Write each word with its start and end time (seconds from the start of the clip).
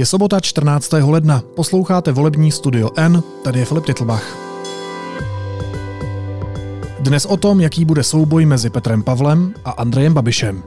Je 0.00 0.06
sobota 0.06 0.40
14. 0.40 0.92
ledna, 0.92 1.42
posloucháte 1.56 2.12
volební 2.12 2.52
studio 2.52 2.90
N, 2.96 3.22
tady 3.44 3.58
je 3.58 3.64
Filip 3.64 3.84
Titlbach. 3.84 4.36
Dnes 7.00 7.26
o 7.26 7.36
tom, 7.36 7.60
jaký 7.60 7.84
bude 7.84 8.02
souboj 8.02 8.46
mezi 8.46 8.70
Petrem 8.70 9.02
Pavlem 9.02 9.54
a 9.64 9.70
Andrejem 9.70 10.14
Babišem. 10.14 10.62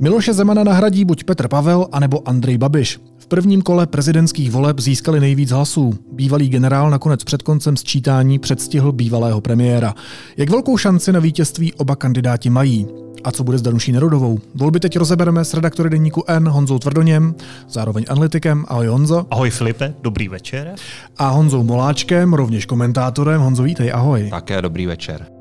Miloše 0.00 0.32
Zemana 0.32 0.64
nahradí 0.64 1.04
buď 1.04 1.24
Petr 1.24 1.48
Pavel, 1.48 1.88
anebo 1.92 2.28
Andrej 2.28 2.58
Babiš. 2.58 3.00
V 3.26 3.28
prvním 3.28 3.62
kole 3.62 3.86
prezidentských 3.86 4.50
voleb 4.50 4.80
získali 4.80 5.20
nejvíc 5.20 5.50
hlasů. 5.50 5.94
Bývalý 6.12 6.48
generál 6.48 6.90
nakonec 6.90 7.24
před 7.24 7.42
koncem 7.42 7.76
sčítání 7.76 8.38
předstihl 8.38 8.92
bývalého 8.92 9.40
premiéra. 9.40 9.94
Jak 10.36 10.50
velkou 10.50 10.76
šanci 10.76 11.12
na 11.12 11.20
vítězství 11.20 11.74
oba 11.74 11.96
kandidáti 11.96 12.50
mají? 12.50 12.86
A 13.24 13.32
co 13.32 13.44
bude 13.44 13.58
s 13.58 13.62
Danuší 13.62 13.92
Nerudovou? 13.92 14.38
Volby 14.54 14.80
teď 14.80 14.98
rozebereme 14.98 15.44
s 15.44 15.54
redaktory 15.54 15.90
deníku 15.90 16.24
N 16.26 16.48
Honzou 16.48 16.78
Tvrdoněm, 16.78 17.34
zároveň 17.68 18.04
analytikem. 18.08 18.64
Ahoj 18.68 18.86
Honzo. 18.86 19.26
Ahoj 19.30 19.50
Filipe, 19.50 19.94
dobrý 20.02 20.28
večer. 20.28 20.74
A 21.18 21.28
Honzou 21.28 21.62
Moláčkem, 21.62 22.34
rovněž 22.34 22.66
komentátorem. 22.66 23.40
Honzo, 23.40 23.62
vítej, 23.62 23.92
ahoj. 23.92 24.30
Také 24.30 24.62
dobrý 24.62 24.86
večer. 24.86 25.35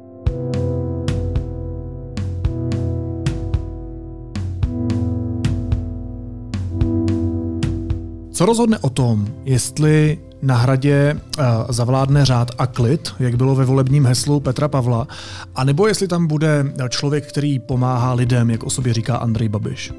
Co 8.35 8.45
rozhodne 8.45 8.79
o 8.79 8.89
tom, 8.89 9.27
jestli 9.45 10.19
na 10.41 10.57
hradě 10.57 11.13
uh, 11.15 11.45
zavládne 11.69 12.25
řád 12.25 12.51
a 12.57 12.67
klid, 12.67 13.13
jak 13.19 13.35
bylo 13.35 13.55
ve 13.55 13.65
volebním 13.65 14.05
heslu 14.05 14.39
Petra 14.39 14.67
Pavla, 14.67 15.07
anebo 15.55 15.87
jestli 15.87 16.07
tam 16.07 16.27
bude 16.27 16.73
člověk, 16.89 17.29
který 17.29 17.59
pomáhá 17.59 18.13
lidem, 18.13 18.49
jak 18.49 18.63
o 18.63 18.69
sobě 18.69 18.93
říká 18.93 19.17
Andrej 19.17 19.49
Babiš? 19.49 19.93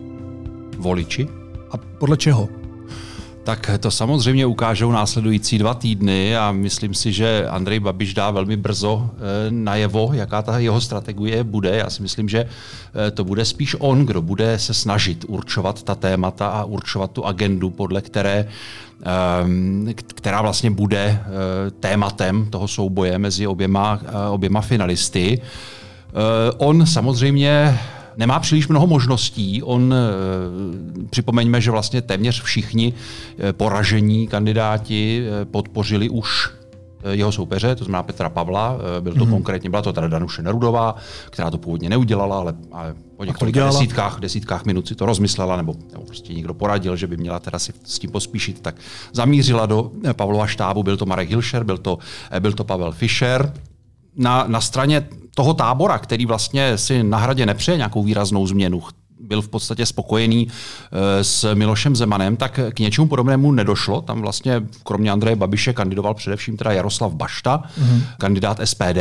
Voliči? 0.78 1.28
A 1.70 1.77
podle 1.77 2.16
čeho? 2.16 2.48
Tak 3.47 3.70
to 3.80 3.91
samozřejmě 3.91 4.47
ukážou 4.47 4.92
následující 4.92 5.58
dva 5.58 5.75
týdny 5.75 6.36
a 6.36 6.52
myslím 6.52 6.94
si, 6.94 7.12
že 7.12 7.47
Andrej 7.48 7.80
Babiš 7.80 8.14
dá 8.14 8.30
velmi 8.30 8.56
brzo 8.56 9.11
eh, 9.11 9.20
najevo, 9.50 10.11
jaká 10.12 10.42
ta 10.42 10.58
jeho 10.58 10.80
strategie 10.80 11.44
bude. 11.44 11.77
Já 11.77 11.91
si 11.91 12.02
myslím, 12.02 12.28
že 12.28 12.39
eh, 12.39 13.11
to 13.11 13.24
bude 13.24 13.44
spíš 13.44 13.77
on, 13.78 14.06
kdo 14.06 14.22
bude 14.22 14.58
se 14.58 14.74
snažit 14.74 15.24
určovat 15.28 15.83
ta 15.83 15.94
témata 15.94 16.48
a 16.48 16.64
určovat 16.64 17.11
tu 17.11 17.27
agendu, 17.27 17.70
podle 17.70 18.02
které 18.02 18.48
ehm, 19.05 19.89
která 19.97 20.42
vlastně 20.42 20.70
bude 20.70 21.05
eh, 21.06 21.70
tématem 21.70 22.47
toho 22.50 22.69
souboje 22.69 23.19
mezi 23.19 23.47
oběma, 23.47 24.00
oběma 24.30 24.61
finalisty. 24.61 25.42
On 26.56 26.86
samozřejmě 26.86 27.78
nemá 28.17 28.41
příliš 28.41 28.69
mnoho 28.69 28.86
možností. 28.86 29.62
On, 29.62 29.95
eh, 29.95 31.06
připomeňme, 31.11 31.61
že 31.61 31.70
vlastně 31.70 32.03
téměř 32.03 32.42
všichni 32.42 32.92
eh, 33.39 33.53
poražení 33.53 34.28
kandidáti 34.28 35.27
eh, 35.27 35.45
podpořili 35.45 36.08
už 36.08 36.50
jeho 37.11 37.33
soupeře, 37.33 37.75
to 37.75 37.84
znamená 37.84 38.03
Petra 38.03 38.28
Pavla, 38.28 38.78
byl 39.00 39.14
to 39.14 39.25
mm-hmm. 39.25 39.31
konkrétně, 39.31 39.70
byla 39.70 39.83
to 39.83 39.92
teda 39.92 40.08
Danuše 40.08 40.42
Nerudová, 40.42 40.97
která 41.27 41.50
to 41.50 41.58
původně 41.58 41.89
neudělala, 41.89 42.39
ale, 42.39 42.55
ale 42.73 42.95
po 43.17 43.25
několika 43.25 43.67
desítkách, 43.67 44.20
desítkách 44.20 44.64
minut 44.64 44.89
si 44.89 44.95
to 44.95 45.06
rozmyslela, 45.06 45.56
nebo, 45.56 45.75
nebo 45.92 46.05
prostě 46.05 46.34
někdo 46.34 46.55
poradil, 46.55 46.97
že 46.97 47.06
by 47.06 47.17
měla 47.17 47.39
teda 47.39 47.58
si 47.58 47.73
s 47.84 47.98
tím 47.98 48.11
pospíšit, 48.11 48.61
tak 48.61 48.75
zamířila 49.12 49.67
do 49.67 49.91
Pavlova 50.12 50.47
štábu, 50.47 50.83
byl 50.83 50.97
to 50.97 51.06
Marek 51.06 51.28
Hilšer, 51.28 51.64
byl 51.64 51.78
to, 51.78 51.98
byl 52.41 52.53
to 52.53 52.64
Pavel 52.64 52.92
Fischer, 52.92 53.53
na, 54.17 54.45
na 54.48 54.61
straně 54.61 55.08
toho 55.37 55.55
tábora, 55.55 55.98
který 55.98 56.27
vlastně 56.27 56.79
si 56.79 57.03
na 57.03 57.19
hradě 57.19 57.47
nepřeje 57.47 57.77
nějakou 57.77 58.03
výraznou 58.03 58.47
změnu, 58.47 58.83
byl 59.20 59.42
v 59.42 59.48
podstatě 59.48 59.86
spokojený 59.86 60.48
eh, 60.48 61.25
s 61.25 61.55
Milošem 61.55 61.96
Zemanem, 61.96 62.36
tak 62.36 62.61
k 62.70 62.79
něčemu 62.79 63.08
podobnému 63.08 63.52
nedošlo. 63.52 64.01
Tam 64.01 64.20
vlastně 64.20 64.63
kromě 64.83 65.11
Andreje 65.11 65.36
Babiše 65.36 65.73
kandidoval 65.73 66.14
především 66.14 66.57
teda 66.57 66.73
Jaroslav 66.73 67.13
Bašta, 67.13 67.63
mm-hmm. 67.80 68.02
kandidát 68.18 68.61
SPD, 68.64 68.98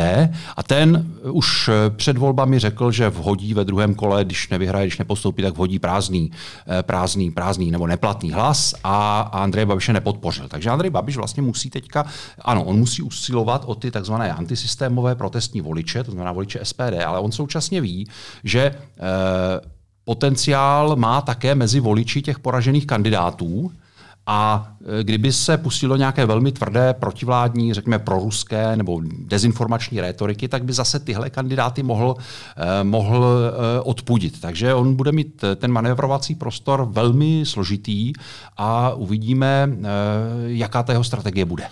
a 0.56 0.64
ten 0.64 1.06
už 1.22 1.68
eh, 1.68 1.90
před 1.90 2.18
volbami 2.18 2.60
řekl, 2.60 2.92
že 2.92 3.10
vhodí 3.10 3.54
ve 3.54 3.66
druhém 3.66 3.96
kole, 3.96 4.26
když 4.26 4.50
nevyhraje, 4.50 4.86
když 4.86 4.98
nepostoupí, 4.98 5.42
tak 5.42 5.54
vhodí 5.54 5.80
prázdný, 5.80 6.32
eh, 6.68 6.84
prázdný, 6.84 7.32
prázdný 7.32 7.72
nebo 7.72 7.88
neplatný 7.88 8.32
hlas 8.32 8.76
a 8.84 9.22
Andreje 9.22 9.66
Babiše 9.66 9.94
nepodpořil. 9.94 10.48
Takže 10.48 10.70
Andrej 10.70 10.92
Babiš 10.92 11.18
vlastně 11.18 11.44
musí 11.44 11.70
teďka, 11.70 12.06
ano, 12.42 12.64
on 12.64 12.78
musí 12.78 13.02
usilovat 13.02 13.64
o 13.66 13.76
ty 13.76 13.92
takzvané 13.92 14.34
antisystémové 14.34 15.16
protestní 15.16 15.62
voliče, 15.62 16.04
to 16.04 16.12
znamená 16.12 16.32
voliče 16.32 16.60
SPD, 16.64 17.04
ale 17.06 17.20
on 17.20 17.32
současně 17.32 17.82
ví, 17.82 18.08
že 18.44 18.76
potenciál 20.06 20.96
má 20.96 21.22
také 21.22 21.56
mezi 21.56 21.80
voliči 21.80 22.22
těch 22.22 22.40
poražených 22.40 22.88
kandidátů. 22.88 23.72
A 24.28 24.72
e, 25.00 25.04
kdyby 25.04 25.32
se 25.34 25.58
pustilo 25.58 25.96
nějaké 25.96 26.26
velmi 26.26 26.52
tvrdé 26.52 26.94
protivládní, 26.94 27.74
řekněme 27.74 28.00
proruské 28.00 28.76
nebo 28.76 29.02
dezinformační 29.20 30.02
rétoriky, 30.02 30.48
tak 30.48 30.64
by 30.64 30.74
zase 30.74 31.00
tyhle 31.00 31.30
kandidáty 31.30 31.84
mohl, 31.84 32.16
eh, 32.58 32.84
mohl 32.84 33.26
eh, 33.26 33.82
odpudit. 33.82 34.42
Takže 34.42 34.74
on 34.74 34.96
bude 34.96 35.12
mít 35.12 35.44
ten 35.56 35.72
manévrovací 35.72 36.36
prostor 36.36 36.88
velmi 36.92 37.46
složitý 37.46 38.14
a 38.58 38.94
uvidíme, 38.94 39.70
jaká 40.46 40.84
ta 40.84 40.92
jeho 40.92 41.04
strategie 41.04 41.46
bude. 41.46 41.64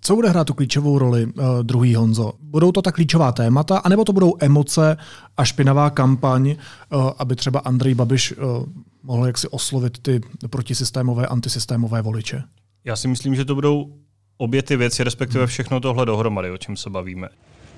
Co 0.00 0.14
bude 0.14 0.28
hrát 0.28 0.44
tu 0.44 0.54
klíčovou 0.54 0.98
roli, 0.98 1.26
uh, 1.26 1.32
druhý 1.62 1.94
Honzo? 1.94 2.32
Budou 2.40 2.72
to 2.72 2.82
ta 2.82 2.92
klíčová 2.92 3.32
témata, 3.32 3.78
anebo 3.78 4.04
to 4.04 4.12
budou 4.12 4.34
emoce 4.40 4.96
a 5.36 5.44
špinavá 5.44 5.90
kampaň, 5.90 6.56
uh, 6.92 7.10
aby 7.18 7.36
třeba 7.36 7.60
Andrej 7.60 7.94
Babiš 7.94 8.32
uh, 8.32 8.66
mohl 9.02 9.26
jaksi 9.26 9.48
oslovit 9.48 9.98
ty 9.98 10.20
protisystémové, 10.50 11.26
antisystémové 11.26 12.02
voliče? 12.02 12.42
Já 12.84 12.96
si 12.96 13.08
myslím, 13.08 13.34
že 13.34 13.44
to 13.44 13.54
budou 13.54 13.92
obě 14.36 14.62
ty 14.62 14.76
věci, 14.76 15.04
respektive 15.04 15.46
všechno 15.46 15.80
tohle 15.80 16.06
dohromady, 16.06 16.50
o 16.50 16.56
čem 16.56 16.76
se 16.76 16.90
bavíme. 16.90 17.28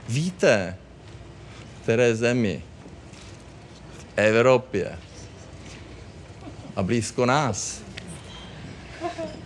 Víte, 0.09 0.77
které 1.83 2.17
zemi 2.17 2.63
v 3.99 4.05
Evropě 4.17 4.99
a 6.77 6.83
blízko 6.83 7.27
nás 7.27 7.83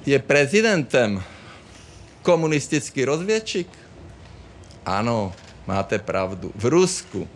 je 0.06 0.18
prezidentem 0.18 1.22
komunistický 2.24 3.04
rozvědčik? 3.04 3.68
Ano, 4.86 5.32
máte 5.66 5.98
pravdu. 5.98 6.52
V 6.56 6.64
Rusku 6.64 7.28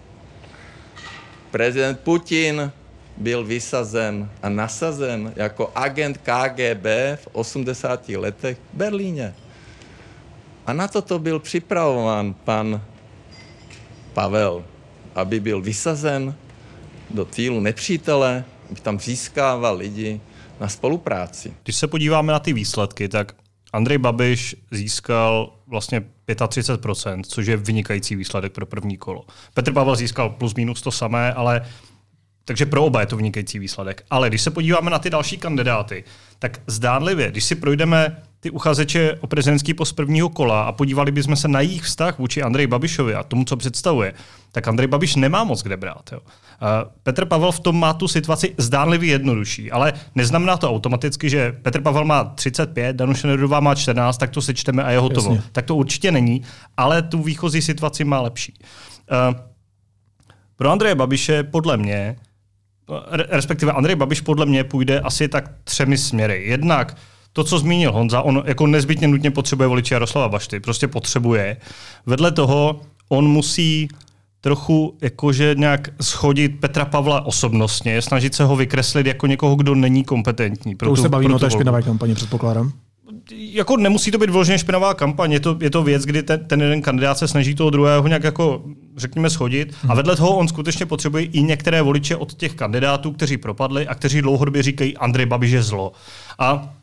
prezident 1.51 2.01
Putin 2.01 2.73
byl 3.17 3.45
vysazen 3.45 4.31
a 4.43 4.49
nasazen 4.49 5.33
jako 5.37 5.73
agent 5.75 6.19
KGB 6.19 6.87
v 7.17 7.29
80. 7.33 8.09
letech 8.09 8.59
v 8.73 8.77
Berlíně. 8.77 9.35
A 10.67 10.73
na 10.73 10.89
toto 10.89 11.19
byl 11.19 11.39
připravován 11.39 12.35
pan 12.35 12.81
Pavel, 14.13 14.65
aby 15.15 15.41
byl 15.41 15.61
vysazen 15.61 16.35
do 17.11 17.25
cílu 17.25 17.61
nepřítele, 17.61 18.45
aby 18.71 18.81
tam 18.81 19.01
získával 19.01 19.77
lidi 19.77 20.21
na 20.61 20.69
spolupráci. 20.69 21.55
Když 21.65 21.77
se 21.77 21.87
podíváme 21.87 22.33
na 22.33 22.39
ty 22.39 22.53
výsledky, 22.53 23.09
tak 23.09 23.33
Andrej 23.73 23.99
Babiš 23.99 24.57
získal 24.71 25.53
vlastně 25.67 26.03
35%, 26.29 27.23
což 27.29 27.47
je 27.47 27.57
vynikající 27.57 28.17
výsledek 28.17 28.53
pro 28.53 28.67
první 28.67 28.97
kolo. 28.97 29.25
Petr 29.55 29.73
Pavel 29.73 29.97
získal 29.97 30.31
plus 30.31 30.55
minus 30.55 30.83
to 30.83 30.91
samé, 30.91 31.33
ale 31.33 31.63
takže 32.45 32.67
pro 32.67 32.85
oba 32.85 33.01
je 33.01 33.07
to 33.07 33.17
vynikající 33.17 33.59
výsledek. 33.59 34.05
Ale 34.11 34.29
když 34.29 34.43
se 34.43 34.51
podíváme 34.51 34.91
na 34.91 34.99
ty 34.99 35.11
další 35.11 35.39
kandidáty, 35.39 36.05
tak 36.39 36.61
zdánlivě, 36.67 37.31
když 37.31 37.45
si 37.45 37.55
projdeme 37.55 38.23
ty 38.41 38.51
uchazeče 38.51 39.19
o 39.21 39.27
prezidentský 39.27 39.75
post 39.75 39.93
prvního 39.93 40.29
kola 40.29 40.63
a 40.63 40.73
podívali 40.73 41.13
bychom 41.13 41.37
se 41.37 41.49
na 41.49 41.61
jejich 41.61 41.83
vztah 41.83 42.19
vůči 42.19 42.43
Andreji 42.43 42.67
Babišovi 42.67 43.15
a 43.15 43.23
tomu, 43.23 43.45
co 43.45 43.57
představuje, 43.57 44.15
tak 44.53 44.69
Andrej 44.69 44.87
Babiš 44.87 45.17
nemá 45.17 45.45
moc 45.45 45.63
kde 45.63 45.77
brát. 45.77 46.11
Jo. 46.13 46.21
Petr 47.03 47.25
Pavel 47.25 47.53
v 47.53 47.61
tom 47.61 47.81
má 47.81 47.93
tu 47.93 48.09
situaci 48.09 48.55
zdánlivě 48.59 49.11
jednodušší, 49.11 49.71
ale 49.71 49.93
neznamená 50.15 50.57
to 50.57 50.71
automaticky, 50.71 51.31
že 51.31 51.53
Petr 51.53 51.81
Pavel 51.81 52.05
má 52.05 52.25
35, 52.25 52.97
Danuše 52.97 53.27
Nerudová 53.27 53.61
má 53.61 53.75
14, 53.75 54.19
tak 54.19 54.31
to 54.31 54.43
sečteme 54.43 54.85
a 54.85 54.91
je 54.91 54.99
hotovo. 54.99 55.35
Jasně. 55.35 55.51
Tak 55.53 55.65
to 55.65 55.77
určitě 55.77 56.13
není, 56.13 56.43
ale 56.77 57.03
tu 57.03 57.23
výchozí 57.23 57.63
situaci 57.63 58.05
má 58.05 58.21
lepší. 58.21 58.59
Pro 60.57 60.71
Andreje 60.71 60.95
Babiše 60.95 61.43
podle 61.43 61.77
mě 61.77 62.17
respektive 63.29 63.73
Andrej 63.73 63.97
Babiš 63.97 64.21
podle 64.21 64.47
mě 64.47 64.65
půjde 64.65 65.01
asi 65.01 65.29
tak 65.29 65.51
třemi 65.65 65.99
směry. 65.99 66.45
Jednak 66.47 66.97
to, 67.33 67.45
co 67.45 67.59
zmínil 67.59 67.93
Honza, 67.93 68.23
on 68.23 68.43
jako 68.47 68.67
nezbytně 68.67 69.09
nutně 69.09 69.31
potřebuje 69.31 69.69
voliče 69.69 69.95
Jaroslava 69.95 70.29
Bašty, 70.29 70.61
prostě 70.61 70.89
potřebuje. 70.89 71.57
Vedle 72.07 72.33
toho 72.33 72.81
on 73.09 73.29
musí 73.29 73.89
trochu 74.41 74.97
jakože 75.03 75.55
nějak 75.59 75.89
schodit 76.01 76.61
Petra 76.61 76.85
Pavla 76.85 77.27
osobnostně, 77.27 78.03
snažit 78.03 78.35
se 78.35 78.45
ho 78.45 78.57
vykreslit 78.57 79.07
jako 79.07 79.27
někoho, 79.27 79.57
kdo 79.57 79.75
není 79.75 80.05
kompetentní. 80.05 80.75
Pro 80.75 80.87
to 80.89 80.93
už 80.93 80.99
tu, 80.99 81.03
se 81.03 81.09
bavíme 81.09 81.35
o 81.35 81.39
té 81.39 81.51
špinavé 81.51 81.83
kampani, 81.83 82.15
předpokládám. 82.15 82.73
jako 83.31 83.77
nemusí 83.77 84.11
to 84.11 84.19
být 84.19 84.31
vloženě 84.31 84.59
špinavá 84.59 84.95
kampaň, 84.95 85.33
je 85.33 85.41
to, 85.41 85.57
je 85.61 85.71
to 85.71 85.83
věc, 85.83 86.05
kdy 86.05 86.23
ten, 86.23 86.45
ten 86.45 86.61
jeden 86.61 86.83
kandidát 86.83 87.19
se 87.19 87.29
snaží 87.29 87.55
toho 87.55 87.71
druhého 87.71 88.09
nějak 88.09 88.25
jako, 88.25 88.63
řekněme, 88.97 89.31
schodit 89.31 89.75
a 89.89 89.95
vedle 89.95 90.17
toho 90.17 90.37
on 90.37 90.49
skutečně 90.49 90.87
potřebuje 90.87 91.25
i 91.25 91.43
některé 91.43 91.83
voliče 91.83 92.17
od 92.17 92.35
těch 92.35 92.55
kandidátů, 92.55 93.13
kteří 93.13 93.37
propadli 93.37 93.87
a 93.87 93.95
kteří 93.95 94.23
dlouhodobě 94.23 94.63
říkají 94.63 94.97
Andrej 94.97 95.27
Babiš 95.27 95.51
je 95.51 95.63
zlo. 95.63 95.93
A 96.39 96.75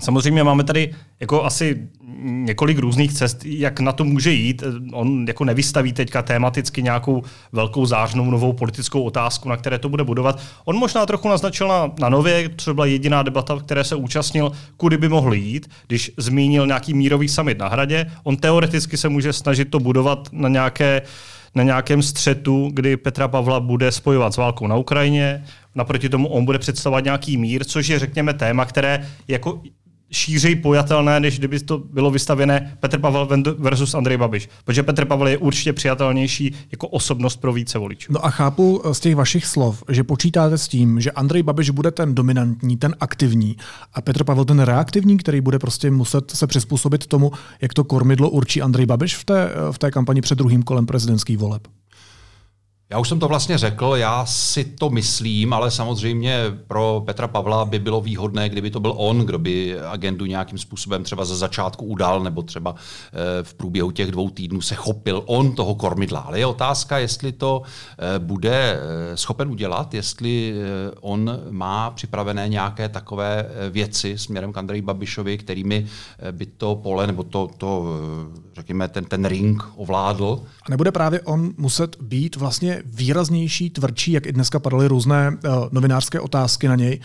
Samozřejmě 0.00 0.44
máme 0.44 0.64
tady 0.64 0.94
jako 1.20 1.44
asi 1.44 1.88
několik 2.20 2.78
různých 2.78 3.12
cest, 3.12 3.44
jak 3.44 3.80
na 3.80 3.92
to 3.92 4.04
může 4.04 4.32
jít. 4.32 4.62
On 4.92 5.24
jako 5.28 5.44
nevystaví 5.44 5.92
teďka 5.92 6.22
tematicky 6.22 6.82
nějakou 6.82 7.22
velkou 7.52 7.86
zářnou 7.86 8.30
novou 8.30 8.52
politickou 8.52 9.02
otázku, 9.02 9.48
na 9.48 9.56
které 9.56 9.78
to 9.78 9.88
bude 9.88 10.04
budovat. 10.04 10.40
On 10.64 10.76
možná 10.76 11.06
trochu 11.06 11.28
naznačil 11.28 11.68
na, 11.68 11.92
na 12.00 12.08
nově, 12.08 12.50
byla 12.72 12.86
jediná 12.86 13.22
debata, 13.22 13.54
v 13.54 13.62
které 13.62 13.84
se 13.84 13.94
účastnil, 13.94 14.52
kudy 14.76 14.96
by 14.96 15.08
mohl 15.08 15.34
jít, 15.34 15.70
když 15.86 16.12
zmínil 16.16 16.66
nějaký 16.66 16.94
mírový 16.94 17.28
summit 17.28 17.58
na 17.58 17.68
hradě. 17.68 18.06
On 18.24 18.36
teoreticky 18.36 18.96
se 18.96 19.08
může 19.08 19.32
snažit 19.32 19.70
to 19.70 19.80
budovat 19.80 20.28
na 20.32 20.48
nějaké 20.48 21.02
na 21.54 21.62
nějakém 21.62 22.02
střetu, 22.02 22.70
kdy 22.72 22.96
Petra 22.96 23.28
Pavla 23.28 23.60
bude 23.60 23.92
spojovat 23.92 24.34
s 24.34 24.36
válkou 24.36 24.66
na 24.66 24.76
Ukrajině, 24.76 25.44
naproti 25.74 26.08
tomu 26.08 26.28
on 26.28 26.44
bude 26.44 26.58
představovat 26.58 27.04
nějaký 27.04 27.36
mír, 27.36 27.64
což 27.64 27.88
je, 27.88 27.98
řekněme, 27.98 28.34
téma, 28.34 28.64
které 28.64 29.08
jako 29.28 29.62
šířej 30.10 30.56
pojatelné, 30.56 31.20
než 31.20 31.38
kdyby 31.38 31.60
to 31.60 31.78
bylo 31.78 32.10
vystavěné 32.10 32.76
Petr 32.80 32.98
Pavel 32.98 33.28
versus 33.58 33.94
Andrej 33.94 34.16
Babiš. 34.16 34.48
Protože 34.64 34.82
Petr 34.82 35.04
Pavel 35.04 35.28
je 35.28 35.38
určitě 35.38 35.72
přijatelnější 35.72 36.54
jako 36.70 36.88
osobnost 36.88 37.36
pro 37.36 37.52
více 37.52 37.78
voličů. 37.78 38.12
No 38.12 38.26
a 38.26 38.30
chápu 38.30 38.82
z 38.92 39.00
těch 39.00 39.16
vašich 39.16 39.46
slov, 39.46 39.84
že 39.88 40.04
počítáte 40.04 40.58
s 40.58 40.68
tím, 40.68 41.00
že 41.00 41.10
Andrej 41.10 41.42
Babiš 41.42 41.70
bude 41.70 41.90
ten 41.90 42.14
dominantní, 42.14 42.76
ten 42.76 42.94
aktivní 43.00 43.56
a 43.94 44.00
Petr 44.00 44.24
Pavel 44.24 44.44
ten 44.44 44.60
reaktivní, 44.60 45.16
který 45.16 45.40
bude 45.40 45.58
prostě 45.58 45.90
muset 45.90 46.30
se 46.30 46.46
přizpůsobit 46.46 47.06
tomu, 47.06 47.32
jak 47.60 47.74
to 47.74 47.84
kormidlo 47.84 48.30
určí 48.30 48.62
Andrej 48.62 48.86
Babiš 48.86 49.16
v 49.16 49.24
té, 49.24 49.50
v 49.70 49.78
té 49.78 49.90
kampani 49.90 50.20
před 50.20 50.38
druhým 50.38 50.62
kolem 50.62 50.86
prezidentských 50.86 51.38
voleb. 51.38 51.68
Já 52.92 52.98
už 52.98 53.08
jsem 53.08 53.18
to 53.18 53.28
vlastně 53.28 53.58
řekl, 53.58 53.92
já 53.96 54.26
si 54.26 54.64
to 54.64 54.90
myslím, 54.90 55.52
ale 55.52 55.70
samozřejmě 55.70 56.44
pro 56.66 57.02
Petra 57.06 57.28
Pavla 57.28 57.64
by 57.64 57.78
bylo 57.78 58.00
výhodné, 58.00 58.48
kdyby 58.48 58.70
to 58.70 58.80
byl 58.80 58.94
on, 58.96 59.18
kdo 59.18 59.38
by 59.38 59.80
agendu 59.80 60.26
nějakým 60.26 60.58
způsobem 60.58 61.04
třeba 61.04 61.24
ze 61.24 61.36
začátku 61.36 61.84
udal, 61.84 62.20
nebo 62.20 62.42
třeba 62.42 62.74
eh, 62.74 63.42
v 63.42 63.54
průběhu 63.54 63.90
těch 63.90 64.10
dvou 64.10 64.30
týdnů 64.30 64.60
se 64.60 64.74
chopil 64.74 65.22
on 65.26 65.54
toho 65.54 65.74
kormidla. 65.74 66.20
Ale 66.20 66.38
je 66.38 66.46
otázka, 66.46 66.98
jestli 66.98 67.32
to 67.32 67.62
eh, 67.98 68.18
bude 68.18 68.80
eh, 68.80 69.16
schopen 69.16 69.48
udělat, 69.50 69.94
jestli 69.94 70.54
on 71.00 71.40
má 71.50 71.90
připravené 71.90 72.48
nějaké 72.48 72.88
takové 72.88 73.46
věci 73.70 74.18
směrem 74.18 74.52
k 74.52 74.58
Andreji 74.58 74.82
Babišovi, 74.82 75.38
kterými 75.38 75.86
by 76.30 76.46
to 76.46 76.76
pole 76.76 77.06
nebo 77.06 77.22
to, 77.22 77.50
to 77.58 77.98
řekněme, 78.54 78.88
ten, 78.88 79.04
ten 79.04 79.24
ring 79.24 79.62
ovládl. 79.76 80.42
A 80.62 80.70
nebude 80.70 80.92
právě 80.92 81.20
on 81.20 81.52
muset 81.56 81.96
být 82.00 82.36
vlastně 82.36 82.79
výraznější, 82.84 83.70
tvrdší, 83.70 84.12
jak 84.12 84.26
i 84.26 84.32
dneska 84.32 84.58
padaly 84.58 84.88
různé 84.88 85.30
uh, 85.30 85.68
novinářské 85.70 86.20
otázky 86.20 86.68
na 86.68 86.76
něj, 86.76 87.00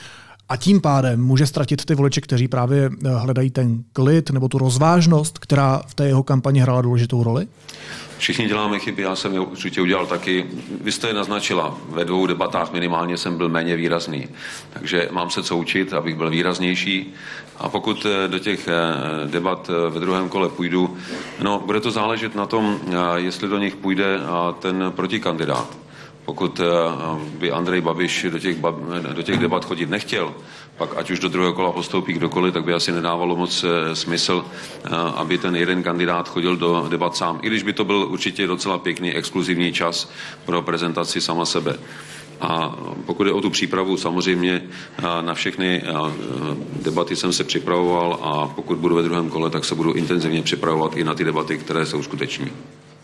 a 0.50 0.58
tím 0.58 0.82
pádem 0.82 1.22
může 1.22 1.48
ztratit 1.48 1.86
ty 1.86 1.96
voliče, 1.96 2.22
kteří 2.22 2.48
právě 2.48 2.90
eh, 3.06 3.10
hledají 3.10 3.50
ten 3.50 3.84
klid 3.94 4.30
nebo 4.30 4.48
tu 4.48 4.58
rozvážnost, 4.58 5.40
která 5.40 5.82
v 5.88 5.94
té 5.94 6.08
jeho 6.08 6.24
kampani 6.24 6.60
hrála 6.60 6.82
důležitou 6.82 7.24
roli? 7.24 7.48
Všichni 8.18 8.48
děláme 8.48 8.80
chyby, 8.80 9.02
já 9.02 9.16
jsem 9.16 9.34
je 9.34 9.40
určitě 9.40 9.82
udělal 9.82 10.06
taky. 10.06 10.46
Vy 10.82 10.92
jste 10.92 11.08
je 11.08 11.14
naznačila, 11.14 11.78
ve 11.90 12.06
dvou 12.06 12.28
debatách 12.28 12.74
minimálně 12.74 13.18
jsem 13.18 13.38
byl 13.38 13.50
méně 13.50 13.76
výrazný. 13.76 14.28
Takže 14.74 15.10
mám 15.12 15.30
se 15.30 15.44
co 15.44 15.58
učit, 15.58 15.94
abych 15.94 16.16
byl 16.16 16.30
výraznější. 16.30 17.14
A 17.58 17.70
pokud 17.70 18.06
eh, 18.06 18.28
do 18.28 18.40
těch 18.40 18.68
eh, 18.68 19.28
debat 19.28 19.70
eh, 19.70 19.90
ve 19.90 20.00
druhém 20.00 20.30
kole 20.30 20.50
půjdu, 20.50 20.98
no, 21.42 21.64
bude 21.66 21.80
to 21.80 21.92
záležet 21.92 22.36
na 22.36 22.46
tom, 22.46 22.80
jestli 23.16 23.48
do 23.48 23.58
nich 23.58 23.76
půjde 23.76 24.20
ten 24.60 24.92
protikandidát. 24.96 25.78
Pokud 26.26 26.62
by 27.40 27.52
Andrej 27.52 27.82
Babiš 27.82 28.26
do 28.30 28.40
těch, 28.40 28.58
do 29.14 29.22
těch 29.22 29.40
debat 29.40 29.66
chodit 29.66 29.90
nechtěl, 29.90 30.34
pak 30.78 30.98
ať 30.98 31.12
už 31.12 31.20
do 31.20 31.30
druhého 31.30 31.54
kola 31.54 31.72
postoupí 31.72 32.14
kdokoliv, 32.14 32.54
tak 32.54 32.64
by 32.64 32.74
asi 32.74 32.92
nedávalo 32.92 33.36
moc 33.36 33.66
smysl, 33.94 34.46
aby 35.16 35.38
ten 35.38 35.56
jeden 35.56 35.84
kandidát 35.84 36.30
chodil 36.30 36.58
do 36.58 36.88
debat 36.90 37.16
sám. 37.16 37.40
I 37.42 37.48
když 37.48 37.64
by 37.64 37.74
to 37.74 37.86
byl 37.86 38.08
určitě 38.10 38.48
docela 38.48 38.78
pěkný 38.78 39.14
exkluzivní 39.14 39.74
čas 39.74 40.12
pro 40.46 40.62
prezentaci 40.62 41.22
sama 41.22 41.46
sebe. 41.46 41.78
A 42.42 42.76
pokud 43.06 43.28
je 43.28 43.34
o 43.34 43.42
tu 43.42 43.50
přípravu, 43.50 43.98
samozřejmě 43.98 44.62
na 45.22 45.34
všechny 45.34 45.84
debaty 46.84 47.16
jsem 47.16 47.34
se 47.34 47.44
připravoval 47.44 48.20
a 48.22 48.48
pokud 48.48 48.78
budu 48.78 48.96
ve 48.96 49.04
druhém 49.04 49.30
kole, 49.30 49.50
tak 49.50 49.66
se 49.66 49.76
budu 49.76 49.94
intenzivně 49.94 50.42
připravovat 50.42 50.98
i 50.98 51.04
na 51.04 51.14
ty 51.14 51.24
debaty, 51.24 51.58
které 51.58 51.86
se 51.86 51.98
uskuteční. 51.98 52.52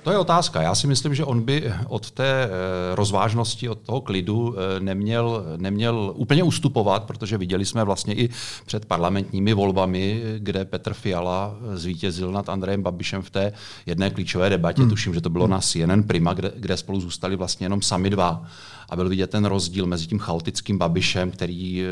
To 0.04 0.12
je 0.12 0.18
otázka. 0.18 0.62
Já 0.62 0.76
si 0.76 0.88
myslím, 0.88 1.16
že 1.16 1.26
on 1.26 1.42
by 1.42 1.74
od 1.88 2.12
té 2.12 2.44
eh, 2.44 2.50
rozvážnosti, 2.96 3.70
od 3.70 3.80
toho 3.80 4.02
klidu 4.02 4.56
eh, 4.56 4.80
neměl, 4.80 5.46
neměl 5.58 6.14
úplně 6.16 6.44
ustupovat, 6.44 7.04
protože 7.04 7.38
viděli 7.38 7.66
jsme 7.66 7.84
vlastně 7.84 8.14
i 8.14 8.30
před 8.66 8.86
parlamentními 8.86 9.54
volbami, 9.54 10.22
kde 10.38 10.66
Petr 10.66 10.94
Fiala 10.94 11.56
zvítězil 11.74 12.32
nad 12.32 12.50
Andrejem 12.50 12.84
Babišem 12.84 13.22
v 13.22 13.30
té 13.30 13.54
jedné 13.86 14.10
klíčové 14.10 14.50
debatě. 14.50 14.82
Hmm. 14.82 14.90
Tuším, 14.90 15.14
že 15.14 15.22
to 15.22 15.30
bylo 15.30 15.48
na 15.48 15.60
CNN 15.60 16.04
Prima, 16.08 16.34
kde, 16.34 16.52
kde 16.56 16.78
spolu 16.78 17.02
zůstali 17.02 17.36
vlastně 17.36 17.66
jenom 17.66 17.82
sami 17.82 18.10
dva 18.10 18.44
a 18.92 18.96
byl 18.96 19.10
vidět 19.10 19.30
ten 19.30 19.46
rozdíl 19.46 19.86
mezi 19.86 20.08
tím 20.08 20.20
chaotickým 20.20 20.78
Babišem, 20.78 21.32
který 21.32 21.84
eh, 21.84 21.86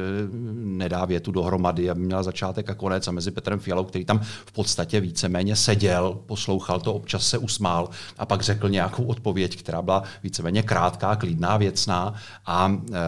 nedá 0.53 1.05
větu 1.05 1.31
dohromady, 1.31 1.89
aby 1.89 2.01
měl 2.01 2.23
začátek 2.23 2.69
a 2.69 2.73
konec, 2.73 3.07
a 3.07 3.11
mezi 3.11 3.31
Petrem 3.31 3.59
Fialou, 3.59 3.83
který 3.83 4.05
tam 4.05 4.19
v 4.45 4.51
podstatě 4.51 4.99
víceméně 4.99 5.55
seděl, 5.55 6.19
poslouchal 6.25 6.79
to, 6.79 6.93
občas 6.93 7.27
se 7.27 7.37
usmál 7.37 7.89
a 8.17 8.25
pak 8.25 8.41
řekl 8.41 8.69
nějakou 8.69 9.03
odpověď, 9.03 9.59
která 9.59 9.81
byla 9.81 10.03
víceméně 10.23 10.63
krátká, 10.63 11.15
klidná, 11.15 11.57
věcná 11.57 12.13
a 12.45 12.71
e, 12.91 12.99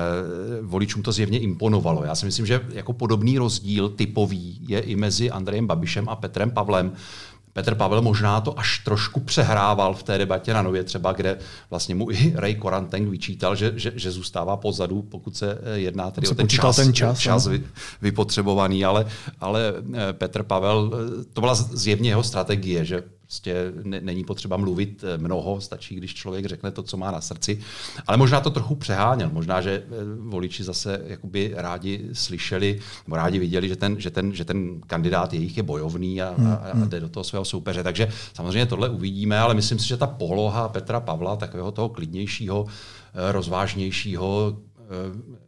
voličům 0.61 1.03
to 1.03 1.11
zjevně 1.11 1.39
imponovalo. 1.39 2.03
Já 2.03 2.15
si 2.15 2.25
myslím, 2.25 2.45
že 2.45 2.61
jako 2.73 2.93
podobný 2.93 3.37
rozdíl 3.37 3.89
typový 3.89 4.59
je 4.67 4.79
i 4.79 4.95
mezi 4.95 5.31
Andrejem 5.31 5.67
Babišem 5.67 6.09
a 6.09 6.15
Petrem 6.15 6.51
Pavlem. 6.51 6.91
Petr 7.53 7.75
Pavel 7.75 8.01
možná 8.01 8.41
to 8.41 8.59
až 8.59 8.79
trošku 8.79 9.19
přehrával 9.19 9.93
v 9.93 10.03
té 10.03 10.17
debatě 10.17 10.53
na 10.53 10.61
Nově 10.61 10.83
třeba, 10.83 11.11
kde 11.11 11.37
vlastně 11.69 11.95
mu 11.95 12.11
i 12.11 12.33
Ray 12.35 12.55
Koranteng 12.55 13.09
vyčítal, 13.09 13.55
že, 13.55 13.73
že, 13.75 13.91
že 13.95 14.11
zůstává 14.11 14.57
pozadu, 14.57 15.01
pokud 15.01 15.37
se 15.37 15.57
eh, 15.63 15.79
jedná 15.79 16.11
tedy 16.11 16.27
o 16.27 16.35
ten 16.35 16.49
čas, 16.49 16.75
ten 16.75 16.93
čas, 16.93 17.19
čas 17.19 17.45
no. 17.45 17.51
vy, 17.51 17.63
vypotřebovaný, 18.01 18.85
ale, 18.85 19.05
ale 19.39 19.73
eh, 19.93 20.13
Petr 20.13 20.43
Pavel, 20.43 20.91
eh, 20.93 21.23
to 21.33 21.41
byla 21.41 21.55
zjevně 21.55 22.09
jeho 22.09 22.23
strategie, 22.23 22.85
že 22.85 23.03
Prostě 23.31 23.71
není 23.81 24.23
potřeba 24.23 24.57
mluvit 24.57 25.03
eh, 25.03 25.17
mnoho, 25.17 25.61
stačí, 25.61 25.95
když 25.95 26.13
člověk 26.13 26.45
řekne 26.45 26.71
to, 26.71 26.83
co 26.83 26.97
má 26.97 27.11
na 27.11 27.21
srdci. 27.21 27.59
Ale 28.07 28.17
možná 28.17 28.41
to 28.41 28.49
trochu 28.49 28.75
přeháněl. 28.75 29.29
Možná, 29.33 29.61
že 29.61 29.71
eh, 29.71 29.87
voliči 30.19 30.63
zase 30.63 31.01
jakoby 31.07 31.53
rádi 31.55 32.09
slyšeli, 32.13 32.79
nebo 33.07 33.15
rádi 33.15 33.39
viděli, 33.39 33.67
že 33.67 33.75
ten, 33.75 33.99
že 33.99 34.09
ten, 34.09 34.35
že 34.35 34.45
ten 34.45 34.81
kandidát 34.87 35.33
jejich 35.33 35.57
je 35.57 35.63
bojovný 35.63 36.21
a, 36.21 36.27
a, 36.27 36.31
a 36.31 36.33
hmm, 36.35 36.81
hmm. 36.81 36.89
jde 36.89 36.99
do 36.99 37.09
toho 37.09 37.23
svého 37.23 37.45
soupeře. 37.45 37.83
Takže 37.83 38.09
samozřejmě 38.33 38.65
tohle 38.65 38.89
uvidíme, 38.89 39.39
ale 39.39 39.53
myslím 39.53 39.79
si, 39.79 39.87
že 39.87 39.97
ta 39.97 40.07
poloha 40.07 40.69
Petra 40.69 40.99
Pavla, 40.99 41.35
takového 41.35 41.71
toho 41.71 41.89
klidnějšího, 41.89 42.65
eh, 42.67 43.31
rozvážnějšího, 43.31 44.57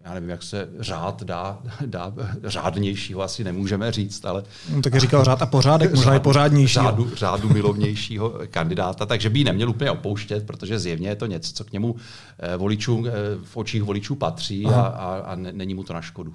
já 0.05 0.13
nevím, 0.13 0.29
jak 0.29 0.43
se 0.43 0.69
řád 0.79 1.23
dá, 1.23 1.59
dá 1.85 2.13
řádnějšího 2.43 3.21
asi 3.21 3.43
nemůžeme 3.43 3.91
říct, 3.91 4.25
ale... 4.25 4.43
No, 4.69 4.81
tak 4.81 4.95
říkal 4.95 5.23
řád 5.23 5.41
a 5.41 5.45
pořádek, 5.45 5.95
možná 5.95 6.15
i 6.15 6.19
pořádnější. 6.19 6.73
Řádu, 6.73 7.11
řádu 7.15 7.49
milovnějšího 7.49 8.33
kandidáta, 8.51 9.05
takže 9.05 9.29
by 9.29 9.39
ji 9.39 9.45
neměl 9.45 9.69
úplně 9.69 9.91
opouštět, 9.91 10.45
protože 10.45 10.79
zjevně 10.79 11.09
je 11.09 11.15
to 11.15 11.25
něco, 11.25 11.53
co 11.53 11.63
k 11.63 11.71
němu 11.71 11.95
eh, 12.39 12.57
voličů, 12.57 13.03
eh, 13.07 13.11
v 13.43 13.57
očích 13.57 13.83
voličů 13.83 14.15
patří 14.15 14.65
a, 14.65 14.81
a, 14.81 15.15
a 15.15 15.35
není 15.35 15.73
mu 15.73 15.83
to 15.83 15.93
na 15.93 16.01
škodu. 16.01 16.33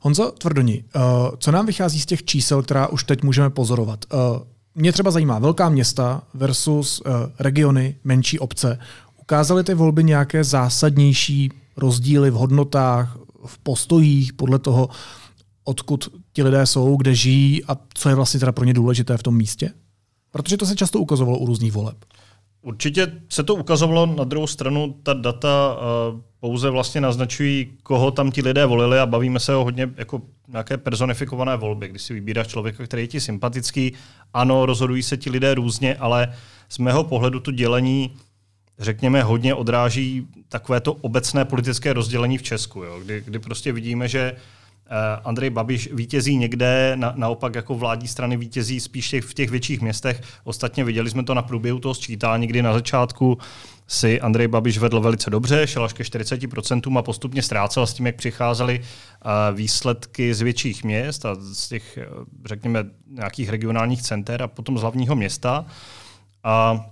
Honzo 0.00 0.30
Tvrdoni, 0.30 0.84
co 1.38 1.52
nám 1.52 1.66
vychází 1.66 2.00
z 2.00 2.06
těch 2.06 2.24
čísel, 2.24 2.62
která 2.62 2.86
už 2.86 3.04
teď 3.04 3.22
můžeme 3.22 3.50
pozorovat? 3.50 4.04
Mě 4.74 4.92
třeba 4.92 5.10
zajímá 5.10 5.38
velká 5.38 5.68
města 5.68 6.22
versus 6.34 7.02
regiony, 7.38 7.96
menší 8.04 8.38
obce. 8.38 8.78
Ukázaly 9.20 9.64
ty 9.64 9.74
volby 9.74 10.04
nějaké 10.04 10.44
zásadnější 10.44 11.52
rozdíly 11.76 12.30
v 12.30 12.34
hodnotách, 12.34 13.18
v 13.46 13.58
postojích, 13.58 14.32
podle 14.32 14.58
toho, 14.58 14.88
odkud 15.64 16.08
ti 16.32 16.42
lidé 16.42 16.66
jsou, 16.66 16.96
kde 16.96 17.14
žijí 17.14 17.64
a 17.64 17.76
co 17.94 18.08
je 18.08 18.14
vlastně 18.14 18.40
teda 18.40 18.52
pro 18.52 18.64
ně 18.64 18.74
důležité 18.74 19.16
v 19.16 19.22
tom 19.22 19.36
místě? 19.36 19.70
Protože 20.30 20.56
to 20.56 20.66
se 20.66 20.76
často 20.76 21.00
ukazovalo 21.00 21.38
u 21.38 21.46
různých 21.46 21.72
voleb. 21.72 21.96
Určitě 22.62 23.12
se 23.28 23.42
to 23.42 23.54
ukazovalo, 23.54 24.06
na 24.06 24.24
druhou 24.24 24.46
stranu 24.46 24.94
ta 25.02 25.14
data 25.14 25.76
uh, 25.76 26.20
pouze 26.40 26.70
vlastně 26.70 27.00
naznačují, 27.00 27.66
koho 27.82 28.10
tam 28.10 28.30
ti 28.30 28.42
lidé 28.42 28.66
volili 28.66 28.98
a 28.98 29.06
bavíme 29.06 29.40
se 29.40 29.54
o 29.54 29.64
hodně 29.64 29.90
jako 29.96 30.22
nějaké 30.48 30.76
personifikované 30.76 31.56
volby, 31.56 31.88
kdy 31.88 31.98
si 31.98 32.14
vybíráš 32.14 32.46
člověka, 32.46 32.84
který 32.84 33.02
je 33.02 33.06
ti 33.08 33.20
sympatický. 33.20 33.92
Ano, 34.34 34.66
rozhodují 34.66 35.02
se 35.02 35.16
ti 35.16 35.30
lidé 35.30 35.54
různě, 35.54 35.96
ale 35.96 36.34
z 36.68 36.78
mého 36.78 37.04
pohledu 37.04 37.40
to 37.40 37.50
dělení 37.50 38.10
řekněme, 38.78 39.22
hodně 39.22 39.54
odráží 39.54 40.26
takové 40.48 40.80
to 40.80 40.92
obecné 40.92 41.44
politické 41.44 41.92
rozdělení 41.92 42.38
v 42.38 42.42
Česku, 42.42 42.82
jo? 42.82 43.00
Kdy, 43.04 43.22
kdy 43.26 43.38
prostě 43.38 43.72
vidíme, 43.72 44.08
že 44.08 44.36
Andrej 45.24 45.50
Babiš 45.50 45.88
vítězí 45.92 46.36
někde, 46.36 46.92
na, 46.94 47.12
naopak 47.16 47.54
jako 47.54 47.74
vládní 47.74 48.08
strany 48.08 48.36
vítězí 48.36 48.80
spíš 48.80 49.14
v 49.20 49.34
těch 49.34 49.50
větších 49.50 49.80
městech. 49.80 50.22
Ostatně 50.44 50.84
viděli 50.84 51.10
jsme 51.10 51.24
to 51.24 51.34
na 51.34 51.42
průběhu 51.42 51.78
toho 51.78 51.94
sčítání, 51.94 52.46
kdy 52.46 52.62
na 52.62 52.72
začátku 52.72 53.38
si 53.88 54.20
Andrej 54.20 54.48
Babiš 54.48 54.78
vedl 54.78 55.00
velice 55.00 55.30
dobře, 55.30 55.66
šel 55.66 55.84
až 55.84 55.92
ke 55.92 56.02
40% 56.02 56.98
a 56.98 57.02
postupně 57.02 57.42
ztrácel 57.42 57.86
s 57.86 57.94
tím, 57.94 58.06
jak 58.06 58.16
přicházely 58.16 58.80
výsledky 59.52 60.34
z 60.34 60.40
větších 60.40 60.84
měst 60.84 61.26
a 61.26 61.34
z 61.34 61.68
těch, 61.68 61.98
řekněme, 62.44 62.84
nějakých 63.10 63.48
regionálních 63.48 64.02
center 64.02 64.42
a 64.42 64.48
potom 64.48 64.78
z 64.78 64.80
hlavního 64.80 65.16
města. 65.16 65.66
A 66.44 66.86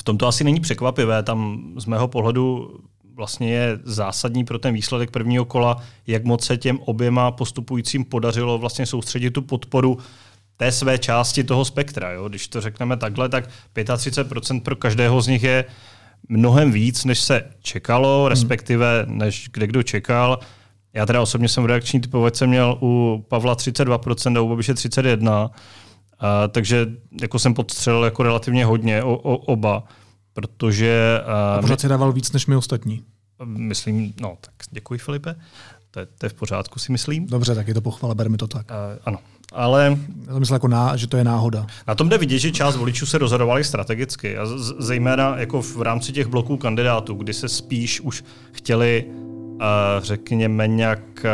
v 0.00 0.02
tom 0.02 0.18
to 0.18 0.26
asi 0.26 0.44
není 0.44 0.60
překvapivé. 0.60 1.22
Tam 1.22 1.72
z 1.76 1.86
mého 1.86 2.08
pohledu 2.08 2.76
vlastně 3.14 3.52
je 3.52 3.78
zásadní 3.84 4.44
pro 4.44 4.58
ten 4.58 4.74
výsledek 4.74 5.10
prvního 5.10 5.44
kola, 5.44 5.76
jak 6.06 6.24
moc 6.24 6.44
se 6.44 6.56
těm 6.56 6.78
oběma 6.78 7.30
postupujícím 7.30 8.04
podařilo 8.04 8.58
vlastně 8.58 8.86
soustředit 8.86 9.30
tu 9.30 9.42
podporu 9.42 9.98
té 10.56 10.72
své 10.72 10.98
části 10.98 11.44
toho 11.44 11.64
spektra. 11.64 12.10
Jo? 12.10 12.28
Když 12.28 12.48
to 12.48 12.60
řekneme 12.60 12.96
takhle, 12.96 13.28
tak 13.28 13.50
35% 13.74 14.60
pro 14.60 14.76
každého 14.76 15.20
z 15.20 15.26
nich 15.26 15.42
je 15.42 15.64
mnohem 16.28 16.72
víc, 16.72 17.04
než 17.04 17.20
se 17.20 17.42
čekalo, 17.62 18.20
hmm. 18.20 18.28
respektive 18.28 19.04
než 19.08 19.48
kde 19.52 19.66
kdo 19.66 19.82
čekal. 19.82 20.38
Já 20.92 21.06
teda 21.06 21.20
osobně 21.20 21.48
jsem 21.48 21.62
v 21.62 21.66
reakční 21.66 22.00
typovač 22.00 22.36
jsem 22.36 22.48
měl 22.48 22.78
u 22.82 23.24
Pavla 23.28 23.56
32% 23.56 24.38
a 24.38 24.40
u 24.40 24.48
Babiše 24.48 24.74
31%, 24.74 25.50
a, 26.18 26.48
takže 26.48 26.86
jako 27.20 27.38
jsem 27.38 27.54
podstřelil 27.54 28.04
jako 28.04 28.22
relativně 28.22 28.64
hodně 28.64 29.02
o, 29.02 29.16
o, 29.16 29.36
oba, 29.36 29.84
protože... 30.32 31.20
A 31.26 31.60
pořád 31.60 31.80
si 31.80 31.88
dával 31.88 32.12
víc 32.12 32.32
než 32.32 32.46
my 32.46 32.56
ostatní. 32.56 33.02
Myslím, 33.44 34.14
no 34.20 34.36
tak 34.40 34.54
děkuji 34.70 34.98
Filipe, 34.98 35.34
to 35.90 36.00
je, 36.00 36.06
to 36.18 36.26
je 36.26 36.30
v 36.30 36.34
pořádku 36.34 36.78
si 36.78 36.92
myslím. 36.92 37.26
Dobře, 37.26 37.54
tak 37.54 37.68
je 37.68 37.74
to 37.74 37.80
pochvala, 37.80 38.14
berme 38.14 38.36
to 38.36 38.46
tak. 38.46 38.72
A, 38.72 38.76
ano, 39.04 39.18
ale... 39.52 39.98
Já 40.26 40.32
to 40.32 40.40
myslím 40.40 40.54
jako 40.54 40.68
ná, 40.68 40.96
že 40.96 41.06
to 41.06 41.16
je 41.16 41.24
náhoda. 41.24 41.66
Na 41.88 41.94
tom 41.94 42.08
jde 42.08 42.18
vidět, 42.18 42.38
že 42.38 42.52
část 42.52 42.76
voličů 42.76 43.06
se 43.06 43.18
rozhodovali 43.18 43.64
strategicky 43.64 44.36
a 44.38 44.46
z, 44.46 44.74
zejména 44.78 45.36
jako 45.38 45.62
v 45.62 45.82
rámci 45.82 46.12
těch 46.12 46.26
bloků 46.26 46.56
kandidátů, 46.56 47.14
kdy 47.14 47.34
se 47.34 47.48
spíš 47.48 48.00
už 48.00 48.24
chtěli 48.52 49.04
řekněme, 49.98 50.68
nějak 50.68 51.26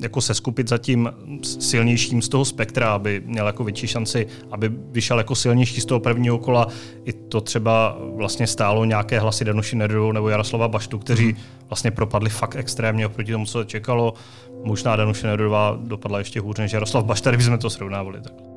jako 0.00 0.20
se 0.20 0.34
skupit 0.34 0.68
za 0.68 0.78
tím 0.78 1.12
silnějším 1.42 2.22
z 2.22 2.28
toho 2.28 2.44
spektra, 2.44 2.94
aby 2.94 3.22
měl 3.26 3.46
jako 3.46 3.64
větší 3.64 3.86
šanci, 3.86 4.26
aby 4.50 4.70
vyšel 4.92 5.18
jako 5.18 5.34
silnější 5.34 5.80
z 5.80 5.84
toho 5.84 6.00
prvního 6.00 6.38
kola. 6.38 6.68
I 7.04 7.12
to 7.12 7.40
třeba 7.40 7.98
vlastně 8.00 8.46
stálo 8.46 8.84
nějaké 8.84 9.20
hlasy 9.20 9.44
Danuši 9.44 9.76
Nerdu 9.76 10.12
nebo 10.12 10.28
Jaroslava 10.28 10.68
Baštu, 10.68 10.98
kteří 10.98 11.26
mhm. 11.26 11.36
vlastně 11.68 11.90
propadli 11.90 12.30
fakt 12.30 12.56
extrémně 12.56 13.06
oproti 13.06 13.32
tomu, 13.32 13.46
co 13.46 13.58
se 13.58 13.64
čekalo. 13.64 14.14
Možná 14.64 14.96
Danuše 14.96 15.26
Nerdová 15.26 15.78
dopadla 15.80 16.18
ještě 16.18 16.40
hůř 16.40 16.58
než 16.58 16.72
Jaroslav 16.72 17.04
Bašta, 17.04 17.30
kdybychom 17.30 17.58
to 17.58 17.70
srovnávali. 17.70 18.20
Tak. 18.20 18.55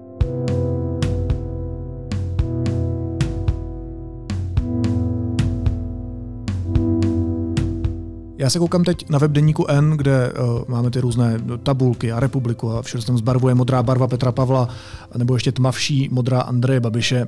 Já 8.39 8.49
se 8.49 8.59
koukám 8.59 8.83
teď 8.83 9.09
na 9.09 9.19
web 9.19 9.31
deníku 9.31 9.65
N, 9.67 9.91
kde 9.91 10.33
uh, 10.33 10.61
máme 10.67 10.91
ty 10.91 10.99
různé 10.99 11.39
tabulky 11.63 12.11
a 12.11 12.19
republiku 12.19 12.71
a 12.71 12.81
všude 12.81 13.03
tam 13.03 13.17
zbarvuje 13.17 13.55
modrá 13.55 13.83
barva 13.83 14.07
Petra 14.07 14.31
Pavla, 14.31 14.69
nebo 15.17 15.33
ještě 15.33 15.51
tmavší 15.51 16.09
modrá 16.11 16.41
Andreje 16.41 16.79
Babiše 16.79 17.27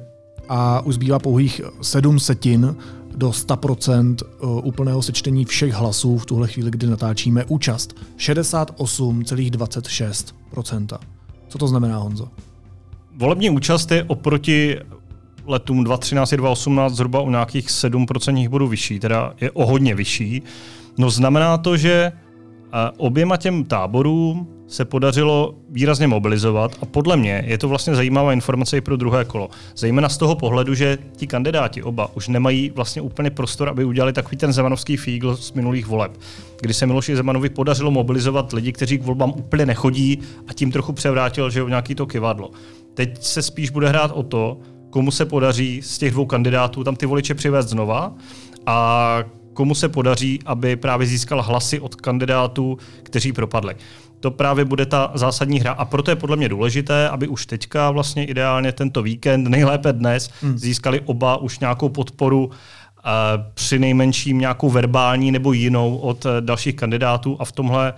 a 0.50 0.82
už 0.82 0.96
zbývá 0.96 1.20
pouhých 1.20 1.62
7 1.82 2.20
setin 2.20 2.75
do 3.15 3.30
100% 3.30 4.15
eh, 4.22 4.25
úplného 4.63 5.01
sečtení 5.01 5.46
všech 5.46 5.74
hlasů 5.74 6.18
v 6.18 6.25
tuhle 6.25 6.48
chvíli, 6.48 6.72
kdy 6.72 6.88
natáčíme 6.88 7.46
účast. 7.46 7.96
68,26%. 8.18 10.98
Co 11.48 11.58
to 11.58 11.68
znamená, 11.68 11.98
Honzo? 11.98 12.27
Volební 13.18 13.50
účast 13.50 13.91
je 13.91 14.03
oproti 14.03 14.80
letům 15.46 15.84
2013 15.84 16.34
a 16.34 16.36
2018 16.36 16.94
zhruba 16.94 17.22
o 17.22 17.30
nějakých 17.30 17.68
7% 17.68 18.50
bodů 18.50 18.68
vyšší, 18.68 19.00
teda 19.00 19.34
je 19.41 19.51
o 19.51 19.65
hodně 19.65 19.96
vyšší. 19.96 20.44
No 20.98 21.10
znamená 21.10 21.57
to, 21.57 21.77
že 21.77 22.12
oběma 22.98 23.38
těm 23.38 23.63
táborům 23.63 24.48
se 24.67 24.86
podařilo 24.86 25.55
výrazně 25.69 26.07
mobilizovat 26.07 26.75
a 26.81 26.86
podle 26.86 27.17
mě 27.17 27.43
je 27.48 27.57
to 27.57 27.69
vlastně 27.69 27.95
zajímavá 27.95 28.33
informace 28.33 28.77
i 28.77 28.81
pro 28.81 28.98
druhé 28.98 29.25
kolo. 29.25 29.50
Zejména 29.75 30.10
z 30.10 30.17
toho 30.17 30.36
pohledu, 30.36 30.74
že 30.74 30.98
ti 31.15 31.27
kandidáti 31.27 31.83
oba 31.83 32.10
už 32.15 32.27
nemají 32.27 32.69
vlastně 32.75 33.01
úplně 33.01 33.29
prostor, 33.29 33.69
aby 33.69 33.86
udělali 33.86 34.13
takový 34.13 34.38
ten 34.38 34.53
zemanovský 34.53 34.98
fígl 34.98 35.38
z 35.38 35.51
minulých 35.51 35.88
voleb, 35.88 36.19
kdy 36.62 36.74
se 36.74 36.86
Miloši 36.86 37.15
Zemanovi 37.15 37.50
podařilo 37.50 37.91
mobilizovat 37.91 38.53
lidi, 38.53 38.71
kteří 38.71 38.98
k 38.98 39.03
volbám 39.03 39.33
úplně 39.38 39.65
nechodí 39.65 40.19
a 40.48 40.53
tím 40.53 40.71
trochu 40.71 40.93
převrátil, 40.93 41.50
že 41.50 41.60
jo, 41.60 41.67
nějaký 41.67 41.95
to 41.95 42.05
kivadlo. 42.05 42.51
Teď 42.93 43.24
se 43.24 43.41
spíš 43.41 43.69
bude 43.69 43.89
hrát 43.89 44.12
o 44.13 44.24
to, 44.24 44.57
komu 44.89 45.12
se 45.12 45.25
podaří 45.25 45.81
z 45.81 45.98
těch 45.98 46.12
dvou 46.12 46.25
kandidátů 46.25 46.83
tam 46.83 46.95
ty 46.95 47.05
voliče 47.05 47.33
přivést 47.33 47.67
znova 47.67 48.13
a 48.65 49.24
komu 49.53 49.75
se 49.75 49.89
podaří, 49.89 50.39
aby 50.46 50.75
právě 50.75 51.08
získal 51.08 51.41
hlasy 51.41 51.79
od 51.79 51.96
kandidátů, 51.96 52.77
kteří 53.03 53.34
propadli. 53.34 53.75
To 54.20 54.31
právě 54.31 54.65
bude 54.65 54.86
ta 54.86 55.12
zásadní 55.13 55.60
hra 55.60 55.72
a 55.72 55.86
proto 55.86 56.12
je 56.12 56.15
podle 56.15 56.38
mě 56.38 56.50
důležité, 56.50 57.10
aby 57.10 57.27
už 57.27 57.46
teďka 57.46 57.91
vlastně 57.91 58.25
ideálně 58.25 58.72
tento 58.72 59.01
víkend, 59.01 59.48
nejlépe 59.48 59.93
dnes, 59.93 60.29
hmm. 60.41 60.58
získali 60.58 61.01
oba 61.05 61.38
už 61.38 61.60
nějakou 61.60 61.89
podporu 61.89 62.46
uh, 62.46 62.51
při 63.53 63.79
nejmenším 63.79 64.39
nějakou 64.39 64.70
verbální 64.70 65.31
nebo 65.31 65.53
jinou 65.53 65.98
od 65.98 66.25
uh, 66.25 66.31
dalších 66.39 66.75
kandidátů 66.75 67.38
a 67.39 67.46
v 67.46 67.51
tomhle 67.51 67.93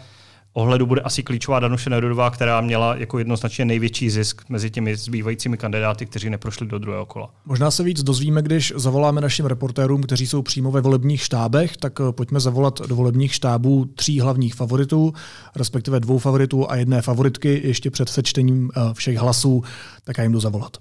ohledu 0.53 0.85
bude 0.85 1.01
asi 1.01 1.23
klíčová 1.23 1.59
Danuše 1.59 1.89
Nerudová, 1.89 2.29
která 2.29 2.61
měla 2.61 2.95
jako 2.95 3.17
jednoznačně 3.17 3.65
největší 3.65 4.09
zisk 4.09 4.49
mezi 4.49 4.69
těmi 4.69 4.95
zbývajícími 4.95 5.57
kandidáty, 5.57 6.05
kteří 6.05 6.29
neprošli 6.29 6.67
do 6.67 6.79
druhého 6.79 7.05
kola. 7.05 7.29
Možná 7.45 7.71
se 7.71 7.83
víc 7.83 8.03
dozvíme, 8.03 8.41
když 8.41 8.73
zavoláme 8.75 9.21
našim 9.21 9.45
reportérům, 9.45 10.03
kteří 10.03 10.27
jsou 10.27 10.41
přímo 10.41 10.71
ve 10.71 10.81
volebních 10.81 11.21
štábech, 11.21 11.77
tak 11.77 11.99
eh, 11.99 12.11
pojďme 12.11 12.39
zavolat 12.39 12.81
do 12.81 12.95
volebních 12.95 13.33
štábů 13.33 13.85
tří 13.85 14.19
hlavních 14.19 14.55
favoritů, 14.55 15.13
respektive 15.55 15.99
dvou 15.99 16.17
favoritů 16.17 16.71
a 16.71 16.75
jedné 16.75 17.01
favoritky 17.01 17.61
ještě 17.63 17.91
před 17.91 18.09
sečtením 18.09 18.69
eh, 18.75 18.93
všech 18.93 19.17
hlasů, 19.17 19.63
tak 20.03 20.17
já 20.17 20.23
jim 20.23 20.31
jdu 20.33 20.39
zavolat. 20.39 20.77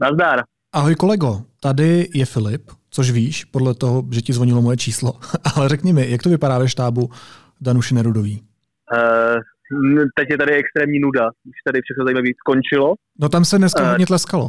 Nazdar. 0.00 0.42
Ahoj 0.72 0.94
kolego, 0.94 1.42
tady 1.60 2.08
je 2.14 2.26
Filip 2.26 2.70
což 2.96 3.10
víš, 3.10 3.44
podle 3.44 3.74
toho, 3.74 4.02
že 4.12 4.20
ti 4.20 4.32
zvonilo 4.32 4.62
moje 4.62 4.76
číslo. 4.76 5.12
Ale 5.54 5.68
řekni 5.68 5.92
mi, 5.92 6.10
jak 6.10 6.22
to 6.22 6.28
vypadá 6.28 6.58
ve 6.58 6.68
štábu 6.68 7.10
Danuše 7.60 7.94
Nerudový? 7.94 8.34
Uh, 8.40 9.36
teď 10.18 10.26
je 10.30 10.38
tady 10.38 10.52
extrémní 10.52 10.98
nuda. 11.06 11.24
Už 11.50 11.58
tady 11.66 11.78
všechno 11.84 12.04
zajímavé 12.04 12.30
skončilo. 12.42 12.88
No 13.22 13.28
tam 13.28 13.44
se 13.44 13.58
dneska 13.58 13.82
uh, 13.82 13.88
hodně 13.88 14.06
tleskalo. 14.06 14.46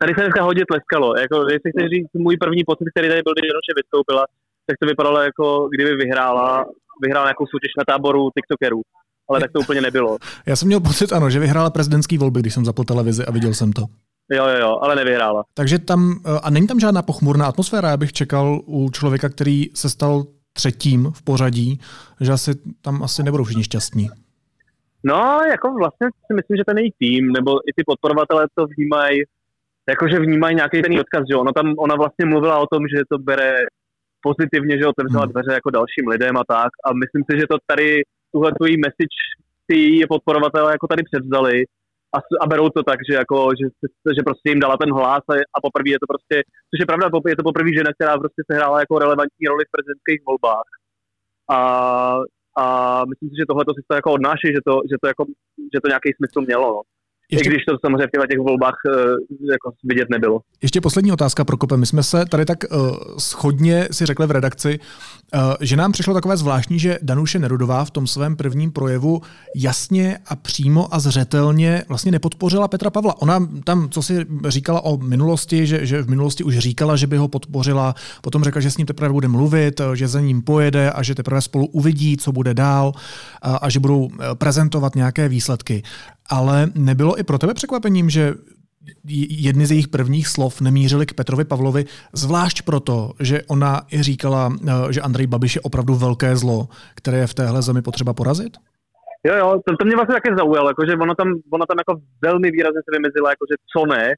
Tady 0.00 0.12
se 0.14 0.20
dneska 0.24 0.42
hodně 0.42 0.64
tleskalo. 0.70 1.08
Jako, 1.22 1.36
jestli 1.54 1.68
chceš 1.72 1.86
říct, 1.94 2.10
můj 2.26 2.36
první 2.44 2.62
pocit, 2.70 2.86
který 2.92 3.08
tady 3.08 3.22
byl, 3.26 3.34
když 3.34 3.50
Danuše 3.52 3.72
vystoupila, 3.80 4.22
tak 4.66 4.76
to 4.80 4.86
vypadalo 4.92 5.18
jako 5.28 5.68
kdyby 5.74 5.92
vyhrála, 6.02 6.64
vyhrála 7.04 7.26
nějakou 7.28 7.46
soutěž 7.46 7.72
na 7.80 7.84
táboru 7.90 8.20
TikTokerů. 8.36 8.80
Ale 9.28 9.40
tak 9.40 9.50
to 9.52 9.60
úplně 9.60 9.80
nebylo. 9.80 10.18
Já 10.46 10.56
jsem 10.56 10.66
měl 10.68 10.80
pocit, 10.80 11.12
ano, 11.12 11.30
že 11.30 11.38
vyhrála 11.46 11.70
prezidentský 11.70 12.18
volby, 12.18 12.40
když 12.40 12.54
jsem 12.54 12.64
zapl 12.64 12.84
televizi 12.84 13.22
a 13.24 13.30
viděl 13.30 13.54
jsem 13.54 13.72
to. 13.72 13.82
Jo, 14.32 14.48
jo, 14.48 14.58
jo, 14.60 14.78
ale 14.82 14.96
nevyhrála. 14.96 15.44
Takže 15.54 15.78
tam, 15.78 16.20
eh, 16.26 16.40
a 16.42 16.50
není 16.50 16.66
tam 16.66 16.80
žádná 16.80 17.02
pochmurná 17.02 17.46
atmosféra, 17.46 17.88
já 17.88 17.96
bych 17.96 18.12
čekal 18.12 18.60
u 18.66 18.90
člověka, 18.90 19.28
který 19.28 19.64
se 19.74 19.90
stal 19.90 20.24
třetím 20.52 21.12
v 21.14 21.22
pořadí, 21.22 21.80
že 22.20 22.32
asi 22.32 22.50
tam 22.82 23.02
asi 23.02 23.22
nebudou 23.22 23.44
všichni 23.44 23.64
šťastní. 23.64 24.08
No, 25.04 25.40
jako 25.50 25.74
vlastně 25.74 26.06
si 26.26 26.34
myslím, 26.34 26.56
že 26.56 26.64
ten 26.66 26.78
její 26.78 26.92
tým, 26.98 27.32
nebo 27.32 27.50
i 27.68 27.70
ty 27.76 27.82
podporovatelé 27.86 28.46
to 28.54 28.66
vnímají, 28.66 29.22
jakože 29.88 30.18
vnímají 30.18 30.56
nějaký 30.56 30.82
ten 30.82 31.00
odkaz, 31.00 31.22
že 31.30 31.36
ona 31.36 31.52
tam, 31.52 31.74
ona 31.78 31.94
vlastně 31.94 32.24
mluvila 32.26 32.58
o 32.58 32.66
tom, 32.72 32.82
že 32.88 33.02
to 33.10 33.18
bere 33.18 33.54
pozitivně, 34.20 34.78
že 34.78 34.86
otevřela 34.86 35.24
hmm. 35.24 35.32
dveře 35.32 35.52
jako 35.52 35.70
dalším 35.70 36.06
lidem 36.08 36.36
a 36.36 36.44
tak 36.48 36.70
a 36.86 36.88
myslím 37.02 37.22
si, 37.26 37.32
že 37.40 37.46
to 37.50 37.56
tady, 37.66 38.02
tuhle 38.32 38.50
tvojí 38.52 38.76
message 38.86 39.18
ty 39.66 40.06
podporovatelé 40.08 40.72
jako 40.72 40.86
tady 40.86 41.02
převzali 41.10 41.64
a, 42.14 42.18
a 42.42 42.46
berou 42.46 42.68
to 42.68 42.82
tak, 42.82 42.98
že, 43.10 43.14
jako, 43.14 43.50
že, 43.60 43.66
že 44.16 44.22
prostě 44.28 44.48
jim 44.50 44.60
dala 44.60 44.76
ten 44.76 44.92
hlas 44.92 45.22
a, 45.30 45.34
a 45.56 45.58
poprvé 45.62 45.90
je 45.90 46.00
to 46.02 46.06
prostě, 46.12 46.36
což 46.70 46.78
je 46.80 46.86
pravda, 46.86 47.10
je 47.28 47.36
to 47.36 47.48
poprvé 47.50 47.70
žena, 47.78 47.90
která 47.92 48.18
prostě 48.18 48.42
se 48.46 48.56
hrála 48.56 48.80
jako 48.80 48.98
relevantní 48.98 49.44
roli 49.48 49.64
v 49.64 49.74
prezidentských 49.74 50.20
volbách. 50.26 50.68
A, 51.50 51.58
a 52.62 52.64
myslím 53.10 53.28
si, 53.30 53.36
že 53.40 53.48
tohle 53.48 53.64
to 53.64 53.74
si 53.74 53.82
to 53.88 53.94
jako 53.94 54.12
odnáší, 54.12 54.48
že 54.56 54.62
to, 54.68 54.74
že 54.90 54.96
to, 55.02 55.06
jako, 55.08 55.22
že 55.74 55.78
to 55.82 55.88
nějaký 55.92 56.10
smysl 56.16 56.40
mělo. 56.40 56.68
No. 56.76 56.95
Ještě... 57.30 57.48
I 57.48 57.52
když 57.52 57.64
to 57.64 57.76
samozřejmě 57.86 58.06
v 58.06 58.28
těch 58.30 58.38
volbách 58.38 58.74
uh, 58.86 58.92
jako 59.50 59.70
vidět 59.84 60.08
nebylo. 60.10 60.40
Ještě 60.62 60.80
poslední 60.80 61.12
otázka, 61.12 61.44
Prokope. 61.44 61.76
My 61.76 61.86
jsme 61.86 62.02
se 62.02 62.24
tady 62.24 62.44
tak 62.44 62.58
uh, 62.70 62.96
schodně 63.18 63.88
si 63.90 64.06
řekli 64.06 64.26
v 64.26 64.30
redakci, 64.30 64.78
uh, 65.34 65.40
že 65.60 65.76
nám 65.76 65.92
přišlo 65.92 66.14
takové 66.14 66.36
zvláštní, 66.36 66.78
že 66.78 66.98
Danuše 67.02 67.38
Nerudová 67.38 67.84
v 67.84 67.90
tom 67.90 68.06
svém 68.06 68.36
prvním 68.36 68.72
projevu 68.72 69.20
jasně 69.56 70.18
a 70.26 70.36
přímo 70.36 70.94
a 70.94 70.98
zřetelně 70.98 71.84
vlastně 71.88 72.12
nepodpořila 72.12 72.68
Petra 72.68 72.90
Pavla. 72.90 73.22
Ona 73.22 73.48
tam, 73.64 73.88
co 73.90 74.02
si 74.02 74.26
říkala 74.48 74.84
o 74.84 74.96
minulosti, 74.96 75.66
že, 75.66 75.86
že 75.86 76.02
v 76.02 76.08
minulosti 76.08 76.44
už 76.44 76.58
říkala, 76.58 76.96
že 76.96 77.06
by 77.06 77.16
ho 77.16 77.28
podpořila, 77.28 77.94
potom 78.22 78.44
řekla, 78.44 78.60
že 78.60 78.70
s 78.70 78.76
ním 78.76 78.86
teprve 78.86 79.12
bude 79.12 79.28
mluvit, 79.28 79.80
že 79.94 80.08
za 80.08 80.20
ním 80.20 80.42
pojede 80.42 80.90
a 80.90 81.02
že 81.02 81.14
teprve 81.14 81.40
spolu 81.40 81.66
uvidí, 81.66 82.16
co 82.16 82.32
bude 82.32 82.54
dál 82.54 82.92
a, 83.42 83.56
a 83.56 83.68
že 83.68 83.80
budou 83.80 84.08
prezentovat 84.34 84.94
nějaké 84.94 85.28
výsledky. 85.28 85.82
Ale 86.30 86.66
nebylo 86.74 87.18
i 87.18 87.22
pro 87.24 87.38
tebe 87.38 87.54
překvapením, 87.54 88.10
že 88.10 88.34
jedny 89.28 89.66
z 89.66 89.70
jejich 89.70 89.88
prvních 89.88 90.28
slov 90.28 90.60
nemířily 90.60 91.06
k 91.06 91.14
Petrovi 91.14 91.44
Pavlovi, 91.44 91.84
zvlášť 92.12 92.62
proto, 92.62 93.10
že 93.20 93.42
ona 93.42 93.80
i 93.92 94.02
říkala, 94.02 94.52
eh, 94.68 94.92
že 94.92 95.00
Andrej 95.00 95.26
Babiš 95.26 95.54
je 95.54 95.60
opravdu 95.60 95.94
velké 95.94 96.36
zlo, 96.36 96.68
které 96.94 97.18
je 97.18 97.26
v 97.26 97.34
téhle 97.34 97.62
zemi 97.62 97.82
potřeba 97.82 98.12
porazit? 98.12 98.56
Jo, 99.26 99.34
jo, 99.36 99.60
to, 99.66 99.76
to 99.76 99.84
mě 99.84 99.96
vlastně 99.96 100.14
také 100.14 100.36
zaujalo, 100.36 100.68
jakože 100.70 100.92
ona 100.92 101.14
tam, 101.14 101.28
ona 101.52 101.66
tam 101.66 101.78
jako 101.78 102.00
velmi 102.22 102.50
výrazně 102.50 102.80
se 102.84 102.90
vymezila, 102.96 103.30
jakože 103.30 103.54
co 103.72 103.86
ne, 103.86 104.14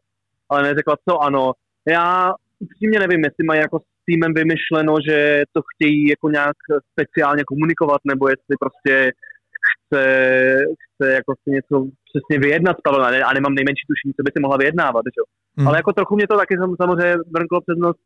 ale 0.48 0.62
neřekla 0.62 0.94
co 1.08 1.18
ano. 1.18 1.52
Já 1.88 2.32
upřímně 2.58 2.98
nevím, 2.98 3.24
jestli 3.24 3.44
mají 3.44 3.60
jako 3.60 3.78
s 3.78 4.04
týmem 4.06 4.34
vymyšleno, 4.34 4.94
že 5.08 5.42
to 5.52 5.60
chtějí 5.70 6.08
jako 6.08 6.30
nějak 6.30 6.56
speciálně 6.92 7.42
komunikovat, 7.44 8.00
nebo 8.04 8.28
jestli 8.28 8.54
prostě 8.60 9.12
chce, 9.70 10.02
chce 10.84 11.04
jako 11.18 11.30
si 11.42 11.48
něco 11.56 11.74
přesně 12.08 12.36
vyjednat 12.46 12.76
s 12.76 12.82
Pavlem 12.84 13.22
a 13.28 13.32
nemám 13.32 13.54
nejmenší 13.54 13.84
tušení, 13.90 14.12
co 14.14 14.22
by 14.24 14.30
si 14.32 14.40
mohla 14.42 14.56
vyjednávat. 14.62 15.04
Že? 15.06 15.20
Hmm. 15.56 15.68
Ale 15.68 15.78
jako 15.78 15.92
trochu 15.92 16.14
mě 16.14 16.26
to 16.26 16.36
taky 16.42 16.54
samozřejmě 16.82 17.14
brnklo 17.34 17.60
před 17.60 17.78
nos, 17.86 17.96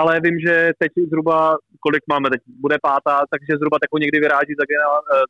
ale 0.00 0.20
vím, 0.24 0.38
že 0.46 0.54
teď 0.78 0.92
zhruba, 1.10 1.38
kolik 1.84 2.02
máme 2.12 2.26
teď, 2.30 2.40
bude 2.64 2.76
pátá, 2.90 3.16
takže 3.32 3.58
zhruba 3.58 3.76
tako 3.82 3.96
někdy 3.98 4.18
vyráží 4.20 4.52
za, 4.58 4.64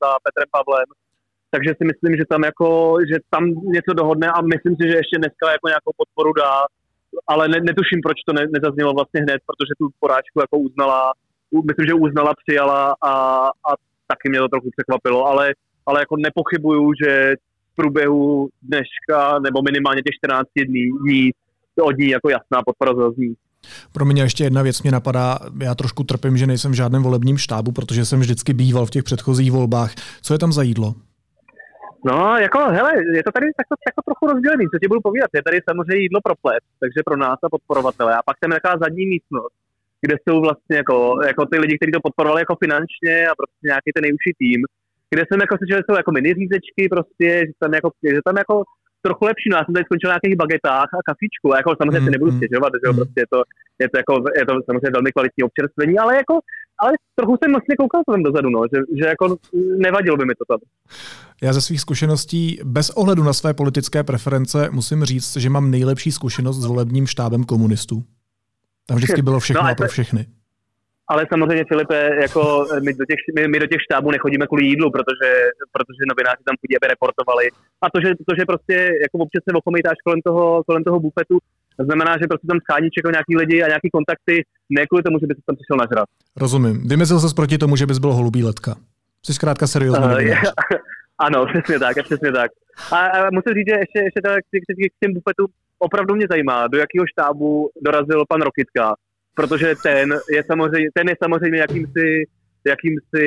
za 0.03 0.09
Petrem 0.25 0.49
Pavlem. 0.57 0.89
Takže 1.55 1.71
si 1.79 1.85
myslím, 1.91 2.13
že 2.17 2.31
tam 2.33 2.43
jako, 2.51 2.69
že 3.11 3.17
tam 3.35 3.43
něco 3.77 3.93
dohodne 4.01 4.27
a 4.31 4.39
myslím 4.55 4.75
si, 4.77 4.85
že 4.89 5.01
ještě 5.01 5.17
dneska 5.19 5.45
jako 5.55 5.67
nějakou 5.69 5.93
podporu 6.01 6.33
dá, 6.43 6.55
ale 7.33 7.49
ne, 7.49 7.59
netuším, 7.71 8.01
proč 8.07 8.19
to 8.27 8.33
ne, 8.33 8.43
nezaznělo 8.57 8.93
vlastně 8.99 9.21
hned, 9.25 9.41
protože 9.49 9.73
tu 9.81 9.85
porážku 10.03 10.37
jako 10.41 10.57
uznala, 10.67 10.99
myslím, 11.71 11.87
že 11.89 12.03
uznala, 12.07 12.33
přijala 12.43 12.81
a, 13.11 13.13
a 13.69 13.71
taky 14.13 14.27
mě 14.29 14.39
to 14.41 14.49
trochu 14.49 14.69
překvapilo, 14.77 15.21
ale 15.31 15.45
ale 15.87 16.01
jako 16.01 16.17
nepochybuju, 16.17 16.93
že 17.05 17.35
v 17.73 17.75
průběhu 17.77 18.49
dneška 18.63 19.39
nebo 19.39 19.63
minimálně 19.63 20.03
těch 20.03 20.15
14 20.15 20.47
dní, 20.57 20.91
dní 21.03 21.31
od 21.83 21.99
ní 21.99 22.09
jako 22.09 22.31
jasná 22.31 22.63
podpora 22.67 22.95
zazní. 22.95 23.35
Pro 23.93 24.05
mě 24.05 24.23
ještě 24.23 24.45
jedna 24.45 24.63
věc 24.63 24.83
mě 24.83 24.93
napadá, 24.93 25.39
já 25.63 25.75
trošku 25.75 26.05
trpím, 26.05 26.37
že 26.37 26.47
nejsem 26.47 26.73
v 26.73 26.75
žádném 26.75 27.03
volebním 27.03 27.39
štábu, 27.39 27.73
protože 27.73 28.05
jsem 28.05 28.21
vždycky 28.21 28.53
býval 28.55 28.87
v 28.87 28.91
těch 28.91 29.05
předchozích 29.05 29.53
volbách. 29.53 29.95
Co 30.23 30.35
je 30.35 30.39
tam 30.39 30.53
za 30.53 30.63
jídlo? 30.63 30.95
No, 32.05 32.37
jako, 32.37 32.59
hele, 32.59 32.93
je 33.15 33.23
to 33.23 33.33
tady 33.33 33.47
tak, 33.57 33.67
tak 33.69 34.05
trochu 34.05 34.27
rozdělený, 34.33 34.65
co 34.73 34.79
ti 34.79 34.89
budu 34.89 35.01
povídat. 35.01 35.31
Je 35.35 35.43
tady 35.43 35.59
samozřejmě 35.71 36.03
jídlo 36.03 36.21
pro 36.25 36.35
plet, 36.43 36.63
takže 36.81 37.07
pro 37.07 37.17
nás 37.17 37.39
a 37.45 37.49
podporovatele. 37.49 38.15
A 38.15 38.23
pak 38.29 38.37
tam 38.41 38.53
je 38.53 38.61
taková 38.61 38.79
zadní 38.85 39.07
místnost, 39.07 39.55
kde 40.05 40.15
jsou 40.19 40.41
vlastně 40.41 40.77
jako, 40.77 40.97
jako 41.27 41.47
ty 41.47 41.59
lidi, 41.59 41.77
kteří 41.77 41.93
to 41.93 42.07
podporovali 42.07 42.41
jako 42.43 42.57
finančně 42.65 43.15
a 43.31 43.33
prostě 43.41 43.65
nějaký 43.71 43.91
ten 43.95 44.03
nejúžší 44.07 44.33
tým 44.43 44.61
kde 45.11 45.23
jsem 45.25 45.41
jako 45.41 45.55
slyšel, 45.59 45.79
že 45.79 45.85
jsou 45.87 45.97
jako 45.97 46.13
mini 46.13 46.31
řízečky 46.41 46.83
prostě, 46.95 47.29
že 47.49 47.53
tam 47.63 47.73
jako, 47.79 47.89
že 48.15 48.21
tam 48.29 48.37
jako 48.43 48.57
trochu 49.07 49.25
lepší, 49.31 49.49
no 49.51 49.57
já 49.57 49.65
jsem 49.65 49.75
tady 49.75 49.85
skončil 49.89 50.09
na 50.09 50.15
nějakých 50.15 50.41
bagetách 50.43 50.89
a 50.97 51.07
kafičku, 51.09 51.47
a 51.53 51.57
jako 51.61 51.71
samozřejmě 51.81 52.01
mm, 52.01 52.07
si 52.07 52.15
nebudu 52.17 52.31
mm, 52.33 52.39
stěžovat, 52.39 52.71
že 52.75 52.87
jo, 52.87 52.93
mm. 52.93 52.99
prostě 53.01 53.19
je 53.25 53.29
to, 53.35 53.41
je 53.83 53.89
to, 53.93 53.97
jako, 54.01 54.13
je 54.41 54.45
to 54.49 54.53
samozřejmě 54.67 54.97
velmi 54.99 55.11
kvalitní 55.13 55.43
občerstvení, 55.49 55.95
ale 56.03 56.13
jako, 56.23 56.35
ale 56.83 56.93
trochu 57.19 57.35
jsem 57.37 57.51
vlastně 57.57 57.75
koukal 57.81 58.03
tam 58.11 58.23
dozadu, 58.29 58.49
no, 58.57 58.61
že, 58.73 58.79
že 59.01 59.05
jako 59.13 59.25
nevadilo 59.87 60.17
by 60.21 60.25
mi 60.25 60.35
to 60.41 60.45
tam. 60.51 60.61
Já 61.43 61.53
ze 61.53 61.61
svých 61.61 61.81
zkušeností, 61.81 62.43
bez 62.65 62.91
ohledu 62.91 63.23
na 63.23 63.33
své 63.33 63.55
politické 63.55 63.99
preference, 64.11 64.59
musím 64.71 65.05
říct, 65.05 65.37
že 65.37 65.51
mám 65.51 65.71
nejlepší 65.71 66.13
zkušenost 66.13 66.59
s 66.63 66.67
volebním 66.67 67.07
štábem 67.07 67.45
komunistů. 67.45 68.05
Tam 68.87 68.97
vždycky 68.97 69.23
bylo 69.23 69.41
všechno 69.41 69.63
no, 69.63 69.69
a 69.69 69.75
pro 69.75 69.89
všechny. 69.89 70.27
Ale 71.09 71.27
samozřejmě, 71.33 71.65
Filipe, 71.69 71.99
jako 72.27 72.67
my 72.85 72.93
do, 73.01 73.05
těch, 73.11 73.21
my, 73.37 73.49
my 73.49 73.59
do 73.59 73.67
těch 73.67 73.83
štábů 73.87 74.11
nechodíme 74.11 74.47
kvůli 74.47 74.65
jídlu, 74.65 74.91
protože, 74.91 75.29
protože 75.75 76.03
novináři 76.13 76.43
tam 76.45 76.57
chodí, 76.61 76.75
aby 76.77 76.87
reportovali. 76.93 77.47
A 77.85 77.87
to, 77.93 77.99
že, 78.05 78.09
to, 78.29 78.33
že 78.39 78.45
prostě 78.53 78.77
jako 79.05 79.17
občas 79.25 79.43
se 79.45 79.57
okomejtáš 79.61 79.97
kolem 80.07 80.21
toho, 80.29 80.45
kolem 80.69 80.83
toho 80.85 80.99
bufetu, 81.07 81.37
znamená, 81.89 82.13
že 82.21 82.31
prostě 82.31 82.47
tam 82.47 82.61
schání 82.65 82.89
čekají 82.91 83.13
nějaký 83.17 83.35
lidi 83.43 83.63
a 83.63 83.73
nějaký 83.73 83.89
kontakty, 83.97 84.35
ne 84.77 84.87
kvůli 84.87 85.03
tomu, 85.03 85.17
že 85.23 85.27
by 85.27 85.35
se 85.35 85.43
tam 85.47 85.57
přišel 85.57 85.77
nažrat. 85.85 86.09
Rozumím. 86.43 86.77
Vymezil 86.93 87.19
se 87.21 87.35
proti 87.41 87.59
tomu, 87.59 87.77
že 87.77 87.87
bys 87.87 87.99
byl 88.05 88.13
holubý 88.13 88.45
letka. 88.45 88.73
Jsi 89.25 89.35
zkrátka 89.35 89.67
seriózní 89.67 90.05
uh, 90.05 90.13
Ano, 91.27 91.47
přesně 91.47 91.79
tak, 91.79 91.95
přesně 92.05 92.33
tak. 92.33 92.51
A, 92.93 92.97
a 92.97 93.31
musím 93.37 93.55
říct, 93.57 93.69
že 93.71 93.77
ještě, 93.85 93.99
ještě 94.07 94.21
tak, 94.25 94.41
k 94.93 95.01
těm 95.01 95.13
bufetům 95.15 95.49
opravdu 95.79 96.15
mě 96.15 96.27
zajímá, 96.31 96.67
do 96.67 96.79
jakého 96.79 97.07
štábu 97.13 97.71
dorazil 97.83 98.25
pan 98.29 98.41
Rokitka 98.41 98.95
protože 99.37 99.75
ten 99.83 100.15
je 100.37 100.43
samozřejmě, 100.47 100.89
ten 100.95 101.09
je 101.09 101.17
samozřejmě 101.23 101.59
jakýmsi, 101.59 102.07
jakýmsi 102.73 103.25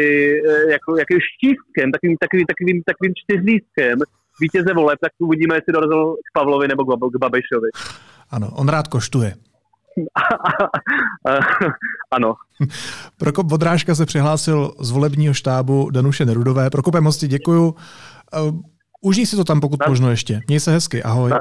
eh, 0.49 0.71
jako, 0.71 0.97
jakým 0.97 1.19
štístkem, 1.29 1.91
takovým, 1.91 2.15
takovým, 2.23 2.45
takovým, 2.51 2.83
takovým 2.83 3.13
čtyřlístkem 3.21 3.99
vítěze 4.41 4.73
voleb, 4.73 4.99
tak 5.01 5.11
uvidíme, 5.19 5.55
jestli 5.55 5.73
dorazil 5.73 6.13
k 6.13 6.29
Pavlovi 6.33 6.67
nebo 6.67 6.85
k 6.85 7.19
Babišovi. 7.19 7.69
Ano, 8.29 8.49
on 8.55 8.69
rád 8.69 8.87
koštuje. 8.87 9.33
ano. 12.11 12.35
Prokop 13.17 13.51
Vodrážka 13.51 13.95
se 13.95 14.05
přihlásil 14.05 14.73
z 14.79 14.91
volebního 14.91 15.33
štábu 15.33 15.89
Danuše 15.89 16.25
Nerudové. 16.25 16.69
Prokopem 16.69 17.03
mosti 17.03 17.27
děkuju. 17.27 17.67
Uh, 17.67 17.75
užij 19.01 19.25
si 19.25 19.35
to 19.35 19.43
tam, 19.43 19.61
pokud 19.61 19.79
možno 19.87 20.09
ještě. 20.09 20.41
Měj 20.47 20.59
se 20.59 20.71
hezky, 20.71 21.03
ahoj. 21.03 21.29
Na, 21.29 21.39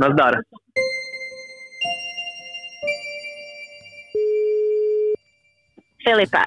nazdar. 0.00 0.34
Filipe. 6.08 6.38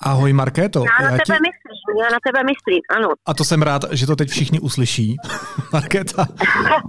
Ahoj 0.00 0.32
Markéto. 0.32 0.78
Já 0.78 1.04
na 1.04 1.10
já 1.10 1.18
tebe 1.24 1.38
ti... 1.38 1.42
myslím, 1.48 1.96
já 2.04 2.10
na 2.10 2.18
tebe 2.26 2.40
myslím, 2.52 2.80
ano. 2.96 3.08
A 3.26 3.34
to 3.34 3.44
jsem 3.44 3.62
rád, 3.62 3.82
že 3.92 4.06
to 4.06 4.16
teď 4.16 4.28
všichni 4.28 4.60
uslyší. 4.60 5.16
Markéta, 5.72 6.26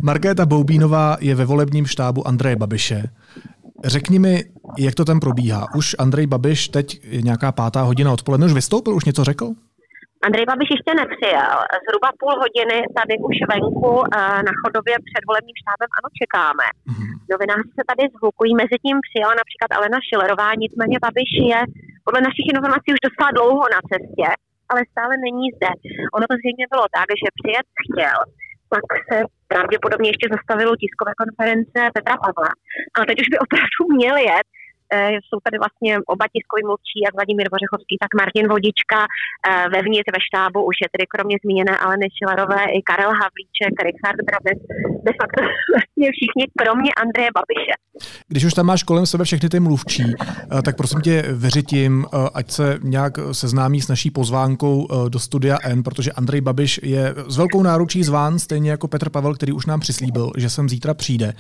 Markéta 0.03 0.45
Boubínová 0.45 1.17
je 1.19 1.36
ve 1.36 1.45
volebním 1.45 1.86
štábu 1.86 2.27
Andreje 2.27 2.55
Babiše. 2.55 3.03
Řekni 3.86 4.19
mi, 4.19 4.43
jak 4.77 4.95
to 4.95 5.05
tam 5.05 5.19
probíhá. 5.19 5.67
Už 5.75 5.95
Andrej 5.99 6.27
Babiš 6.27 6.67
teď 6.67 6.99
je 7.03 7.21
nějaká 7.21 7.51
pátá 7.51 7.81
hodina 7.81 8.12
odpoledne, 8.12 8.45
už 8.45 8.53
vystoupil, 8.53 8.95
už 8.95 9.05
něco 9.05 9.23
řekl? 9.23 9.47
Andrej 10.25 10.45
Babiš 10.51 10.69
ještě 10.75 10.91
nepřijel. 11.01 11.57
Zhruba 11.86 12.09
půl 12.21 12.33
hodiny 12.43 12.77
tady 12.99 13.13
už 13.29 13.36
venku 13.53 13.93
na 14.47 14.53
chodově 14.62 14.95
před 15.07 15.23
volebním 15.29 15.57
štábem 15.63 15.89
ano 15.97 16.09
čekáme. 16.21 16.67
Mm-hmm. 16.89 17.12
Novináři 17.33 17.69
se 17.77 17.83
tady 17.91 18.03
zvukují, 18.15 18.51
mezi 18.62 18.75
tím 18.83 18.97
přijela 19.05 19.33
například 19.41 19.71
Alena 19.73 19.99
Šilerová, 20.07 20.49
nicméně 20.63 20.97
Babiš 21.05 21.31
je 21.51 21.59
podle 22.06 22.20
našich 22.28 22.48
informací 22.54 22.88
už 22.92 23.02
docela 23.08 23.30
dlouho 23.38 23.63
na 23.76 23.82
cestě, 23.89 24.28
ale 24.70 24.80
stále 24.92 25.13
není 25.26 25.46
zde. 25.58 25.72
Ono 26.16 26.26
to 26.28 26.36
zřejmě 26.38 26.66
bylo 26.74 26.86
tak, 26.98 27.08
že 27.22 27.38
přijet 27.39 27.68
chtěl, 27.84 28.20
pak 28.74 28.86
se 29.08 29.18
pravděpodobně 29.54 30.08
ještě 30.13 30.28
zastavilo 30.36 30.82
tiskové 30.84 31.13
konference 31.22 31.80
Petra 31.96 32.16
Pavla. 32.24 32.52
Ale 32.96 33.06
teď 33.10 33.18
už 33.24 33.30
by 33.34 33.38
opravdu 33.46 33.82
měl 33.98 34.16
jet, 34.28 34.48
jsou 35.25 35.38
tady 35.45 35.58
vlastně 35.63 35.91
oba 36.13 36.25
tiskoví 36.34 36.63
mluvčí, 36.69 36.97
jak 37.06 37.13
Vladimír 37.17 37.47
Vořechovský, 37.56 37.95
tak 38.03 38.12
Martin 38.21 38.45
Vodička. 38.53 38.99
Eh, 39.06 39.69
vevnitř 39.75 40.10
ve 40.17 40.21
štábu 40.27 40.60
už 40.69 40.75
je 40.84 40.88
tedy 40.93 41.06
kromě 41.13 41.36
zmíněné 41.43 41.73
Aleny 41.84 42.08
Šilerové 42.15 42.63
i 42.77 42.79
Karel 42.89 43.12
Havlíček, 43.21 43.73
Richard 43.88 44.19
Brabec, 44.29 44.60
de 45.08 45.13
facto 45.19 45.39
vlastně 45.73 46.08
všichni, 46.15 46.43
kromě 46.62 46.91
Andreje 47.03 47.29
Babiše. 47.38 47.75
Když 48.27 48.43
už 48.43 48.53
tam 48.53 48.65
máš 48.65 48.84
kolem 48.84 49.06
sebe 49.06 49.23
všechny 49.23 49.49
ty 49.49 49.60
mluvčí, 49.60 50.08
eh, 50.10 50.62
tak 50.65 50.77
prosím 50.77 51.01
tě 51.01 51.15
vyřitím, 51.45 52.06
ať 52.34 52.51
se 52.51 52.79
nějak 52.84 53.13
seznámí 53.32 53.82
s 53.82 53.88
naší 53.88 54.12
pozvánkou 54.12 54.88
do 55.10 55.19
studia 55.19 55.58
N, 55.63 55.84
protože 55.84 56.12
Andrej 56.12 56.41
Babiš 56.41 56.79
je 56.84 57.13
s 57.27 57.38
velkou 57.38 57.63
náručí 57.63 58.03
zván, 58.03 58.39
stejně 58.39 58.71
jako 58.71 58.88
Petr 58.88 59.10
Pavel, 59.10 59.36
který 59.36 59.51
už 59.53 59.65
nám 59.65 59.79
přislíbil, 59.79 60.32
že 60.38 60.49
sem 60.49 60.69
zítra 60.69 60.93
přijde. 60.93 61.34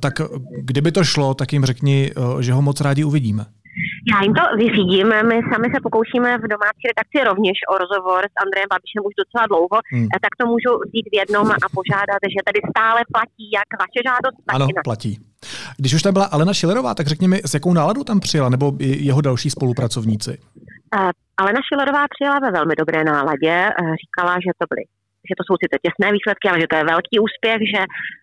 Tak 0.00 0.14
kdyby 0.60 0.92
to 0.92 1.04
šlo, 1.04 1.34
tak 1.34 1.52
jim 1.52 1.64
řekni, 1.64 2.10
že 2.40 2.52
ho 2.52 2.62
moc 2.62 2.80
rádi 2.82 3.04
uvidíme. 3.04 3.44
Já 4.12 4.22
jim 4.22 4.34
to 4.34 4.42
vyřídím. 4.62 5.08
My 5.30 5.36
sami 5.52 5.66
se 5.74 5.78
pokoušíme 5.86 6.28
v 6.38 6.44
domácí 6.54 6.82
redakci 6.90 7.18
rovněž 7.30 7.56
o 7.72 7.74
rozhovor 7.82 8.20
s 8.32 8.34
Andrejem 8.44 8.70
Babišem 8.72 9.02
už 9.08 9.14
docela 9.22 9.44
dlouho, 9.52 9.76
hmm. 9.92 10.08
tak 10.24 10.32
to 10.38 10.44
můžu 10.52 10.70
vzít 10.84 11.06
v 11.12 11.16
jednom 11.20 11.46
a 11.64 11.66
požádat, 11.78 12.20
že 12.34 12.46
tady 12.48 12.60
stále 12.72 13.00
platí 13.14 13.44
jak 13.58 13.68
vaše 13.82 14.00
žádost, 14.08 14.36
tak 14.46 14.54
Ano, 14.56 14.66
platí. 14.88 15.12
Když 15.80 15.94
už 15.94 16.02
tam 16.02 16.12
byla 16.12 16.26
Alena 16.34 16.54
Šilerová, 16.54 16.94
tak 16.94 17.06
řekni 17.12 17.28
mi, 17.28 17.38
s 17.50 17.54
jakou 17.54 17.72
náladou 17.72 18.02
tam 18.04 18.20
přijela, 18.20 18.48
nebo 18.48 18.72
jeho 18.78 19.20
další 19.20 19.50
spolupracovníci? 19.50 20.32
Uh, 20.96 21.10
Alena 21.40 21.60
Šilerová 21.68 22.04
přijela 22.14 22.38
ve 22.38 22.50
velmi 22.50 22.74
dobré 22.82 23.04
náladě. 23.04 23.54
Uh, 23.80 23.94
říkala, 24.02 24.34
že 24.44 24.50
to 24.58 24.64
byly 24.70 24.84
že 25.28 25.34
to 25.38 25.42
jsou 25.44 25.56
sice 25.64 25.76
těsné 25.84 26.06
výsledky, 26.16 26.46
ale 26.48 26.58
že 26.62 26.70
to 26.70 26.76
je 26.78 26.90
velký 26.94 27.14
úspěch, 27.26 27.60
že 27.72 27.80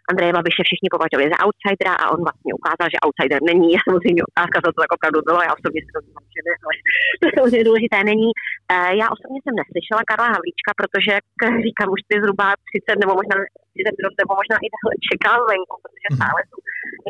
Andrej 0.09 0.31
Babiše 0.37 0.61
všichni 0.65 0.89
považovali 0.95 1.31
za 1.33 1.39
outsidera 1.45 1.93
a 2.01 2.05
on 2.15 2.19
vlastně 2.27 2.51
ukázal, 2.59 2.87
že 2.93 3.03
outsider 3.05 3.39
není. 3.51 3.67
Je 3.75 3.79
samozřejmě 3.87 4.21
otázka, 4.31 4.57
co 4.63 4.69
to 4.71 4.79
tak 4.83 4.91
opravdu 4.97 5.19
bylo. 5.27 5.39
Já 5.47 5.51
osobně 5.57 5.79
si 5.83 5.91
to 5.95 5.99
myslím, 6.05 6.29
že 6.35 6.41
ne, 6.47 6.53
ale 6.65 6.73
to 7.21 7.27
samozřejmě 7.35 7.63
důležité 7.69 7.97
není. 8.11 8.29
Eh, 8.73 8.91
já 9.01 9.05
osobně 9.15 9.39
jsem 9.41 9.55
neslyšela 9.61 10.01
Karla 10.09 10.27
Havlíčka, 10.35 10.71
protože, 10.79 11.11
jak 11.43 11.55
říkám, 11.67 11.87
už 11.95 12.01
ty 12.09 12.15
zhruba 12.21 12.45
30 12.69 13.01
nebo 13.03 13.11
možná 13.19 13.35
30 13.75 13.99
minut 13.99 14.13
nebo 14.21 14.31
možná 14.41 14.55
i 14.65 14.67
dále 14.75 14.93
čekal 15.09 15.39
venku, 15.53 15.75
protože 15.83 16.07
Mhm. 16.11 16.17
stále 16.19 16.39
jsou 16.49 16.59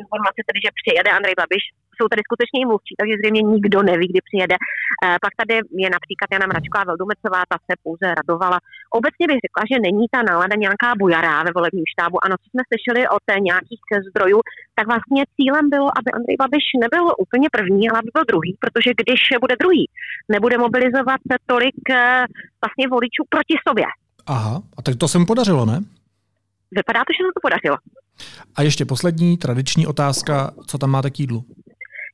informace 0.02 0.40
tedy, 0.48 0.60
že 0.66 0.78
přijede 0.80 1.10
Andrej 1.18 1.36
Babiš, 1.42 1.64
jsou 2.00 2.08
tady 2.12 2.22
skutečně 2.28 2.60
i 2.62 2.70
mluvčí, 2.70 2.94
takže 3.00 3.16
zřejmě 3.18 3.42
nikdo 3.56 3.80
neví, 3.92 4.08
kdy 4.12 4.22
přijede. 4.28 4.56
Eh, 4.60 5.18
Pak 5.26 5.34
tady 5.42 5.54
je 5.84 5.90
například 5.96 6.28
Jana 6.32 6.48
Mračková 6.52 6.84
Veldumecová, 6.90 7.42
ta 7.52 7.58
se 7.68 7.74
pouze 7.86 8.06
radovala. 8.20 8.58
Obecně 9.00 9.26
bych 9.30 9.40
řekla, 9.46 9.64
že 9.72 9.84
není 9.88 10.06
ta 10.14 10.20
nálada 10.30 10.56
nějaká 10.66 10.90
bujará 11.02 11.36
ve 11.48 11.52
volebním 11.58 11.88
štábu. 11.94 12.16
Ano, 12.26 12.36
co 12.42 12.48
jsme 12.50 12.62
slyšeli 12.70 13.02
od 13.18 13.24
eh, 13.28 13.40
nějakých 13.50 13.84
zdrojů, 14.10 14.40
tak 14.78 14.86
vlastně 14.92 15.22
cílem 15.36 15.66
bylo, 15.76 15.88
aby 16.00 16.10
Andrej 16.18 16.38
Babiš 16.44 16.66
nebyl 16.84 17.04
úplně 17.26 17.48
první, 17.58 17.84
ale 17.90 18.00
aby 18.00 18.12
byl 18.18 18.24
druhý, 18.32 18.52
protože 18.64 18.90
když 19.02 19.22
bude 19.44 19.56
druhý, 19.64 19.84
nebude 20.36 20.56
mobilizovat 20.66 21.22
tolik 21.52 21.80
eh, 21.90 22.26
vlastně 22.64 22.86
voličů 22.96 23.22
proti 23.34 23.56
sobě. 23.68 23.86
Aha, 24.36 24.62
a 24.78 24.80
tak 24.82 24.96
to 24.96 25.08
se 25.08 25.18
mu 25.20 25.26
podařilo, 25.26 25.66
ne? 25.66 25.78
Vypadá 26.72 27.00
to, 27.00 27.12
že 27.14 27.22
se 27.24 27.32
to 27.36 27.42
podařilo. 27.48 27.78
A 28.56 28.62
ještě 28.62 28.86
poslední 28.86 29.38
tradiční 29.38 29.88
otázka, 29.88 30.52
co 30.68 30.78
tam 30.78 30.90
máte 30.90 31.10
k 31.10 31.20
jídlu? 31.20 31.46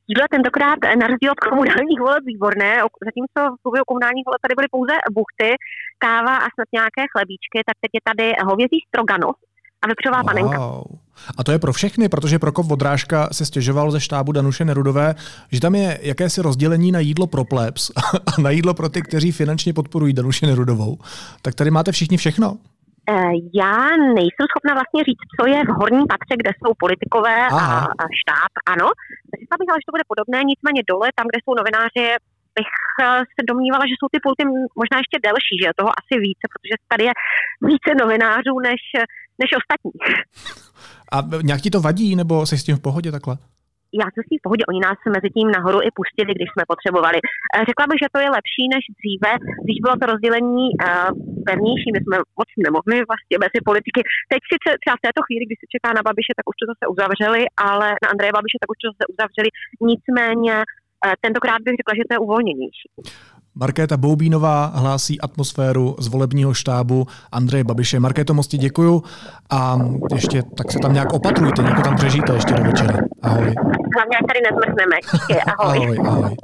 Jídlo 0.08 0.22
je 0.24 0.34
tentokrát 0.36 0.78
na 1.00 1.06
rozdíl 1.10 1.30
od 1.32 1.40
komunálních 1.40 2.00
voleb 2.00 2.22
výborné, 2.32 2.70
zatímco 3.08 3.40
v 3.54 3.62
průběhu 3.62 3.84
komunálních 3.90 4.26
voleb 4.28 4.40
tady 4.44 4.54
byly 4.58 4.68
pouze 4.76 4.94
buchty, 5.18 5.50
káva 6.04 6.34
a 6.44 6.48
snad 6.54 6.68
nějaké 6.78 7.02
chlebíčky, 7.12 7.58
tak 7.68 7.76
teď 7.82 7.90
je 7.98 8.02
tady 8.10 8.26
hovězí 8.50 8.78
stroganov 8.88 9.36
a 9.82 9.84
vepřová 9.88 10.24
panenka. 10.24 10.58
Wow. 10.58 10.84
A 11.38 11.44
to 11.44 11.52
je 11.52 11.58
pro 11.58 11.72
všechny, 11.72 12.08
protože 12.08 12.38
Prokop 12.38 12.66
Vodrážka 12.66 13.28
se 13.32 13.46
stěžoval 13.46 13.90
ze 13.90 14.00
štábu 14.00 14.32
Danuše 14.32 14.64
Nerudové, 14.64 15.14
že 15.52 15.60
tam 15.60 15.74
je 15.74 15.98
jakési 16.02 16.42
rozdělení 16.42 16.92
na 16.92 17.00
jídlo 17.00 17.26
pro 17.26 17.44
plebs 17.44 17.90
a 18.36 18.40
na 18.40 18.50
jídlo 18.50 18.74
pro 18.74 18.88
ty, 18.88 19.02
kteří 19.02 19.32
finančně 19.32 19.72
podporují 19.72 20.12
Danuši 20.12 20.46
Nerudovou. 20.46 20.98
Tak 21.42 21.54
tady 21.54 21.70
máte 21.70 21.92
všichni 21.92 22.16
všechno. 22.16 22.56
Eh, 23.12 23.32
Já 23.60 23.74
nejsem 24.18 24.46
schopna 24.50 24.72
vlastně 24.78 25.00
říct, 25.08 25.24
co 25.36 25.42
je 25.52 25.58
v 25.68 25.72
horním 25.80 26.06
patře, 26.12 26.34
kde 26.40 26.50
jsou 26.54 26.70
politikové 26.84 27.38
a, 27.46 27.56
Aha. 27.62 27.80
a 28.02 28.04
štáb, 28.20 28.52
ano. 28.72 28.86
Řekla 29.40 29.56
bych 29.60 29.68
ale, 29.70 29.78
že 29.80 29.88
to 29.88 29.96
bude 29.96 30.10
podobné, 30.12 30.38
nicméně 30.52 30.80
dole, 30.92 31.06
tam, 31.18 31.26
kde 31.28 31.38
jsou 31.40 31.54
novináři, 31.60 32.04
bych 32.58 32.72
eh, 33.04 33.20
se 33.34 33.42
domnívala, 33.50 33.84
že 33.86 33.96
jsou 33.96 34.08
ty 34.14 34.18
pulty 34.24 34.42
možná 34.82 34.96
ještě 35.02 35.16
delší, 35.28 35.54
že 35.60 35.66
je 35.68 35.78
toho 35.80 35.90
asi 36.00 36.14
více, 36.26 36.44
protože 36.52 36.74
tady 36.92 37.04
je 37.10 37.14
více 37.70 37.90
novinářů 38.02 38.54
než, 38.68 38.82
než 39.40 39.50
ostatní. 39.60 39.92
A 41.14 41.16
nějak 41.48 41.60
ti 41.64 41.70
to 41.74 41.80
vadí, 41.86 42.08
nebo 42.20 42.46
jsi 42.46 42.58
s 42.58 42.66
tím 42.66 42.76
v 42.76 42.84
pohodě 42.88 43.10
takhle? 43.16 43.34
Já 44.02 44.06
jsem 44.10 44.22
s 44.24 44.30
tím 44.30 44.40
v 44.40 44.46
pohodě, 44.46 44.62
oni 44.68 44.80
nás 44.88 44.98
mezi 45.16 45.28
tím 45.36 45.48
nahoru 45.56 45.78
i 45.86 45.90
pustili, 45.98 46.30
když 46.34 46.48
jsme 46.50 46.64
potřebovali. 46.72 47.18
Eh, 47.22 47.64
Řekla 47.70 47.84
bych, 47.90 48.00
že 48.02 48.12
to 48.14 48.18
je 48.24 48.28
lepší 48.38 48.64
než 48.74 48.84
dříve, 48.98 49.32
když 49.64 49.78
bylo 49.84 49.96
to 49.98 50.06
rozdělení 50.12 50.66
uh, 50.74 51.10
pevnější, 51.48 51.88
my 51.92 52.00
jsme 52.02 52.16
moc 52.40 52.50
nemohli 52.66 52.96
vlastně 53.10 53.36
mezi 53.44 53.58
politiky. 53.70 54.00
Teď 54.32 54.40
sice 54.52 54.68
třeba 54.82 54.96
v 54.98 55.06
této 55.06 55.20
chvíli, 55.26 55.44
když 55.44 55.58
se 55.60 55.72
čeká 55.74 55.88
na 55.98 56.02
Babiše, 56.06 56.32
tak 56.38 56.46
už 56.50 56.56
to 56.60 56.64
zase 56.72 56.84
uzavřeli, 56.94 57.42
ale 57.70 57.86
na 58.02 58.08
Andreje 58.12 58.32
Babiše, 58.38 58.58
tak 58.60 58.70
už 58.72 58.78
to 58.80 58.86
zase 58.92 59.04
uzavřeli. 59.14 59.48
Nicméně 59.90 60.54
eh, 60.62 61.14
tentokrát 61.24 61.60
bych 61.66 61.78
řekla, 61.80 61.94
že 61.98 62.04
to 62.06 62.12
je 62.14 62.24
uvolněnější. 62.26 62.88
Markéta 63.58 63.96
Boubínová 63.96 64.72
hlásí 64.74 65.20
atmosféru 65.20 65.96
z 65.98 66.08
volebního 66.08 66.54
štábu 66.54 67.06
Andreje 67.32 67.64
Babiše. 67.64 68.00
Markéto, 68.00 68.34
moc 68.34 68.46
ti 68.46 68.58
děkuju 68.58 69.02
a 69.50 69.78
ještě 70.14 70.42
tak 70.42 70.72
se 70.72 70.78
tam 70.78 70.92
nějak 70.92 71.12
opatrujte, 71.12 71.62
nějak 71.62 71.82
tam 71.84 71.96
přežijte 71.96 72.34
ještě 72.34 72.54
do 72.54 72.62
večera. 72.62 72.98
Ahoj. 73.22 73.54
Hlavně, 73.96 74.18
tady 74.28 74.40
nezmrzneme. 74.50 74.96
Díky, 75.12 75.40
ahoj. 75.42 75.76
Ahoj, 75.76 75.98
ahoj. 76.08 76.36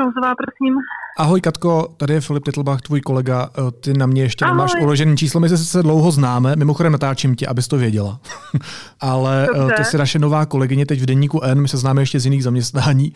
Prouzová, 0.00 0.34
prosím. 0.34 0.74
Ahoj 1.18 1.40
Katko, 1.40 1.88
tady 1.96 2.14
je 2.14 2.20
Filip 2.20 2.44
Titlbach, 2.44 2.80
tvůj 2.80 3.00
kolega. 3.00 3.50
Eh, 3.58 3.70
Ty 3.70 3.94
na 3.94 4.06
mě 4.06 4.22
ještě 4.22 4.44
Ahoj. 4.44 4.56
nemáš 4.56 4.72
uložený 4.82 5.16
číslo, 5.16 5.40
my 5.40 5.48
se 5.48 5.58
sice 5.58 5.82
dlouho 5.82 6.10
známe, 6.10 6.56
mimochodem 6.56 6.92
natáčím 6.92 7.34
tě, 7.34 7.46
abys 7.46 7.68
to 7.68 7.76
věděla. 7.78 8.20
Ale 9.00 9.48
eh, 9.54 9.58
Dobře. 9.58 9.74
ty 9.76 9.84
jsi 9.84 9.98
naše 9.98 10.18
nová 10.18 10.46
kolegyně 10.46 10.86
teď 10.86 11.00
v 11.00 11.06
denníku 11.06 11.40
N, 11.42 11.60
my 11.60 11.68
se 11.68 11.76
známe 11.76 12.02
ještě 12.02 12.20
z 12.20 12.24
jiných 12.24 12.44
zaměstnání, 12.44 13.12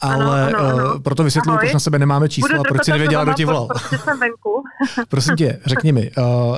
ale 0.00 0.52
ano, 0.54 0.58
ano. 0.58 0.94
eh, 0.96 0.98
proto 0.98 1.24
vysvětluji, 1.24 1.58
proč 1.58 1.72
na 1.72 1.80
sebe 1.80 1.98
nemáme 1.98 2.28
číslo 2.28 2.48
Budu 2.48 2.60
a 2.60 2.64
proč 2.68 2.84
si 2.84 2.90
nevěděla, 2.90 3.24
kdo 3.24 3.32
ti 3.32 3.44
volal. 3.44 3.68
Venku. 4.20 4.62
Prosím 5.08 5.36
tě, 5.36 5.58
řekni 5.66 5.92
mi, 5.92 6.10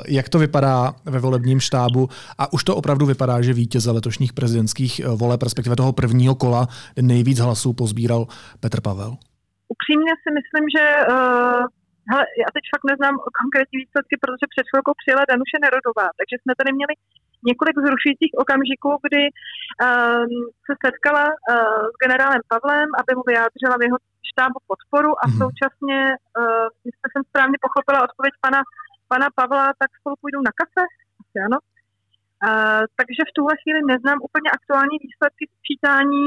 jak 0.07 0.29
to 0.29 0.39
vypadá 0.39 0.93
ve 1.05 1.19
volebním 1.19 1.59
štábu 1.59 2.09
a 2.37 2.53
už 2.53 2.63
to 2.63 2.75
opravdu 2.75 3.05
vypadá, 3.05 3.41
že 3.41 3.53
vítěze 3.53 3.91
letošních 3.91 4.33
prezidentských 4.33 5.01
voleb, 5.15 5.43
respektive 5.43 5.75
toho 5.75 5.91
prvního 5.91 6.35
kola, 6.35 6.67
nejvíc 7.01 7.39
hlasů 7.39 7.73
pozbíral 7.73 8.27
Petr 8.59 8.81
Pavel. 8.81 9.17
Upřímně 9.73 10.13
si 10.23 10.29
myslím, 10.37 10.65
že 10.75 10.83
uh, 10.99 11.61
hele, 12.11 12.23
já 12.43 12.47
teď 12.55 12.63
fakt 12.73 12.85
neznám 12.91 13.15
konkrétní 13.41 13.77
výsledky, 13.83 14.15
protože 14.23 14.45
před 14.53 14.65
chvilkou 14.69 14.93
přijela 15.01 15.23
Danuše 15.31 15.57
Nerodová, 15.59 16.07
takže 16.19 16.35
jsme 16.37 16.53
tady 16.59 16.71
měli 16.79 16.93
několik 17.49 17.77
zrušujících 17.87 18.33
okamžiků, 18.43 18.91
kdy 19.05 19.23
um, 19.31 20.31
se 20.67 20.73
setkala 20.85 21.25
uh, 21.33 21.83
s 21.93 21.95
generálem 22.03 22.41
Pavlem, 22.51 22.87
aby 23.01 23.11
mu 23.17 23.23
vyjádřila 23.31 23.75
v 23.77 23.85
jeho 23.87 23.97
štábu 24.31 24.57
podporu 24.71 25.11
a 25.23 25.25
Mhm. 25.27 25.37
současně, 25.41 25.99
uh, 26.39 26.67
jestli 26.87 27.07
jsem 27.09 27.23
správně 27.29 27.57
pochopila 27.65 28.05
odpověď 28.07 28.33
pana, 28.45 28.61
pana 29.11 29.27
Pavla, 29.39 29.65
tak 29.81 29.89
spolu 29.99 30.15
půjdou 30.23 30.41
na 30.49 30.53
kafe? 30.61 30.83
Asi 31.21 31.37
ano. 31.47 31.57
Uh, 32.47 32.83
takže 32.99 33.21
v 33.29 33.35
tuhle 33.37 33.53
chvíli 33.61 33.79
neznám 33.93 34.17
úplně 34.27 34.49
aktuální 34.57 34.97
výsledky 35.07 35.43
sčítání. 35.57 36.25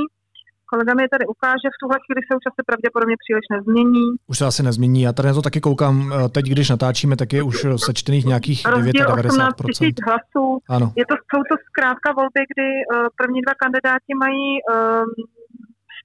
Kolega 0.75 0.93
mi 0.95 1.03
je 1.07 1.15
tady 1.17 1.27
ukáže, 1.35 1.67
v 1.71 1.81
tuhle 1.83 1.97
chvíli 2.05 2.21
se 2.27 2.33
už 2.39 2.45
asi 2.51 2.61
pravděpodobně 2.71 3.17
příliš 3.23 3.47
nezmění. 3.55 4.07
Už 4.33 4.37
se 4.39 4.45
asi 4.51 4.63
nezmění. 4.69 5.01
Já 5.07 5.13
tady 5.17 5.29
na 5.29 5.35
to 5.39 5.47
taky 5.49 5.61
koukám, 5.69 5.95
eh, 6.03 6.29
teď 6.37 6.45
když 6.53 6.67
natáčíme, 6.75 7.15
tak 7.23 7.31
je 7.37 7.43
už 7.51 7.57
sečtených 7.87 8.25
nějakých 8.33 8.61
Rozdíl 8.75 9.07
18 9.07 9.11
99%. 9.11 9.67
tisíc 9.67 9.97
hlasů. 10.09 10.47
Ano. 10.77 10.87
Je 11.01 11.05
to, 11.11 11.15
jsou 11.29 11.41
to 11.51 11.55
zkrátka 11.69 12.09
volby, 12.21 12.43
kdy 12.53 12.69
uh, 12.83 13.09
první 13.21 13.41
dva 13.47 13.55
kandidáti 13.63 14.13
mají 14.25 14.47
um, 14.63 15.09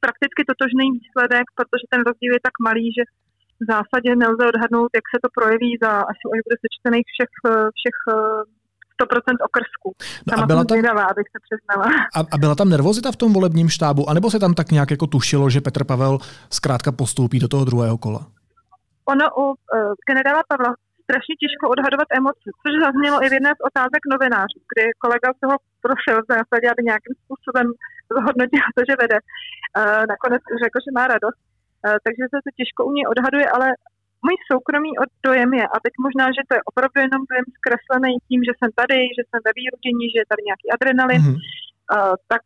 prakticky 0.06 0.42
totožný 0.50 0.86
výsledek, 0.98 1.46
protože 1.58 1.86
ten 1.94 2.02
rozdíl 2.10 2.32
je 2.38 2.44
tak 2.48 2.56
malý, 2.68 2.86
že 2.98 3.04
v 3.62 3.64
zásadě 3.74 4.10
nelze 4.24 4.44
odhadnout, 4.52 4.92
jak 4.98 5.06
se 5.14 5.18
to 5.24 5.30
projeví 5.38 5.72
za, 5.84 5.92
až, 6.12 6.18
bude 6.46 6.58
sečtených 6.64 7.08
všech, 7.12 7.34
eh, 7.52 7.68
všech 7.78 7.98
100% 9.02 9.36
okrsků. 9.48 9.90
No 10.28 10.32
Sama 10.32 10.44
a 10.44 10.48
byla 10.48 10.64
tam, 10.64 10.78
zvědavá, 10.78 11.04
abych 11.04 11.28
se 11.34 11.40
přiznala. 11.46 11.86
a, 12.16 12.20
a 12.34 12.38
byla 12.38 12.56
tam 12.56 12.70
nervozita 12.70 13.12
v 13.12 13.16
tom 13.16 13.34
volebním 13.34 13.70
štábu, 13.70 14.10
anebo 14.10 14.32
se 14.32 14.40
tam 14.40 14.54
tak 14.54 14.72
nějak 14.72 14.92
jako 14.92 15.08
tušilo, 15.08 15.50
že 15.50 15.62
Petr 15.62 15.84
Pavel 15.84 16.18
zkrátka 16.50 16.92
postoupí 16.92 17.40
do 17.40 17.48
toho 17.48 17.66
druhého 17.66 17.98
kola? 17.98 18.22
Ono 19.06 19.26
u 19.38 19.44
uh, 19.44 19.56
generála 20.10 20.44
Pavla 20.52 20.72
strašně 21.06 21.36
těžko 21.42 21.66
odhadovat 21.74 22.10
emoce, 22.20 22.48
což 22.62 22.72
zaznělo 22.86 23.18
i 23.24 23.28
v 23.30 23.36
jedné 23.38 23.52
z 23.60 23.62
otázek 23.70 24.04
novinářů, 24.14 24.60
kdy 24.72 24.84
kolega 25.04 25.30
se 25.40 25.46
ho 25.52 25.56
prosil 25.86 26.16
v 26.22 26.30
zásadě, 26.36 26.68
aby 26.70 26.82
nějakým 26.92 27.16
způsobem 27.22 27.68
zhodnotil 28.14 28.66
to, 28.76 28.82
že 28.90 29.00
vede. 29.04 29.18
Uh, 29.22 30.02
nakonec 30.14 30.42
řekl, 30.64 30.78
že 30.86 30.92
má 30.98 31.04
radost, 31.14 31.40
uh, 31.42 31.98
takže 32.06 32.24
se 32.32 32.38
to 32.46 32.50
těžko 32.60 32.82
u 32.90 32.92
něj 32.96 33.06
odhaduje, 33.14 33.48
ale 33.56 33.68
můj 34.26 34.36
soukromý 34.50 34.92
dojem 35.28 35.52
je, 35.60 35.66
a 35.74 35.76
teď 35.86 35.94
možná, 36.06 36.26
že 36.36 36.42
to 36.48 36.54
je 36.56 36.62
opravdu 36.72 36.98
jenom 37.06 37.22
dojem 37.32 37.48
zkreslený 37.58 38.12
tím, 38.28 38.42
že 38.48 38.54
jsem 38.56 38.72
tady, 38.82 38.98
že 39.18 39.24
jsem 39.26 39.40
ve 39.48 39.52
výrodění, 39.60 40.06
že 40.10 40.20
je 40.22 40.30
tady 40.32 40.42
nějaký 40.50 40.68
adrenalin, 40.76 41.22
Mhm. 41.26 41.36
uh, 41.36 42.16
tak 42.32 42.44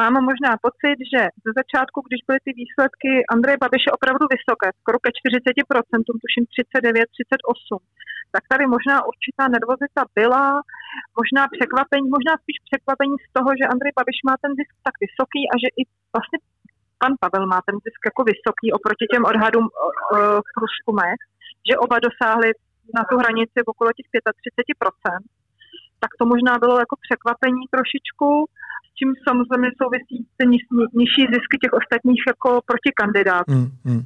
mám 0.00 0.14
možná 0.30 0.52
pocit, 0.66 0.96
že 1.12 1.20
ze 1.46 1.50
začátku, 1.60 1.98
když 2.06 2.20
byly 2.26 2.38
ty 2.46 2.50
výsledky 2.62 3.10
Andreje 3.34 3.58
Babiše 3.64 3.90
opravdu 3.98 4.24
vysoké, 4.34 4.68
skoro 4.80 4.96
ke 5.04 5.10
40%, 5.20 6.12
tuším 6.22 6.44
39, 6.52 7.06
38, 7.14 7.78
tak 8.34 8.42
tady 8.52 8.64
možná 8.76 8.96
určitá 9.10 9.44
nervozita 9.56 10.02
byla, 10.20 10.44
možná 11.20 11.42
překvapení, 11.54 12.06
možná 12.16 12.32
spíš 12.42 12.58
překvapení 12.68 13.16
z 13.26 13.28
toho, 13.36 13.50
že 13.58 13.70
Andrej 13.72 13.92
Babiš 13.98 14.18
má 14.28 14.34
ten 14.44 14.52
zisk 14.60 14.72
tak 14.86 14.94
vysoký 15.04 15.42
a 15.52 15.54
že 15.62 15.68
i 15.80 15.82
vlastně 16.14 16.38
pan 17.02 17.12
Pavel 17.20 17.46
má 17.52 17.58
ten 17.66 17.76
zisk 17.86 18.00
jako 18.10 18.20
vysoký 18.30 18.66
oproti 18.78 19.04
těm 19.12 19.24
odhadům 19.30 19.66
v 20.46 20.50
průzkumech, 20.56 21.20
že 21.68 21.80
oba 21.84 21.96
dosáhli 22.06 22.48
na 22.96 23.02
tu 23.08 23.14
hranici 23.22 23.58
okolo 23.72 23.90
těch 23.96 24.08
35%, 24.08 25.18
tak 26.02 26.10
to 26.18 26.24
možná 26.32 26.52
bylo 26.62 26.74
jako 26.84 26.96
překvapení 27.04 27.62
trošičku, 27.74 28.28
s 28.86 28.90
čím 28.98 29.10
samozřejmě 29.26 29.70
souvisí 29.80 30.16
ty 30.36 30.44
niž, 30.52 30.62
nižší 31.00 31.22
zisky 31.34 31.56
těch 31.62 31.74
ostatních 31.80 32.22
jako 32.32 32.50
protikandidátů. 32.70 33.52
Mm, 33.52 33.68
mm. 33.90 34.02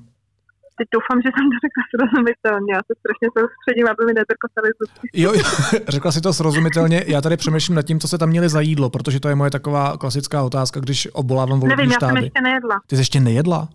Teď 0.79 0.89
doufám, 0.97 1.19
že 1.25 1.29
jsem 1.35 1.45
to 1.53 1.57
řekla 1.65 1.83
srozumitelně. 1.93 2.71
Já 2.77 2.81
se 2.89 2.93
strašně 3.01 3.29
soustředím, 3.39 3.87
aby 3.93 4.03
mi 4.09 4.13
netrkotali 4.21 4.69
zubky. 4.81 5.07
Jo, 5.23 5.31
jo, 5.41 5.45
řekla 5.95 6.13
si 6.13 6.21
to 6.21 6.33
srozumitelně. 6.33 7.05
Já 7.07 7.21
tady 7.21 7.37
přemýšlím 7.37 7.77
nad 7.77 7.83
tím, 7.83 8.01
co 8.01 8.09
se 8.09 8.19
tam 8.19 8.29
měli 8.29 8.49
za 8.49 8.61
jídlo, 8.61 8.91
protože 8.91 9.21
to 9.21 9.29
je 9.29 9.35
moje 9.35 9.51
taková 9.51 9.97
klasická 9.97 10.43
otázka, 10.43 10.81
když 10.81 11.09
obolávám 11.13 11.61
volební 11.61 11.77
Nevím, 11.77 11.93
já 11.93 12.01
jsem 12.01 12.09
štáby. 12.09 12.27
ještě 12.27 12.41
nejedla. 12.41 12.81
Ty 12.87 12.97
jsi 12.97 13.01
ještě 13.01 13.21
nejedla? 13.21 13.69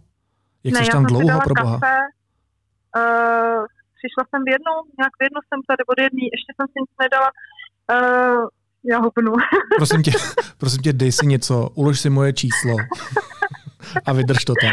Jak 0.64 0.74
ne, 0.74 0.86
jsi 0.86 0.92
tam 0.92 1.06
dlouho, 1.06 1.40
pro 1.44 1.54
boha? 1.64 1.80
kafe, 1.80 1.96
Uh, 2.98 3.66
přišla 4.00 4.24
jsem 4.30 4.42
v 4.48 4.50
jednu, 4.56 4.74
nějak 5.00 5.14
v 5.20 5.24
jednu 5.24 5.40
jsem 5.48 5.60
tady 5.70 5.82
od 5.92 5.98
jedný, 6.06 6.24
ještě 6.36 6.52
jsem 6.56 6.68
si 6.72 6.78
nic 6.84 6.92
nedala. 7.04 7.30
Uh, 7.96 8.48
já 8.92 8.98
hupnu. 9.00 9.32
prosím 9.78 10.04
tě, 10.04 10.12
prosím 10.58 10.82
tě, 10.82 10.94
dej 10.94 11.12
si 11.12 11.26
něco, 11.28 11.70
ulož 11.76 12.00
si 12.00 12.10
moje 12.10 12.34
číslo 12.34 12.76
a 14.06 14.14
vydrž 14.14 14.46
to 14.46 14.54
tam. 14.62 14.72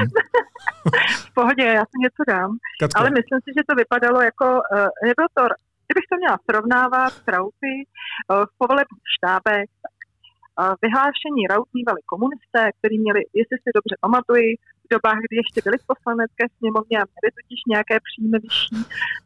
V 1.29 1.35
pohodě, 1.39 1.65
já 1.65 1.85
si 1.91 1.97
něco 2.07 2.23
dám. 2.33 2.51
Katko. 2.81 2.99
Ale 2.99 3.09
myslím 3.19 3.41
si, 3.45 3.51
že 3.57 3.63
to 3.69 3.75
vypadalo 3.83 4.19
jako, 4.29 4.47
uh, 4.47 4.89
nebyl 5.09 5.29
to, 5.39 5.43
kdybych 5.87 6.07
to 6.11 6.17
měla 6.21 6.37
srovnávat 6.49 7.13
s 7.25 7.27
Rauty 7.35 7.75
uh, 7.83 8.45
v 8.51 8.53
povolebních 8.61 9.09
štábech, 9.17 9.69
tak 9.85 9.95
uh, 10.03 10.75
vyhlášení 10.85 11.43
Raut 11.51 11.69
mývali 11.79 12.01
komunisté, 12.13 12.63
kteří 12.79 12.97
měli, 13.05 13.21
jestli 13.41 13.57
si 13.63 13.69
dobře 13.79 13.95
pamatuji, 14.05 14.51
v 14.87 14.89
dobách, 14.97 15.19
kdy 15.27 15.35
ještě 15.43 15.61
byli 15.67 15.77
v 15.83 15.87
poslanecké 15.93 16.45
sněmovně 16.59 16.97
a 16.99 17.05
měli 17.13 17.31
totiž 17.39 17.61
nějaké 17.75 17.97
příjmy 18.07 18.39
vyšší, 18.45 18.77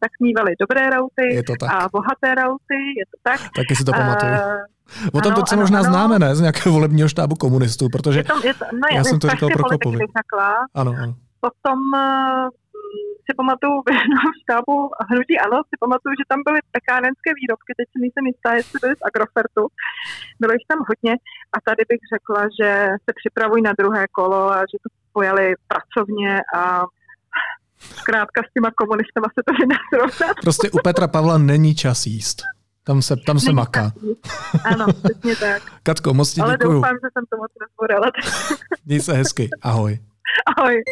tak 0.03 0.13
mývali 0.27 0.51
dobré 0.65 0.83
rauty 0.97 1.27
a 1.75 1.77
bohaté 1.97 2.29
rauty, 2.43 2.79
je 3.01 3.07
to 3.13 3.17
tak. 3.29 3.39
Taky 3.57 3.73
si 3.77 3.85
to 3.85 3.93
pamatuju. 3.93 4.33
Uh, 4.33 5.19
o 5.19 5.21
tom 5.21 5.33
to 5.35 5.47
se 5.47 5.57
možná 5.57 5.81
ano. 5.81 5.89
známe, 5.91 6.19
ne? 6.19 6.37
Z 6.37 6.41
nějakého 6.41 6.73
volebního 6.73 7.09
štábu 7.09 7.35
komunistů, 7.35 7.89
protože 7.93 8.19
je 8.19 8.25
to, 8.25 8.47
je 8.47 8.55
to, 8.55 8.65
no, 8.73 8.87
já 8.97 9.05
jsem 9.05 9.19
to 9.19 9.29
říkal 9.29 9.49
pro 9.49 9.65
Kopovi. 9.65 9.99
Ano, 10.75 10.95
ano. 11.03 11.15
Potom 11.41 11.79
uh, 11.95 12.49
si 13.27 13.33
pamatuju 13.41 13.77
v 14.35 14.39
štábu 14.43 14.75
hnutí 15.11 15.35
ano, 15.47 15.57
si 15.71 15.77
pamatuju, 15.85 16.13
že 16.21 16.31
tam 16.31 16.41
byly 16.47 16.61
pekárenské 16.77 17.31
výrobky, 17.41 17.71
teď 17.79 17.87
si 17.93 17.99
nejsem 18.05 18.25
jistá, 18.31 18.49
jestli 18.55 18.77
byly 18.83 18.95
z 18.97 19.03
Agrofertu, 19.09 19.63
bylo 20.41 20.53
jich 20.53 20.67
tam 20.71 20.81
hodně 20.89 21.15
a 21.55 21.57
tady 21.69 21.83
bych 21.91 22.03
řekla, 22.15 22.43
že 22.59 22.71
se 23.05 23.11
připravují 23.21 23.63
na 23.69 23.73
druhé 23.81 24.03
kolo 24.19 24.43
a 24.57 24.59
že 24.71 24.77
to 24.85 24.89
pojali 25.13 25.47
pracovně 25.71 26.33
a 26.59 26.63
zkrátka 28.01 28.39
s 28.49 28.53
těma 28.55 28.71
komunistama 28.81 29.29
se 29.37 29.41
to 29.47 29.53
nedá 29.61 29.79
srovnat. 29.91 30.37
Prostě 30.47 30.71
u 30.71 30.79
Petra 30.85 31.09
Pavla 31.09 31.39
není 31.39 31.75
čas 31.75 32.07
jíst. 32.07 32.43
Tam 32.85 33.03
se, 33.03 33.17
tam 33.27 33.41
se 33.41 33.53
maká. 33.53 33.93
Ano, 34.65 34.87
přesně 34.93 35.37
tak. 35.37 35.63
Katko, 35.83 36.15
moc 36.15 36.35
ti 36.35 36.41
Ale 36.41 36.53
děkuju. 36.53 36.73
doufám, 36.73 36.95
že 36.95 37.09
jsem 37.13 37.25
to 37.31 37.37
moc 37.37 37.51
nezborala. 37.61 38.07
Měj 38.87 39.01
se 39.01 39.13
hezky. 39.13 39.49
Ahoj. 39.63 39.99
Ahoj. 40.57 40.83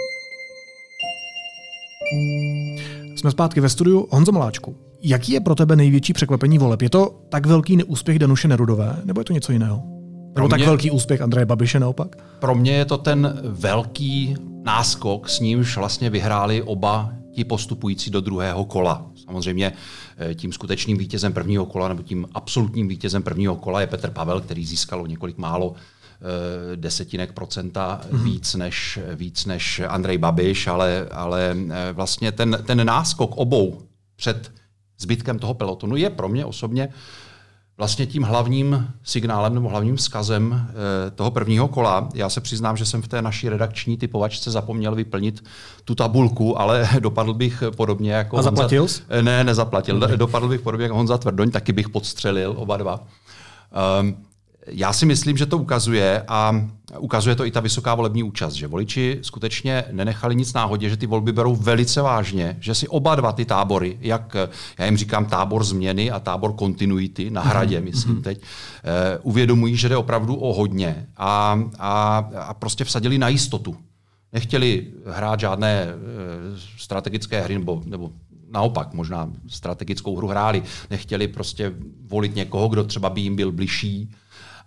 Jsme 3.16 3.30
zpátky 3.30 3.60
ve 3.60 3.68
studiu. 3.68 4.06
Honzo 4.10 4.32
Maláčku, 4.32 4.76
jaký 5.02 5.32
je 5.32 5.40
pro 5.40 5.54
tebe 5.54 5.76
největší 5.76 6.12
překvapení 6.12 6.58
voleb? 6.58 6.82
Je 6.82 6.90
to 6.90 7.20
tak 7.28 7.46
velký 7.46 7.76
neúspěch 7.76 8.18
Danuše 8.18 8.48
Nerudové, 8.48 9.02
nebo 9.04 9.20
je 9.20 9.24
to 9.24 9.32
něco 9.32 9.52
jiného? 9.52 9.82
Nebo 10.34 10.46
mě, 10.46 10.48
tak 10.48 10.60
velký 10.60 10.90
úspěch 10.90 11.20
Andreje 11.20 11.46
Babiše 11.46 11.80
naopak? 11.80 12.16
Pro 12.38 12.54
mě 12.54 12.72
je 12.72 12.84
to 12.84 12.98
ten 12.98 13.40
velký 13.42 14.34
náskok, 14.64 15.28
s 15.28 15.40
nímž 15.40 15.76
vlastně 15.76 16.10
vyhráli 16.10 16.62
oba 16.62 17.12
ti 17.32 17.44
postupující 17.44 18.10
do 18.10 18.20
druhého 18.20 18.64
kola. 18.64 19.10
Samozřejmě 19.24 19.72
tím 20.34 20.52
skutečným 20.52 20.98
vítězem 20.98 21.32
prvního 21.32 21.66
kola 21.66 21.88
nebo 21.88 22.02
tím 22.02 22.26
absolutním 22.34 22.88
vítězem 22.88 23.22
prvního 23.22 23.56
kola 23.56 23.80
je 23.80 23.86
Petr 23.86 24.10
Pavel, 24.10 24.40
který 24.40 24.64
získal 24.64 25.02
o 25.02 25.06
několik 25.06 25.38
málo 25.38 25.74
desetinek 26.76 27.32
procenta 27.32 28.00
víc, 28.12 28.54
než, 28.54 28.98
víc 29.14 29.46
než 29.46 29.80
Andrej 29.88 30.18
Babiš, 30.18 30.66
ale, 30.66 31.08
ale 31.10 31.56
vlastně 31.92 32.32
ten, 32.32 32.58
ten 32.66 32.86
náskok 32.86 33.36
obou 33.36 33.82
před 34.16 34.52
zbytkem 34.98 35.38
toho 35.38 35.54
pelotonu 35.54 35.96
je 35.96 36.10
pro 36.10 36.28
mě 36.28 36.44
osobně 36.44 36.88
vlastně 37.78 38.06
tím 38.06 38.22
hlavním 38.22 38.88
signálem 39.02 39.54
nebo 39.54 39.68
hlavním 39.68 39.96
vzkazem 39.96 40.70
toho 41.14 41.30
prvního 41.30 41.68
kola. 41.68 42.08
Já 42.14 42.28
se 42.28 42.40
přiznám, 42.40 42.76
že 42.76 42.84
jsem 42.84 43.02
v 43.02 43.08
té 43.08 43.22
naší 43.22 43.48
redakční 43.48 43.96
typovačce 43.96 44.50
zapomněl 44.50 44.94
vyplnit 44.94 45.44
tu 45.84 45.94
tabulku, 45.94 46.60
ale 46.60 46.88
dopadl 47.00 47.34
bych 47.34 47.62
podobně 47.76 48.12
jako 48.12 48.38
A 48.38 48.42
zaplatil 48.42 48.80
Honza... 48.80 49.02
Ne, 49.22 49.44
nezaplatil. 49.44 50.00
Dopadl 50.16 50.48
bych 50.48 50.60
podobně 50.60 50.84
jako 50.84 50.96
Honza 50.96 51.18
Tvrdoň, 51.18 51.50
taky 51.50 51.72
bych 51.72 51.88
podstřelil 51.88 52.54
oba 52.56 52.76
dva. 52.76 53.00
Um, 54.00 54.16
já 54.70 54.92
si 54.92 55.06
myslím, 55.06 55.36
že 55.36 55.46
to 55.46 55.58
ukazuje 55.58 56.24
a 56.28 56.66
ukazuje 56.98 57.36
to 57.36 57.46
i 57.46 57.50
ta 57.50 57.60
vysoká 57.60 57.94
volební 57.94 58.22
účast, 58.22 58.54
že 58.54 58.66
voliči 58.66 59.18
skutečně 59.22 59.84
nenechali 59.92 60.36
nic 60.36 60.52
náhodě, 60.52 60.90
že 60.90 60.96
ty 60.96 61.06
volby 61.06 61.32
berou 61.32 61.56
velice 61.56 62.02
vážně, 62.02 62.56
že 62.60 62.74
si 62.74 62.88
oba 62.88 63.14
dva 63.14 63.32
ty 63.32 63.44
tábory, 63.44 63.98
jak 64.00 64.36
já 64.78 64.84
jim 64.84 64.96
říkám 64.96 65.26
tábor 65.26 65.64
změny 65.64 66.10
a 66.10 66.20
tábor 66.20 66.52
kontinuity 66.52 67.30
na 67.30 67.42
hradě, 67.42 67.80
myslím 67.80 68.22
teď, 68.22 68.38
uh, 68.38 69.30
uvědomují, 69.30 69.76
že 69.76 69.88
jde 69.88 69.96
opravdu 69.96 70.34
o 70.34 70.54
hodně 70.54 71.06
a, 71.16 71.60
a, 71.78 72.16
a 72.38 72.54
prostě 72.54 72.84
vsadili 72.84 73.18
na 73.18 73.28
jistotu. 73.28 73.76
Nechtěli 74.32 74.86
hrát 75.06 75.40
žádné 75.40 75.86
uh, 75.86 76.58
strategické 76.76 77.40
hry 77.40 77.54
nebo, 77.58 77.82
nebo 77.86 78.10
naopak, 78.50 78.94
možná 78.94 79.30
strategickou 79.48 80.16
hru 80.16 80.28
hráli. 80.28 80.62
Nechtěli 80.90 81.28
prostě 81.28 81.72
volit 82.06 82.34
někoho, 82.34 82.68
kdo 82.68 82.84
třeba 82.84 83.10
by 83.10 83.20
jim 83.20 83.36
byl 83.36 83.52
bližší, 83.52 84.10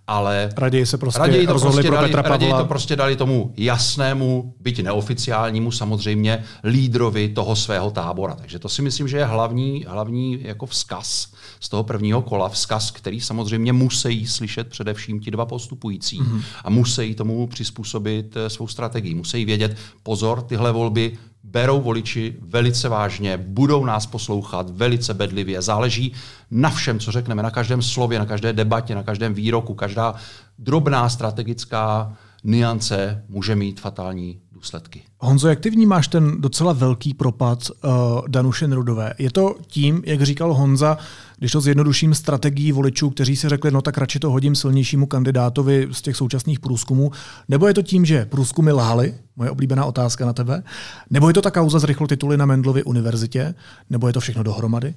ale 0.07 0.49
raději 0.57 0.85
se 0.85 0.97
prostě 0.97 1.19
raději 1.19 1.47
to 1.47 1.53
rozhodli 1.53 1.73
prostě 1.75 1.87
pro 1.87 1.95
dali, 1.95 2.07
Petra 2.07 2.23
Pavla. 2.23 2.37
Raději 2.37 2.53
to 2.53 2.65
prostě 2.65 2.95
dali 2.95 3.15
tomu 3.15 3.53
jasnému, 3.57 4.53
byť 4.59 4.83
neoficiálnímu 4.83 5.71
samozřejmě, 5.71 6.43
lídrovi 6.63 7.29
toho 7.29 7.55
svého 7.55 7.91
tábora. 7.91 8.35
Takže 8.35 8.59
to 8.59 8.69
si 8.69 8.81
myslím, 8.81 9.07
že 9.07 9.17
je 9.17 9.25
hlavní, 9.25 9.85
hlavní 9.87 10.39
jako 10.41 10.65
vzkaz 10.65 11.27
z 11.63 11.69
toho 11.69 11.83
prvního 11.83 12.21
kola. 12.21 12.49
Vzkaz, 12.49 12.91
který 12.91 13.21
samozřejmě 13.21 13.73
musí 13.73 14.27
slyšet 14.27 14.67
především 14.67 15.19
ti 15.19 15.31
dva 15.31 15.45
postupující 15.45 16.21
mm-hmm. 16.21 16.41
a 16.63 16.69
musí 16.69 17.15
tomu 17.15 17.47
přizpůsobit 17.47 18.37
svou 18.47 18.67
strategii. 18.67 19.15
Musí 19.15 19.45
vědět, 19.45 19.77
pozor, 20.03 20.41
tyhle 20.41 20.71
volby 20.71 21.17
berou 21.43 21.81
voliči 21.81 22.35
velice 22.41 22.89
vážně, 22.89 23.37
budou 23.37 23.85
nás 23.85 24.05
poslouchat 24.05 24.69
velice 24.69 25.13
bedlivě. 25.13 25.61
Záleží 25.61 26.13
na 26.51 26.69
všem, 26.69 26.99
co 26.99 27.11
řekneme, 27.11 27.43
na 27.43 27.51
každém 27.51 27.81
slově, 27.81 28.19
na 28.19 28.25
každé 28.25 28.53
debatě, 28.53 28.95
na 28.95 29.03
každém 29.03 29.33
výroku. 29.33 29.73
Každá 29.73 30.15
drobná 30.59 31.09
strategická 31.09 32.17
niance 32.43 33.23
může 33.29 33.55
mít 33.55 33.79
fatální 33.79 34.39
důsledky. 34.51 35.01
Honzo, 35.19 35.47
jak 35.47 35.59
ty 35.59 35.69
vnímáš 35.69 36.07
ten 36.07 36.41
docela 36.41 36.73
velký 36.73 37.13
propad 37.13 37.69
uh, 37.69 37.91
Danuše 38.27 38.67
Nerudové? 38.67 39.13
Je 39.17 39.31
to 39.31 39.55
tím, 39.67 40.01
jak 40.05 40.21
říkal 40.21 40.53
Honza, 40.53 40.97
když 41.41 41.51
to 41.51 41.61
zjednoduším 41.61 42.15
strategií 42.15 42.71
voličů, 42.71 43.09
kteří 43.09 43.35
si 43.35 43.49
řekli, 43.49 43.71
no 43.71 43.81
tak 43.81 43.97
radši 43.97 44.19
to 44.19 44.31
hodím 44.31 44.55
silnějšímu 44.55 45.05
kandidátovi 45.05 45.87
z 45.91 46.01
těch 46.01 46.15
současných 46.15 46.59
průzkumů, 46.59 47.11
nebo 47.47 47.67
je 47.67 47.73
to 47.73 47.81
tím, 47.81 48.05
že 48.05 48.25
průzkumy 48.25 48.71
lhaly, 48.71 49.13
moje 49.35 49.51
oblíbená 49.51 49.85
otázka 49.85 50.25
na 50.25 50.33
tebe, 50.33 50.63
nebo 51.09 51.27
je 51.27 51.33
to 51.33 51.41
ta 51.41 51.51
kauza 51.51 51.79
z 51.79 51.83
rychlotituly 51.83 52.37
na 52.37 52.45
Mendlově 52.45 52.83
univerzitě, 52.83 53.55
nebo 53.89 54.07
je 54.07 54.13
to 54.13 54.19
všechno 54.19 54.43
dohromady? 54.43 54.93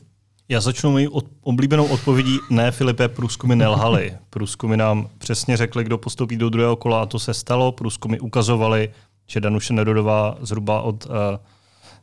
Já 0.48 0.60
začnu 0.60 0.90
mojí 0.90 1.08
od, 1.08 1.24
oblíbenou 1.42 1.86
odpovědí. 1.86 2.38
Ne, 2.50 2.70
Filipe, 2.70 3.08
průzkumy 3.08 3.56
nelhaly. 3.56 4.14
Průzkumy 4.30 4.76
nám 4.76 5.08
přesně 5.18 5.56
řekli, 5.56 5.84
kdo 5.84 5.98
postoupí 5.98 6.36
do 6.36 6.48
druhého 6.48 6.76
kola 6.76 7.02
a 7.02 7.06
to 7.06 7.18
se 7.18 7.34
stalo. 7.34 7.72
Průzkumy 7.72 8.18
ukazovaly, 8.18 8.88
že 9.26 9.40
Danuše 9.40 9.72
Nerudová 9.72 10.38
zhruba 10.40 10.82
od 10.82 11.06
uh, 11.06 11.12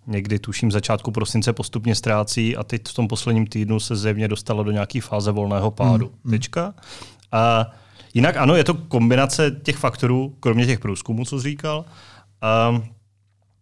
někdy 0.07 0.39
tuším 0.39 0.71
začátku 0.71 1.11
prosince 1.11 1.53
postupně 1.53 1.95
ztrácí 1.95 2.57
a 2.57 2.63
teď 2.63 2.81
v 2.87 2.93
tom 2.93 3.07
posledním 3.07 3.47
týdnu 3.47 3.79
se 3.79 3.95
zjevně 3.95 4.27
dostala 4.27 4.63
do 4.63 4.71
nějaké 4.71 5.01
fáze 5.01 5.31
volného 5.31 5.71
pádu. 5.71 6.11
Hmm. 6.23 6.31
Tečka. 6.31 6.73
A 7.31 7.71
jinak 8.13 8.37
ano, 8.37 8.55
je 8.55 8.63
to 8.63 8.73
kombinace 8.73 9.51
těch 9.63 9.77
faktorů, 9.77 10.35
kromě 10.39 10.65
těch 10.65 10.79
průzkumů, 10.79 11.25
co 11.25 11.39
jsi 11.39 11.49
říkal. 11.49 11.85
Um, 12.69 12.83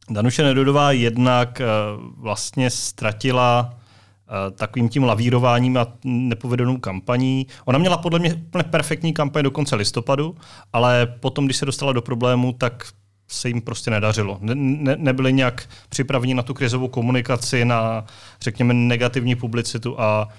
Danuše 0.09 0.43
Nedodová 0.43 0.91
jednak 0.91 1.61
uh, 1.61 2.03
vlastně 2.17 2.69
ztratila 2.69 3.69
uh, 3.69 4.55
takovým 4.55 4.89
tím 4.89 5.03
lavírováním 5.03 5.77
a 5.77 5.87
nepovedenou 6.03 6.77
kampaní. 6.77 7.47
Ona 7.65 7.79
měla 7.79 7.97
podle 7.97 8.19
mě 8.19 8.33
úplně 8.33 8.63
perfektní 8.63 9.13
kampaň 9.13 9.43
do 9.43 9.51
konce 9.51 9.75
listopadu, 9.75 10.35
ale 10.73 11.07
potom, 11.19 11.45
když 11.45 11.57
se 11.57 11.65
dostala 11.65 11.93
do 11.93 12.01
problému, 12.01 12.53
tak 12.53 12.87
se 13.31 13.47
jim 13.47 13.61
prostě 13.61 13.91
nedařilo. 13.91 14.37
Ne, 14.41 14.55
ne, 14.55 14.95
nebyli 14.99 15.33
nějak 15.33 15.69
připraveni 15.89 16.33
na 16.33 16.43
tu 16.43 16.53
krizovou 16.53 16.87
komunikaci, 16.87 17.65
na, 17.65 18.05
řekněme, 18.41 18.73
negativní 18.73 19.35
publicitu 19.35 20.01
a 20.01 20.29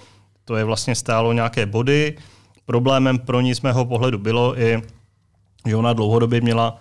to 0.45 0.57
je 0.57 0.65
vlastně 0.65 0.95
stálo 0.95 1.33
nějaké 1.33 1.67
body. 1.67 2.17
Problémem 2.67 3.19
pro 3.19 3.41
ní 3.41 3.55
z 3.55 3.61
mého 3.61 3.85
pohledu 3.85 4.19
bylo 4.19 4.61
i, 4.61 4.83
že 5.67 5.77
ona 5.77 5.93
dlouhodobě 5.93 6.41
měla, 6.41 6.81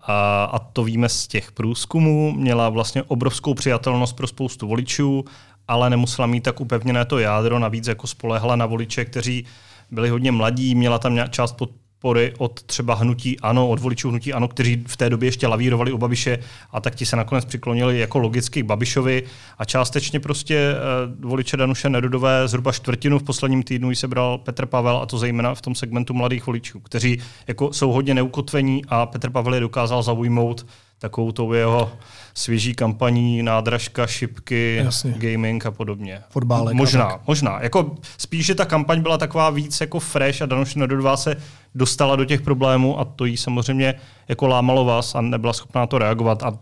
a, 0.00 0.44
a 0.44 0.58
to 0.58 0.84
víme 0.84 1.08
z 1.08 1.26
těch 1.26 1.52
průzkumů, 1.52 2.32
měla 2.32 2.68
vlastně 2.68 3.02
obrovskou 3.02 3.54
přijatelnost 3.54 4.16
pro 4.16 4.26
spoustu 4.26 4.68
voličů, 4.68 5.24
ale 5.68 5.90
nemusela 5.90 6.26
mít 6.26 6.40
tak 6.40 6.60
upevněné 6.60 7.04
to 7.04 7.18
jádro, 7.18 7.58
navíc 7.58 7.86
jako 7.86 8.06
spolehla 8.06 8.56
na 8.56 8.66
voliče, 8.66 9.04
kteří 9.04 9.46
byli 9.90 10.08
hodně 10.08 10.32
mladí, 10.32 10.74
měla 10.74 10.98
tam 10.98 11.18
část 11.30 11.52
pod, 11.52 11.70
podpory 12.06 12.32
od 12.38 12.62
třeba 12.62 12.94
hnutí 12.94 13.40
ANO, 13.40 13.68
od 13.68 13.80
voličů 13.80 14.10
hnutí 14.10 14.32
ANO, 14.32 14.48
kteří 14.48 14.84
v 14.86 14.96
té 14.96 15.10
době 15.10 15.26
ještě 15.26 15.46
lavírovali 15.46 15.92
u 15.92 15.98
Babiše 15.98 16.38
a 16.70 16.80
tak 16.80 16.94
ti 16.94 17.06
se 17.06 17.16
nakonec 17.16 17.44
přiklonili 17.44 17.98
jako 17.98 18.18
logicky 18.18 18.62
k 18.62 18.66
Babišovi. 18.66 19.22
A 19.58 19.64
částečně 19.64 20.20
prostě 20.20 20.74
uh, 20.74 21.30
voliče 21.30 21.56
Danuše 21.56 21.88
Nerudové 21.88 22.48
zhruba 22.48 22.72
čtvrtinu 22.72 23.18
v 23.18 23.22
posledním 23.22 23.62
týdnu 23.62 23.94
se 23.94 24.08
bral 24.08 24.38
Petr 24.38 24.66
Pavel 24.66 24.96
a 24.96 25.06
to 25.06 25.18
zejména 25.18 25.54
v 25.54 25.62
tom 25.62 25.74
segmentu 25.74 26.14
mladých 26.14 26.46
voličů, 26.46 26.80
kteří 26.80 27.18
jako 27.46 27.72
jsou 27.72 27.92
hodně 27.92 28.14
neukotvení 28.14 28.82
a 28.88 29.06
Petr 29.06 29.30
Pavel 29.30 29.54
je 29.54 29.60
dokázal 29.60 30.02
zaujmout 30.02 30.66
takovou 30.98 31.32
tou 31.32 31.52
jeho 31.52 31.92
svěží 32.34 32.74
kampaní, 32.74 33.42
nádražka, 33.42 34.06
šipky, 34.06 34.80
Jasně. 34.84 35.14
gaming 35.18 35.66
a 35.66 35.70
podobně. 35.70 36.20
Fotbálek 36.30 36.74
Možná, 36.74 37.10
tak. 37.10 37.20
možná. 37.26 37.62
Jako 37.62 37.94
spíš, 38.18 38.46
že 38.46 38.54
ta 38.54 38.64
kampaň 38.64 39.00
byla 39.00 39.18
taková 39.18 39.50
víc 39.50 39.80
jako 39.80 40.00
fresh 40.00 40.42
a 40.42 40.46
Danuše 40.46 40.78
Nerudová 40.78 41.16
se 41.16 41.36
dostala 41.74 42.16
do 42.16 42.24
těch 42.24 42.40
problémů 42.40 43.00
a 43.00 43.04
to 43.04 43.24
jí 43.24 43.36
samozřejmě 43.36 43.94
jako 44.28 44.46
lámalo 44.46 44.84
vás 44.84 45.14
a 45.14 45.20
nebyla 45.20 45.52
schopná 45.52 45.80
na 45.80 45.86
to 45.86 45.98
reagovat. 45.98 46.42
A 46.42 46.58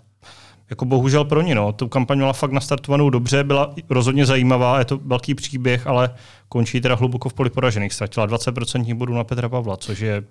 jako 0.71 0.85
bohužel 0.85 1.25
pro 1.25 1.43
ní, 1.43 1.55
no. 1.55 1.73
Tu 1.73 1.89
kampaň 1.89 2.19
měla 2.19 2.33
fakt 2.33 2.53
nastartovanou 2.53 3.11
dobře, 3.11 3.45
byla 3.45 3.75
rozhodně 3.91 4.27
zajímavá, 4.27 4.79
je 4.79 4.85
to 4.85 4.99
velký 5.05 5.35
příběh, 5.35 5.87
ale 5.87 6.11
končí 6.49 6.81
teda 6.81 6.95
hluboko 6.95 7.29
v 7.29 7.35
poli 7.35 7.51
poražených. 7.51 7.93
Ztratila 7.95 8.27
20% 8.29 8.95
bodů 8.95 9.15
na 9.15 9.25
Petra 9.25 9.49
Pavla, 9.49 9.77
což 9.77 9.99
je 10.01 10.23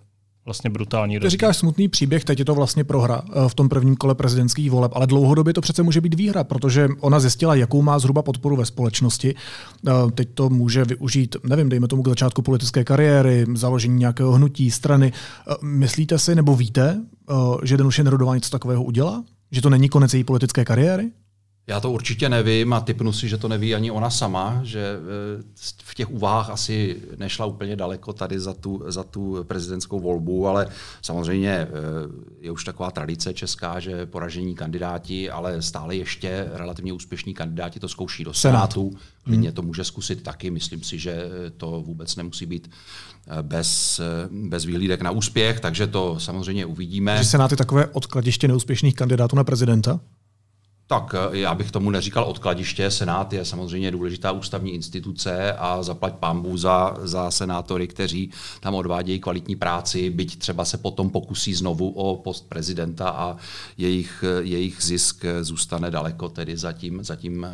vlastně 0.46 0.70
brutální. 0.70 1.20
Ty 1.20 1.30
říkáš 1.30 1.58
smutný 1.58 1.88
příběh, 1.88 2.24
teď 2.26 2.40
je 2.40 2.46
to 2.46 2.56
vlastně 2.56 2.84
prohra 2.84 3.22
eh, 3.30 3.50
v 3.50 3.56
tom 3.56 3.70
prvním 3.70 3.96
kole 3.96 4.16
prezidentských 4.16 4.72
voleb, 4.72 4.92
ale 4.96 5.08
dlouhodobě 5.08 5.54
to 5.54 5.62
přece 5.62 5.84
může 5.84 6.02
být 6.02 6.14
výhra, 6.14 6.44
protože 6.44 6.90
ona 7.00 7.20
zjistila, 7.20 7.56
jakou 7.56 7.82
má 7.82 8.00
zhruba 8.00 8.22
podporu 8.22 8.56
ve 8.56 8.66
společnosti. 8.66 9.36
Eh, 9.88 9.92
Teď 10.12 10.30
to 10.34 10.50
může 10.50 10.86
využít, 10.86 11.36
nevím, 11.44 11.70
dejme 11.70 11.88
tomu 11.88 12.04
k 12.04 12.08
začátku 12.08 12.42
politické 12.42 12.84
kariéry, 12.84 13.46
založení 13.54 13.96
nějakého 14.00 14.32
hnutí, 14.32 14.72
strany. 14.72 15.12
Eh, 15.48 15.54
Myslíte 15.62 16.20
si 16.20 16.36
nebo 16.36 16.56
víte, 16.56 17.02
že 17.64 17.78
Danuše 17.78 18.04
Nerudová 18.04 18.36
něco 18.36 18.50
takového 18.50 18.84
udělá? 18.84 19.24
Že 19.52 19.62
to 19.62 19.70
není 19.70 19.90
konec 19.90 20.14
její 20.14 20.24
politické 20.24 20.66
kariéry? 20.66 21.12
Já 21.68 21.80
to 21.80 21.92
určitě 21.92 22.30
nevím 22.30 22.74
a 22.74 22.82
typnu 22.82 23.14
si, 23.14 23.30
že 23.30 23.38
to 23.38 23.48
neví 23.48 23.76
ani 23.76 23.92
ona 23.92 24.10
sama, 24.10 24.62
že 24.64 24.80
eh, 24.80 25.44
v 25.84 25.96
těch 25.96 26.10
úvahách 26.10 26.50
asi 26.50 27.02
nešla 27.18 27.46
úplně 27.46 27.76
daleko 27.76 28.14
tady 28.14 28.40
za 28.40 28.54
tu, 28.54 28.84
za 28.88 29.04
tu 29.04 29.44
prezidentskou 29.44 30.00
volbu, 30.00 30.48
ale 30.48 30.68
samozřejmě 31.02 31.50
eh, 31.50 31.68
je 32.40 32.52
už 32.52 32.64
taková 32.64 32.92
tradice 32.92 33.34
česká, 33.34 33.80
že 33.80 34.06
poražení 34.06 34.56
kandidáti, 34.56 35.30
ale 35.30 35.62
stále 35.62 35.96
ještě 35.96 36.50
relativně 36.54 36.94
úspěšní 36.94 37.34
kandidáti 37.34 37.80
to 37.80 37.90
zkouší 37.90 38.24
do 38.24 38.34
Senát. 38.34 38.74
Senátu. 38.74 38.98
Klidně 39.24 39.52
to 39.52 39.62
může 39.62 39.84
zkusit 39.84 40.24
taky. 40.24 40.52
Myslím 40.52 40.84
si, 40.84 41.00
že 41.00 41.30
to 41.58 41.84
vůbec 41.86 42.16
nemusí 42.16 42.46
být 42.46 42.72
eh, 43.28 43.44
bez, 43.44 44.02
bez 44.32 44.66
výhlídek 44.66 45.02
na 45.02 45.12
úspěch, 45.12 45.60
takže 45.60 45.88
to 45.88 46.20
samozřejmě 46.20 46.66
uvidíme. 46.66 47.18
Že 47.18 47.24
Senát 47.24 47.52
je 47.52 47.58
takové 47.58 47.88
odkladiště 47.88 48.48
neúspěšných 48.48 48.96
kandidátů 48.96 49.36
na 49.36 49.44
prezidenta? 49.44 50.00
Tak 50.88 51.16
eh, 51.32 51.38
já 51.38 51.56
bych 51.56 51.72
tomu 51.72 51.90
neříkal 51.90 52.24
odkladiště. 52.24 52.92
Senát 52.92 53.34
je 53.34 53.46
samozřejmě 53.46 53.92
důležitá 53.92 54.32
ústavní 54.32 54.74
instituce 54.74 55.54
a 55.54 55.84
zaplať 55.84 56.14
pámbu 56.14 56.58
za, 56.58 56.94
za 57.02 57.32
senátory, 57.32 57.88
kteří 57.88 58.32
tam 58.60 58.76
odvádějí 58.76 59.20
kvalitní 59.20 59.56
práci, 59.56 60.10
byť 60.10 60.40
třeba 60.40 60.66
se 60.66 60.78
potom 60.78 61.10
pokusí 61.10 61.54
znovu 61.54 61.90
o 61.90 62.16
post 62.18 62.50
prezidenta 62.50 63.10
a 63.10 63.38
jejich, 63.78 64.24
eh, 64.28 64.44
jejich 64.44 64.84
zisk 64.84 65.26
eh, 65.26 65.44
zůstane 65.44 65.92
daleko 65.92 66.30
tedy 66.30 66.58
zatím. 66.58 67.04
zatím 67.04 67.48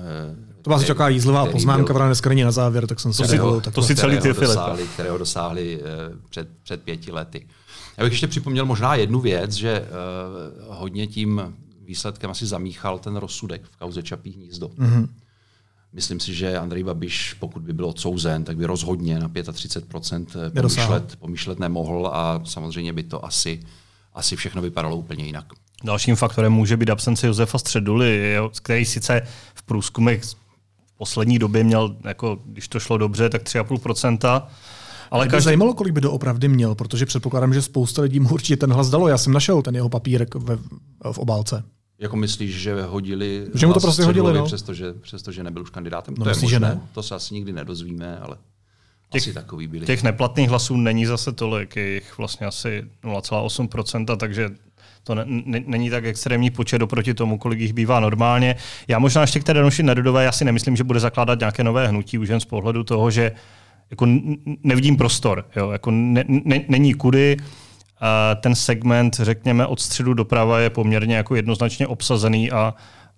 To 0.62 0.70
vás 0.70 0.84
čeká 0.86 1.08
jízlivá 1.10 1.42
který 1.44 1.54
poznámka, 1.54 1.78
byl- 1.84 1.86
která 1.94 2.06
dneska 2.06 2.30
není 2.30 2.44
na 2.44 2.52
závěr, 2.52 2.88
tak 2.88 3.00
jsem 3.00 3.14
si 3.14 3.26
si- 3.28 3.38
dovolil 3.38 3.56
to 3.62 3.62
takhle. 3.66 3.84
si 3.88 3.96
celý 3.96 4.18
ty, 4.18 4.20
kterého 4.34 4.48
dosáhli, 4.48 4.88
kterého 4.94 5.18
dosáhli 5.18 5.82
před, 6.30 6.48
před 6.64 6.82
pěti 6.84 7.12
lety. 7.12 7.48
Já 7.98 8.04
bych 8.04 8.14
ještě 8.14 8.28
připomněl 8.28 8.66
možná 8.66 8.96
jednu 8.96 9.20
věc, 9.20 9.52
že 9.54 9.86
hodně 10.70 11.08
tím 11.08 11.54
výsledkem 11.90 12.32
asi 12.32 12.46
zamíchal 12.46 13.00
ten 13.00 13.16
rozsudek 13.16 13.62
v 13.72 13.78
kauze 13.78 14.04
Čapí 14.04 14.32
hnízdo. 14.32 14.68
Mm-hmm. 14.68 15.08
Myslím 15.94 16.20
si, 16.20 16.34
že 16.34 16.58
Andrej 16.58 16.84
Babiš, 16.84 17.34
pokud 17.40 17.62
by 17.62 17.74
byl 17.74 17.86
odsouzen, 17.86 18.44
tak 18.44 18.58
by 18.58 18.66
rozhodně 18.66 19.20
na 19.20 19.30
35% 19.30 20.26
Nedosáhl. 20.54 20.88
pomýšlet, 20.88 21.16
pomýšlet 21.16 21.60
nemohl 21.60 22.10
a 22.14 22.42
samozřejmě 22.46 22.94
by 22.94 23.04
to 23.04 23.26
asi, 23.26 23.60
asi 24.14 24.36
všechno 24.36 24.62
vypadalo 24.62 24.96
úplně 24.96 25.26
jinak. 25.26 25.46
Dalším 25.84 26.16
faktorem 26.16 26.54
může 26.54 26.78
být 26.78 26.90
absence 26.90 27.28
Josefa 27.28 27.58
Středuly, 27.58 28.38
který 28.62 28.86
sice 28.86 29.22
v 29.54 29.64
průzkumech 29.64 30.24
v 30.24 30.98
poslední 30.98 31.40
době 31.40 31.64
měl, 31.64 31.96
jako, 32.04 32.40
když 32.46 32.68
to 32.68 32.80
šlo 32.80 32.98
dobře, 32.98 33.30
tak 33.30 33.44
3,5%. 33.44 34.42
Ale 35.12 35.28
každý, 35.28 35.46
zajímalo, 35.46 35.74
kolik 35.74 35.94
by 35.94 36.02
doopravdy 36.02 36.48
měl, 36.48 36.76
protože 36.76 37.06
předpokládám, 37.06 37.54
že 37.54 37.62
spousta 37.62 38.02
lidí 38.02 38.20
mu 38.20 38.30
určitě 38.30 38.58
ten 38.58 38.74
hlas 38.74 38.90
dalo. 38.90 39.08
Já 39.08 39.18
jsem 39.18 39.34
našel 39.34 39.62
ten 39.62 39.76
jeho 39.76 39.90
papírek 39.90 40.36
ve, 40.36 40.58
v 41.12 41.18
obálce. 41.18 41.64
Jako 42.00 42.16
myslíš, 42.16 42.56
že 42.62 42.82
hodili 42.84 43.48
Že 43.54 43.68
mu 43.68 43.74
to 43.74 43.80
prostě 43.80 44.04
hodili, 44.04 44.34
no. 44.34 44.46
přestože, 44.46 44.94
přestože 44.94 45.44
nebyl 45.44 45.62
už 45.62 45.70
kandidátem? 45.70 46.16
No, 46.18 46.24
to 46.24 46.30
je 46.30 46.36
myslíš, 46.36 46.50
že 46.50 46.60
ne? 46.60 46.82
To 46.94 47.04
se 47.04 47.16
asi 47.16 47.34
nikdy 47.34 47.54
nedozvíme, 47.54 48.20
ale 48.20 48.38
Těch- 49.10 49.22
asi 49.22 49.34
takový 49.34 49.68
byli. 49.68 49.86
těch 49.86 50.04
neplatných 50.04 50.50
hlasů 50.50 50.78
není 50.78 51.06
zase 51.06 51.32
tolik, 51.32 51.76
je 51.76 51.94
jich 51.94 52.18
vlastně 52.18 52.48
asi 52.48 52.84
0,8%, 53.04 54.18
takže 54.18 54.50
to 55.04 55.16
ne, 55.16 55.24
ne, 55.28 55.64
není 55.66 55.90
tak 55.90 56.06
extrémní 56.06 56.50
počet 56.50 56.82
oproti 56.82 57.14
tomu, 57.14 57.38
kolik 57.38 57.60
jich 57.60 57.74
bývá 57.74 58.00
normálně. 58.00 58.56
Já 58.88 59.00
možná 59.00 59.22
ještě 59.22 59.40
k 59.40 59.44
té 59.44 59.54
Danuši 59.54 59.84
Nerudové, 59.84 60.24
já 60.24 60.32
si 60.32 60.46
nemyslím, 60.46 60.76
že 60.76 60.84
bude 60.84 61.00
zakládat 61.00 61.40
nějaké 61.40 61.64
nové 61.64 61.88
hnutí, 61.88 62.18
už 62.18 62.30
jen 62.30 62.40
z 62.40 62.46
pohledu 62.46 62.84
toho, 62.84 63.12
že 63.12 63.32
jako 63.92 64.06
nevidím 64.64 64.98
prostor, 64.98 65.46
jo, 65.56 65.70
jako 65.72 65.92
ne, 65.92 66.24
ne, 66.28 66.66
není 66.68 66.94
kudy, 66.94 67.38
ten 68.36 68.56
segment, 68.56 69.16
řekněme, 69.16 69.66
od 69.66 69.80
středu 69.80 70.14
doprava 70.14 70.60
je 70.60 70.70
poměrně 70.70 71.16
jako 71.16 71.36
jednoznačně 71.36 71.88
obsazený 71.88 72.52
a, 72.52 72.74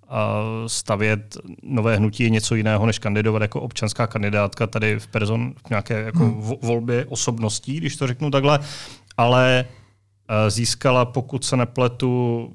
a 0.09 0.35
stavět 0.67 1.37
nové 1.63 1.97
hnutí 1.97 2.23
je 2.23 2.29
něco 2.29 2.55
jiného, 2.55 2.85
než 2.85 2.99
kandidovat 2.99 3.41
jako 3.41 3.61
občanská 3.61 4.07
kandidátka 4.07 4.67
tady 4.67 4.99
v 4.99 5.07
person 5.07 5.53
v 5.65 5.69
nějaké 5.69 6.01
jako 6.01 6.19
vo- 6.19 6.57
volbě 6.61 7.05
osobností, 7.05 7.77
když 7.77 7.95
to 7.95 8.07
řeknu 8.07 8.31
takhle, 8.31 8.59
ale 9.17 9.65
eh, 9.65 10.51
získala, 10.51 11.05
pokud 11.05 11.45
se 11.45 11.57
nepletu, 11.57 12.53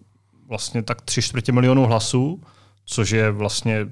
vlastně 0.49 0.83
tak 0.83 1.03
tři 1.03 1.23
čtvrtě 1.23 1.53
milionů 1.53 1.87
hlasů, 1.87 2.41
což 2.85 3.11
je 3.11 3.31
vlastně 3.31 3.87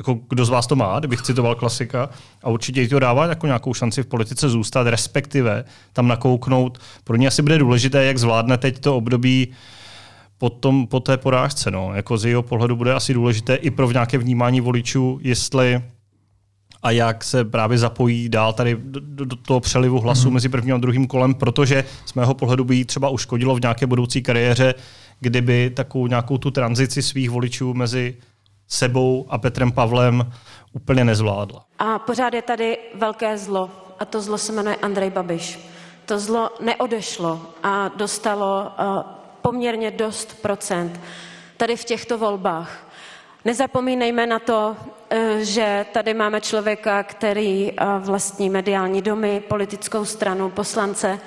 jako 0.00 0.18
kdo 0.28 0.44
z 0.44 0.48
vás 0.48 0.66
to 0.66 0.76
má, 0.76 0.98
kdybych 0.98 1.22
citoval 1.22 1.54
klasika, 1.54 2.10
a 2.42 2.50
určitě 2.50 2.82
jí 2.82 2.88
to 2.88 2.98
dává 2.98 3.26
jako 3.26 3.46
nějakou 3.46 3.74
šanci 3.74 4.02
v 4.02 4.06
politice 4.06 4.48
zůstat, 4.48 4.86
respektive 4.86 5.64
tam 5.92 6.08
nakouknout. 6.08 6.78
Pro 7.04 7.16
ně 7.16 7.28
asi 7.28 7.42
bude 7.42 7.58
důležité, 7.58 8.04
jak 8.04 8.18
zvládne 8.18 8.58
teď 8.58 8.78
to 8.78 8.96
období 8.96 9.48
po, 10.38 10.50
tom, 10.50 10.86
po 10.86 11.00
té 11.00 11.16
porážce. 11.16 11.70
No. 11.70 11.94
Jako 11.94 12.18
z 12.18 12.24
jeho 12.24 12.42
pohledu 12.42 12.76
bude 12.76 12.94
asi 12.94 13.14
důležité 13.14 13.54
i 13.54 13.70
pro 13.70 13.92
nějaké 13.92 14.18
vnímání 14.18 14.60
voličů, 14.60 15.18
jestli 15.22 15.82
a 16.82 16.90
jak 16.90 17.24
se 17.24 17.44
právě 17.44 17.78
zapojí 17.78 18.28
dál 18.28 18.52
tady 18.52 18.76
do, 18.80 19.00
do, 19.00 19.24
do 19.24 19.36
toho 19.36 19.60
přelivu 19.60 20.00
hlasů 20.00 20.28
mm. 20.28 20.34
mezi 20.34 20.48
prvním 20.48 20.74
a 20.74 20.78
druhým 20.78 21.06
kolem, 21.06 21.34
protože 21.34 21.84
z 22.06 22.14
mého 22.14 22.34
pohledu 22.34 22.64
by 22.64 22.76
jí 22.76 22.84
třeba 22.84 23.08
uškodilo 23.08 23.56
v 23.56 23.60
nějaké 23.60 23.86
budoucí 23.86 24.22
kariéře, 24.22 24.74
kdyby 25.20 25.70
takovou 25.70 26.06
nějakou 26.06 26.38
tu 26.38 26.50
tranzici 26.50 27.02
svých 27.02 27.30
voličů 27.30 27.74
mezi 27.74 28.16
sebou 28.70 29.26
a 29.28 29.38
Petrem 29.38 29.72
Pavlem 29.72 30.32
úplně 30.72 31.04
nezvládla. 31.04 31.64
A 31.78 31.98
pořád 31.98 32.34
je 32.34 32.42
tady 32.42 32.78
velké 32.94 33.38
zlo 33.38 33.70
a 33.98 34.04
to 34.04 34.20
zlo 34.20 34.38
se 34.38 34.52
jmenuje 34.52 34.76
Andrej 34.76 35.10
Babiš. 35.10 35.58
To 36.06 36.18
zlo 36.18 36.50
neodešlo 36.60 37.40
a 37.62 37.88
dostalo 37.88 38.62
uh, 38.62 39.02
poměrně 39.42 39.90
dost 39.90 40.42
procent 40.42 41.00
tady 41.56 41.76
v 41.76 41.84
těchto 41.84 42.18
volbách. 42.18 42.90
Nezapomínejme 43.44 44.26
na 44.26 44.38
to, 44.38 44.76
eh, 45.10 45.44
že 45.44 45.86
tady 45.92 46.14
máme 46.14 46.40
člověka, 46.40 47.02
který 47.02 47.72
eh, 47.72 47.84
vlastní 47.98 48.50
mediální 48.50 49.02
domy, 49.02 49.42
politickou 49.48 50.04
stranu, 50.04 50.50
poslance 50.50 51.20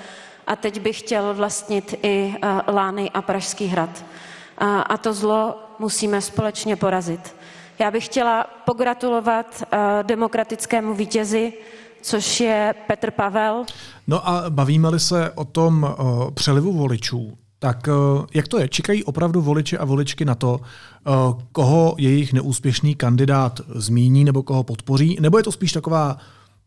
a 0.48 0.56
teď 0.56 0.82
bych 0.82 1.00
chtěl 1.00 1.34
vlastnit 1.34 2.00
i 2.04 2.36
eh, 2.42 2.72
Lány 2.72 3.10
a 3.14 3.22
Pražský 3.22 3.66
hrad. 3.68 4.06
A 4.58 4.98
to 4.98 5.14
zlo 5.14 5.60
musíme 5.84 6.22
společně 6.22 6.76
porazit. 6.76 7.36
Já 7.80 7.92
bych 7.92 8.06
chtěla 8.06 8.46
pogratulovat 8.66 9.64
eh, 9.64 9.78
demokratickému 10.04 10.94
vítězi, 10.94 11.54
což 12.02 12.40
je 12.40 12.74
Petr 12.88 13.12
Pavel. 13.12 13.66
No 14.08 14.28
a 14.28 14.50
bavíme-li 14.50 15.00
se 15.00 15.32
o 15.32 15.46
tom 15.46 15.84
uh, 15.84 16.32
přelivu 16.32 16.74
voličů, 16.74 17.38
tak 17.60 17.88
uh, 17.88 18.26
jak 18.34 18.48
to 18.48 18.60
je? 18.60 18.68
Čekají 18.68 19.04
opravdu 19.04 19.42
voliči 19.42 19.78
a 19.78 19.86
voličky 19.86 20.26
na 20.26 20.36
to, 20.36 20.60
uh, 20.60 21.42
koho 21.52 21.96
jejich 21.98 22.34
neúspěšný 22.34 22.96
kandidát 22.96 23.62
zmíní 23.76 24.24
nebo 24.24 24.44
koho 24.44 24.64
podpoří? 24.64 25.18
Nebo 25.20 25.38
je 25.38 25.44
to 25.44 25.52
spíš 25.52 25.72
taková 25.72 26.18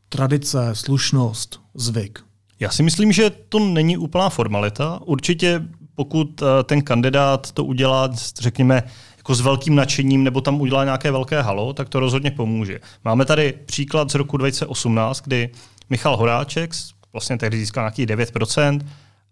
tradice, 0.09 0.71
slušnost, 0.73 1.61
zvyk? 1.75 2.21
Já 2.61 2.71
si 2.71 2.83
myslím, 2.83 3.13
že 3.13 3.31
to 3.49 3.59
není 3.59 3.97
úplná 3.97 4.29
formalita. 4.29 5.01
Určitě 5.05 5.63
pokud 5.97 6.43
eh, 6.43 6.65
ten 6.65 6.83
kandidát 6.83 7.53
to 7.53 7.65
udělá, 7.65 8.09
řekněme, 8.41 8.83
jako 9.17 9.35
s 9.35 9.41
velkým 9.41 9.75
nadšením 9.75 10.25
nebo 10.25 10.41
tam 10.41 10.61
udělá 10.61 10.85
nějaké 10.85 11.11
velké 11.11 11.43
halo, 11.43 11.73
tak 11.73 11.89
to 11.89 12.01
rozhodně 12.01 12.31
pomůže. 12.31 12.81
Máme 13.05 13.25
tady 13.25 13.55
příklad 13.67 14.11
z 14.11 14.15
roku 14.15 14.37
2018, 14.37 15.21
kdy 15.21 15.51
Michal 15.91 16.17
Horáček 16.17 16.71
vlastně 17.13 17.39
tehdy 17.39 17.59
získal 17.59 17.85
nějakých 17.85 18.07
9%, 18.07 18.81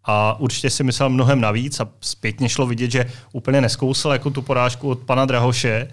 a 0.04 0.40
určitě 0.40 0.70
si 0.70 0.84
myslel 0.84 1.08
mnohem 1.08 1.40
navíc 1.40 1.80
a 1.80 1.88
zpětně 2.00 2.48
šlo 2.48 2.66
vidět, 2.66 2.90
že 2.90 3.06
úplně 3.32 3.60
neskousal 3.60 4.12
jako 4.12 4.30
tu 4.30 4.42
porážku 4.42 4.88
od 4.88 4.98
pana 4.98 5.24
Drahoše, 5.24 5.88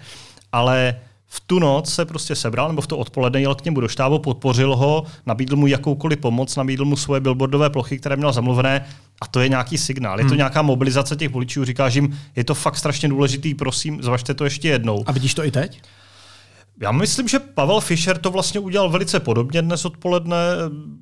ale 0.52 0.96
v 1.26 1.40
tu 1.40 1.58
noc 1.58 1.94
se 1.94 2.04
prostě 2.04 2.34
sebral, 2.34 2.68
nebo 2.68 2.82
v 2.82 2.86
to 2.86 2.98
odpoledne 2.98 3.40
jel 3.40 3.54
k 3.54 3.64
němu 3.64 3.80
do 3.80 3.88
štábu, 3.88 4.18
podpořil 4.18 4.76
ho, 4.76 5.04
nabídl 5.26 5.56
mu 5.56 5.66
jakoukoliv 5.66 6.18
pomoc, 6.18 6.56
nabídl 6.56 6.84
mu 6.84 6.96
svoje 6.96 7.20
billboardové 7.20 7.70
plochy, 7.70 7.98
které 7.98 8.16
měl 8.16 8.32
zamluvené 8.32 8.84
a 9.22 9.26
to 9.26 9.40
je 9.40 9.48
nějaký 9.48 9.78
signál. 9.78 10.18
Je 10.18 10.24
to 10.24 10.28
hmm. 10.28 10.36
nějaká 10.36 10.62
mobilizace 10.62 11.16
těch 11.16 11.28
voličů. 11.28 11.64
Říkáš 11.64 11.94
jim, 11.94 12.18
je 12.36 12.44
to 12.44 12.54
fakt 12.54 12.76
strašně 12.76 13.08
důležitý, 13.08 13.54
prosím, 13.54 14.02
zvažte 14.02 14.34
to 14.34 14.44
ještě 14.44 14.68
jednou. 14.68 15.04
A 15.06 15.12
vidíš 15.12 15.34
to 15.34 15.44
i 15.44 15.50
teď? 15.50 15.82
Já 16.80 16.92
myslím, 16.92 17.28
že 17.28 17.38
Pavel 17.38 17.80
Fischer 17.80 18.18
to 18.18 18.30
vlastně 18.30 18.60
udělal 18.60 18.90
velice 18.90 19.20
podobně 19.20 19.62
dnes 19.62 19.84
odpoledne. 19.84 20.36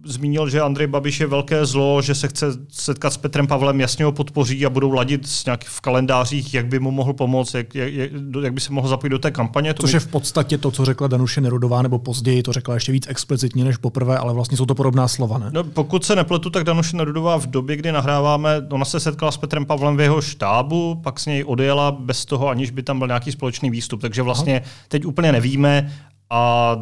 Zmínil, 0.05 0.49
že 0.49 0.61
Andrej 0.61 0.87
Babiš 0.87 1.21
je 1.21 1.27
velké 1.27 1.67
zlo, 1.67 2.03
že 2.03 2.15
se 2.15 2.29
chce 2.29 2.47
setkat 2.69 3.13
s 3.13 3.17
Petrem 3.17 3.47
Pavlem, 3.47 3.81
jasně 3.81 4.05
ho 4.05 4.13
podpoří 4.13 4.67
a 4.67 4.71
budou 4.71 4.91
ladit 4.91 5.29
s 5.29 5.45
nějak 5.45 5.65
v 5.65 5.81
kalendářích, 5.81 6.55
jak 6.55 6.67
by 6.67 6.79
mu 6.79 6.91
mohl 6.91 7.13
pomoct, 7.13 7.55
jak, 7.55 7.75
jak, 7.75 8.11
jak 8.43 8.55
by 8.55 8.61
se 8.61 8.73
mohl 8.73 8.89
zapojit 8.89 9.11
do 9.11 9.19
té 9.19 9.31
kampaně. 9.31 9.75
To 9.75 9.83
Což 9.83 9.91
by... 9.91 9.97
je 9.97 10.01
v 10.01 10.07
podstatě 10.07 10.59
to, 10.59 10.71
co 10.71 10.85
řekla 10.85 11.09
Danuše 11.09 11.41
Nerudová, 11.41 11.83
nebo 11.83 11.99
později 11.99 12.43
to 12.43 12.53
řekla 12.53 12.75
ještě 12.75 12.93
víc 12.93 13.07
explicitně 13.09 13.65
než 13.65 13.77
poprvé, 13.77 14.19
ale 14.19 14.35
vlastně 14.35 14.57
jsou 14.57 14.67
to 14.67 14.75
podobná 14.75 15.09
slova, 15.09 15.39
ne? 15.39 15.51
No, 15.53 15.65
pokud 15.65 16.05
se 16.05 16.17
nepletu, 16.17 16.51
tak 16.51 16.65
Danuše 16.65 16.97
Nerudová 16.97 17.37
v 17.37 17.47
době, 17.47 17.77
kdy 17.77 17.93
nahráváme, 17.93 18.67
ona 18.71 18.85
se 18.85 19.01
setkala 19.01 19.33
s 19.33 19.37
Petrem 19.37 19.67
Pavlem 19.67 19.97
v 19.97 20.01
jeho 20.01 20.21
štábu, 20.21 21.01
pak 21.03 21.21
s 21.21 21.27
něj 21.27 21.45
odjela 21.47 21.93
bez 21.93 22.25
toho, 22.25 22.49
aniž 22.49 22.71
by 22.71 22.83
tam 22.83 22.99
byl 22.99 23.07
nějaký 23.07 23.33
společný 23.33 23.71
výstup. 23.71 24.01
Takže 24.01 24.23
vlastně 24.23 24.61
Aha. 24.61 24.71
teď 24.89 25.07
úplně 25.07 25.33
nevíme, 25.33 25.60
víme 25.61 25.93
a 26.31 26.77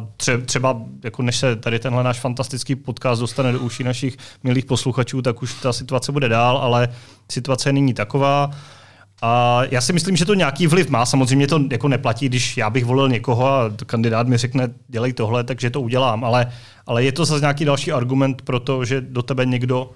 třeba, 0.45 0.81
jako 1.03 1.21
než 1.21 1.37
se 1.37 1.55
tady 1.55 1.79
tenhle 1.79 2.03
náš 2.03 2.19
fantastický 2.19 2.75
podcast 2.75 3.21
dostane 3.21 3.51
do 3.51 3.59
uší 3.59 3.83
našich 3.83 4.17
milých 4.43 4.65
posluchačů, 4.65 5.21
tak 5.21 5.41
už 5.41 5.53
ta 5.61 5.73
situace 5.73 6.11
bude 6.11 6.29
dál, 6.29 6.57
ale 6.57 6.89
situace 7.31 7.69
je 7.69 7.73
nyní 7.73 7.93
taková. 7.93 8.51
A 9.21 9.61
já 9.71 9.81
si 9.81 9.93
myslím, 9.93 10.15
že 10.15 10.25
to 10.25 10.33
nějaký 10.33 10.67
vliv 10.67 10.89
má. 10.89 11.05
Samozřejmě 11.05 11.47
to 11.47 11.59
jako 11.71 11.87
neplatí, 11.87 12.29
když 12.29 12.57
já 12.57 12.69
bych 12.69 12.85
volil 12.85 13.09
někoho 13.09 13.47
a 13.47 13.71
kandidát 13.85 14.27
mi 14.27 14.37
řekne, 14.37 14.69
dělej 14.87 15.13
tohle, 15.13 15.43
takže 15.43 15.69
to 15.69 15.81
udělám. 15.81 16.23
Ale, 16.23 16.51
ale 16.87 17.03
je 17.03 17.11
to 17.11 17.25
zase 17.25 17.41
nějaký 17.41 17.65
další 17.65 17.91
argument 17.91 18.41
pro 18.41 18.59
to, 18.59 18.85
že 18.85 19.01
do 19.01 19.21
tebe 19.21 19.45
někdo, 19.45 19.91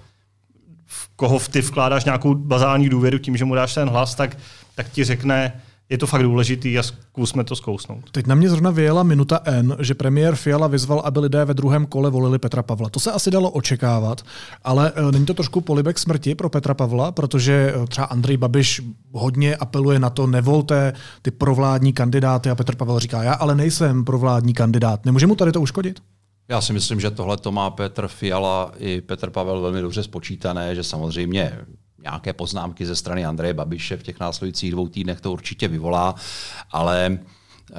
v 0.86 1.08
koho 1.16 1.38
ty 1.38 1.60
vkládáš 1.60 2.04
nějakou 2.04 2.34
bazální 2.34 2.88
důvěru 2.88 3.18
tím, 3.18 3.36
že 3.36 3.44
mu 3.44 3.54
dáš 3.54 3.74
ten 3.74 3.88
hlas, 3.88 4.14
tak, 4.14 4.36
tak 4.74 4.90
ti 4.90 5.04
řekne, 5.04 5.52
je 5.88 5.98
to 5.98 6.06
fakt 6.06 6.22
důležitý 6.22 6.78
a 6.78 6.82
zkusme 6.82 7.44
to 7.44 7.56
zkousnout. 7.56 8.10
Teď 8.10 8.26
na 8.26 8.34
mě 8.34 8.48
zrovna 8.48 8.70
vyjela 8.70 9.02
minuta 9.02 9.40
N, 9.44 9.76
že 9.80 9.94
premiér 9.94 10.34
Fiala 10.34 10.66
vyzval, 10.66 11.00
aby 11.04 11.20
lidé 11.20 11.44
ve 11.44 11.54
druhém 11.54 11.86
kole 11.86 12.10
volili 12.10 12.38
Petra 12.38 12.62
Pavla. 12.62 12.88
To 12.88 13.00
se 13.00 13.12
asi 13.12 13.30
dalo 13.30 13.50
očekávat, 13.50 14.22
ale 14.62 14.92
e, 14.94 15.12
není 15.12 15.26
to 15.26 15.34
trošku 15.34 15.60
polibek 15.60 15.98
smrti 15.98 16.34
pro 16.34 16.48
Petra 16.48 16.74
Pavla, 16.74 17.12
protože 17.12 17.74
e, 17.76 17.86
třeba 17.86 18.06
Andrej 18.06 18.36
Babiš 18.36 18.82
hodně 19.12 19.56
apeluje 19.56 19.98
na 19.98 20.10
to, 20.10 20.26
nevolte 20.26 20.92
ty 21.22 21.30
provládní 21.30 21.92
kandidáty 21.92 22.50
a 22.50 22.54
Petr 22.54 22.76
Pavel 22.76 22.98
říká, 22.98 23.22
já 23.22 23.32
ale 23.32 23.54
nejsem 23.54 24.04
provládní 24.04 24.54
kandidát. 24.54 25.04
Nemůže 25.04 25.26
mu 25.26 25.34
tady 25.34 25.52
to 25.52 25.60
uškodit? 25.60 26.00
Já 26.48 26.60
si 26.60 26.72
myslím, 26.72 27.00
že 27.00 27.10
tohle 27.10 27.36
to 27.36 27.52
má 27.52 27.70
Petr 27.70 28.08
Fiala 28.08 28.72
i 28.78 29.00
Petr 29.00 29.30
Pavel 29.30 29.60
velmi 29.60 29.80
dobře 29.80 30.02
spočítané, 30.02 30.74
že 30.74 30.82
samozřejmě 30.82 31.58
nějaké 32.04 32.32
poznámky 32.32 32.86
ze 32.86 32.96
strany 32.96 33.24
Andreje 33.24 33.54
Babiše 33.54 33.96
v 33.96 34.02
těch 34.02 34.20
následujících 34.20 34.70
dvou 34.70 34.88
týdnech 34.88 35.20
to 35.20 35.32
určitě 35.32 35.68
vyvolá, 35.68 36.14
ale 36.70 37.18
eh, 37.18 37.74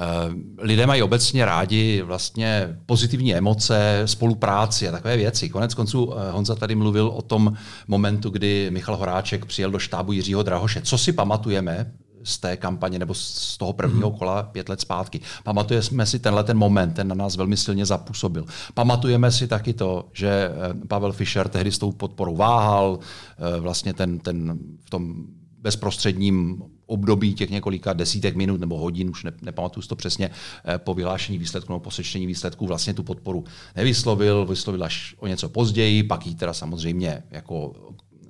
lidé 0.58 0.86
mají 0.86 1.02
obecně 1.02 1.44
rádi 1.44 2.02
vlastně 2.02 2.76
pozitivní 2.86 3.34
emoce, 3.34 4.02
spolupráci 4.04 4.88
a 4.88 4.92
takové 4.92 5.16
věci. 5.16 5.48
Konec 5.48 5.74
konců 5.74 6.12
eh, 6.12 6.30
Honza 6.30 6.54
tady 6.54 6.74
mluvil 6.74 7.08
o 7.08 7.22
tom 7.22 7.52
momentu, 7.88 8.30
kdy 8.30 8.70
Michal 8.70 8.96
Horáček 8.96 9.46
přijel 9.46 9.70
do 9.70 9.78
štábu 9.78 10.12
Jiřího 10.12 10.42
Drahoše. 10.42 10.82
Co 10.82 10.98
si 10.98 11.12
pamatujeme 11.12 11.92
z 12.26 12.38
té 12.38 12.56
kampaně 12.56 12.98
nebo 12.98 13.14
z 13.14 13.56
toho 13.58 13.72
prvního 13.72 14.10
mhm. 14.10 14.18
kola 14.18 14.42
pět 14.42 14.68
let 14.68 14.80
zpátky. 14.80 15.20
Pamatujeme 15.44 16.06
si 16.06 16.18
tenhle 16.18 16.44
ten 16.44 16.58
moment, 16.58 16.92
ten 16.92 17.08
na 17.08 17.14
nás 17.14 17.36
velmi 17.36 17.56
silně 17.56 17.86
zapůsobil. 17.86 18.44
Pamatujeme 18.74 19.32
si 19.32 19.46
taky 19.46 19.72
to, 19.72 20.08
že 20.12 20.28
eh, 20.28 20.86
Pavel 20.86 21.12
Fischer 21.12 21.48
tehdy 21.48 21.72
s 21.72 21.78
tou 21.78 21.92
podporou 21.92 22.36
váhal, 22.36 22.98
eh, 22.98 23.60
vlastně 23.60 23.94
ten, 23.94 24.18
ten 24.18 24.58
v 24.84 24.90
tom 24.90 25.14
bezprostředním 25.58 26.62
období 26.86 27.34
těch 27.34 27.50
několika 27.50 27.92
desítek 27.92 28.36
minut 28.36 28.60
nebo 28.60 28.78
hodin, 28.78 29.10
už 29.10 29.24
ne, 29.24 29.32
nepamatuju 29.42 29.86
to 29.86 29.96
přesně, 29.96 30.30
eh, 30.64 30.78
po 30.78 30.94
vyhlášení 30.94 31.38
výsledku 31.38 31.72
nebo 31.72 31.80
po 31.80 31.90
sečtení 31.90 32.26
výsledků 32.26 32.66
vlastně 32.66 32.94
tu 32.94 33.02
podporu 33.02 33.44
nevyslovil, 33.76 34.46
vyslovil 34.46 34.84
až 34.84 35.14
o 35.18 35.26
něco 35.26 35.48
později, 35.48 36.02
pak 36.02 36.26
ji 36.26 36.34
teda 36.34 36.52
samozřejmě 36.52 37.22
jako 37.30 37.72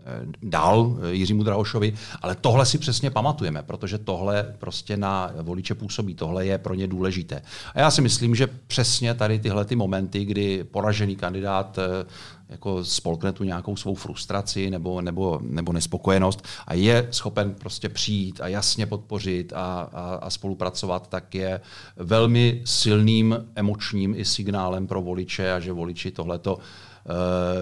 Eh, 0.08 0.26
dál 0.42 0.96
eh, 1.02 1.12
Jiřímu 1.12 1.42
Drahošovi, 1.42 1.94
ale 2.22 2.36
tohle 2.40 2.66
si 2.66 2.78
přesně 2.78 3.10
pamatujeme, 3.10 3.62
protože 3.62 3.98
tohle 3.98 4.54
prostě 4.58 4.96
na 4.96 5.32
voliče 5.42 5.74
působí, 5.74 6.14
tohle 6.14 6.46
je 6.46 6.58
pro 6.58 6.74
ně 6.74 6.86
důležité. 6.86 7.42
A 7.74 7.80
já 7.80 7.90
si 7.90 8.02
myslím, 8.02 8.34
že 8.34 8.46
přesně 8.46 9.14
tady 9.14 9.38
tyhle 9.38 9.64
ty 9.64 9.76
momenty, 9.76 10.24
kdy 10.24 10.64
poražený 10.64 11.16
kandidát 11.16 11.78
eh, 11.78 12.06
jako 12.48 12.84
spolkne 12.84 13.32
tu 13.32 13.44
nějakou 13.44 13.76
svou 13.76 13.94
frustraci 13.94 14.70
nebo, 14.70 15.00
nebo, 15.00 15.40
nebo 15.42 15.72
nespokojenost 15.72 16.44
a 16.66 16.74
je 16.74 17.08
schopen 17.10 17.54
prostě 17.54 17.88
přijít 17.88 18.40
a 18.40 18.48
jasně 18.48 18.86
podpořit 18.86 19.52
a, 19.52 19.88
a, 19.92 20.14
a 20.14 20.30
spolupracovat, 20.30 21.08
tak 21.08 21.34
je 21.34 21.60
velmi 21.96 22.62
silným 22.64 23.46
emočním 23.54 24.14
i 24.14 24.24
signálem 24.24 24.86
pro 24.86 25.02
voliče 25.02 25.52
a 25.52 25.60
že 25.60 25.72
voliči 25.72 26.10
tohleto 26.10 26.58
Eh, 26.58 26.62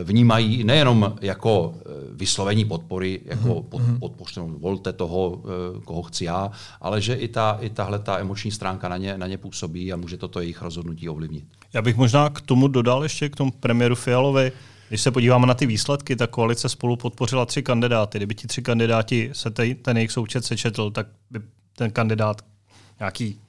vnímají 0.05 0.64
nejenom 0.64 1.16
jako 1.20 1.74
eh, 1.76 1.82
vyslovení 2.12 2.64
podpory, 2.64 3.20
jako 3.24 3.49
mm-hmm. 3.49 3.62
pod, 3.62 3.82
mhm. 3.82 3.99
podpořte, 3.99 4.40
volte 4.40 4.92
toho, 4.92 5.42
eh, 5.45 5.80
koho 5.84 6.03
chci 6.03 6.24
já, 6.24 6.51
ale 6.80 7.01
že 7.01 7.14
i, 7.14 7.28
ta, 7.28 7.59
i 7.61 7.70
tahle 7.70 7.99
ta 7.99 8.18
emoční 8.18 8.51
stránka 8.51 8.88
na 8.88 8.97
ně, 8.97 9.18
na 9.18 9.26
ně 9.26 9.38
působí 9.38 9.92
a 9.92 9.97
může 9.97 10.16
toto 10.16 10.40
jejich 10.40 10.62
rozhodnutí 10.62 11.09
ovlivnit. 11.09 11.45
Já 11.72 11.82
bych 11.82 11.97
možná 11.97 12.30
k 12.30 12.40
tomu 12.40 12.68
dodal 12.68 13.03
ještě 13.03 13.28
k 13.28 13.36
tomu 13.36 13.51
premiéru 13.51 13.95
Fialovi, 13.95 14.53
když 14.88 15.01
se 15.01 15.11
podíváme 15.11 15.47
na 15.47 15.55
ty 15.55 15.66
výsledky, 15.66 16.16
ta 16.16 16.26
koalice 16.26 16.68
spolu 16.68 16.97
podpořila 16.97 17.47
tři 17.47 17.62
kandidáty. 17.62 18.18
Kdyby 18.18 18.34
ti 18.34 18.47
tři 18.47 18.62
kandidáti 18.62 19.30
se 19.32 19.51
tej, 19.51 19.74
ten 19.74 19.97
jejich 19.97 20.12
součet 20.12 20.45
sečetl, 20.45 20.90
tak 20.90 21.07
by 21.30 21.40
ten 21.76 21.90
kandidát 21.90 22.42
nějaký 23.01 23.40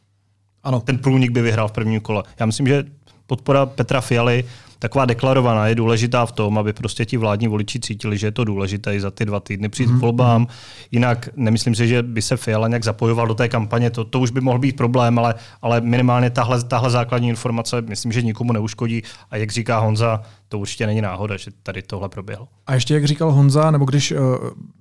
ano. 0.64 0.80
ten 0.80 0.98
průnik 0.98 1.32
by 1.32 1.42
vyhrál 1.42 1.68
v 1.68 1.72
prvním 1.72 2.02
kole. 2.02 2.24
Já 2.40 2.46
myslím, 2.46 2.68
že 2.68 2.84
podpora 3.28 3.66
Petra 3.66 4.02
Fialy 4.02 4.46
taková 4.80 5.06
deklarovaná 5.06 5.68
je 5.68 5.76
důležitá 5.76 6.26
v 6.26 6.32
tom, 6.32 6.58
aby 6.58 6.74
prostě 6.74 7.06
ti 7.06 7.18
vládní 7.18 7.48
voliči 7.48 7.80
cítili, 7.80 8.18
že 8.18 8.28
je 8.28 8.32
to 8.32 8.44
důležité 8.44 9.00
za 9.00 9.12
ty 9.12 9.26
dva 9.26 9.40
týdny 9.40 9.70
přijít 9.70 9.90
mm-hmm. 9.90 10.00
volbám. 10.00 10.48
Jinak 10.92 11.30
nemyslím 11.36 11.76
si, 11.76 11.88
že 11.88 12.04
by 12.04 12.22
se 12.22 12.38
Fiala 12.38 12.68
nějak 12.68 12.84
zapojoval 12.84 13.28
do 13.28 13.36
té 13.36 13.50
kampaně, 13.50 13.90
to, 13.90 14.04
to 14.04 14.20
už 14.20 14.32
by 14.32 14.42
mohl 14.42 14.60
být 14.60 14.78
problém, 14.78 15.20
ale, 15.20 15.36
ale 15.62 15.82
minimálně 15.82 16.30
tahle, 16.30 16.64
tahle 16.64 16.90
základní 16.90 17.30
informace 17.30 17.82
myslím, 17.82 18.12
že 18.12 18.22
nikomu 18.22 18.54
neuškodí. 18.54 19.02
A 19.32 19.38
jak 19.38 19.52
říká 19.52 19.80
Honza, 19.80 20.22
to 20.48 20.60
určitě 20.60 20.88
není 20.88 21.02
náhoda, 21.02 21.38
že 21.38 21.52
tady 21.64 21.82
tohle 21.82 22.10
proběhlo. 22.10 22.48
A 22.68 22.74
ještě 22.74 22.94
jak 22.94 23.06
říkal 23.06 23.32
Honza, 23.32 23.72
nebo 23.72 23.86
když 23.86 24.12
uh, 24.12 24.18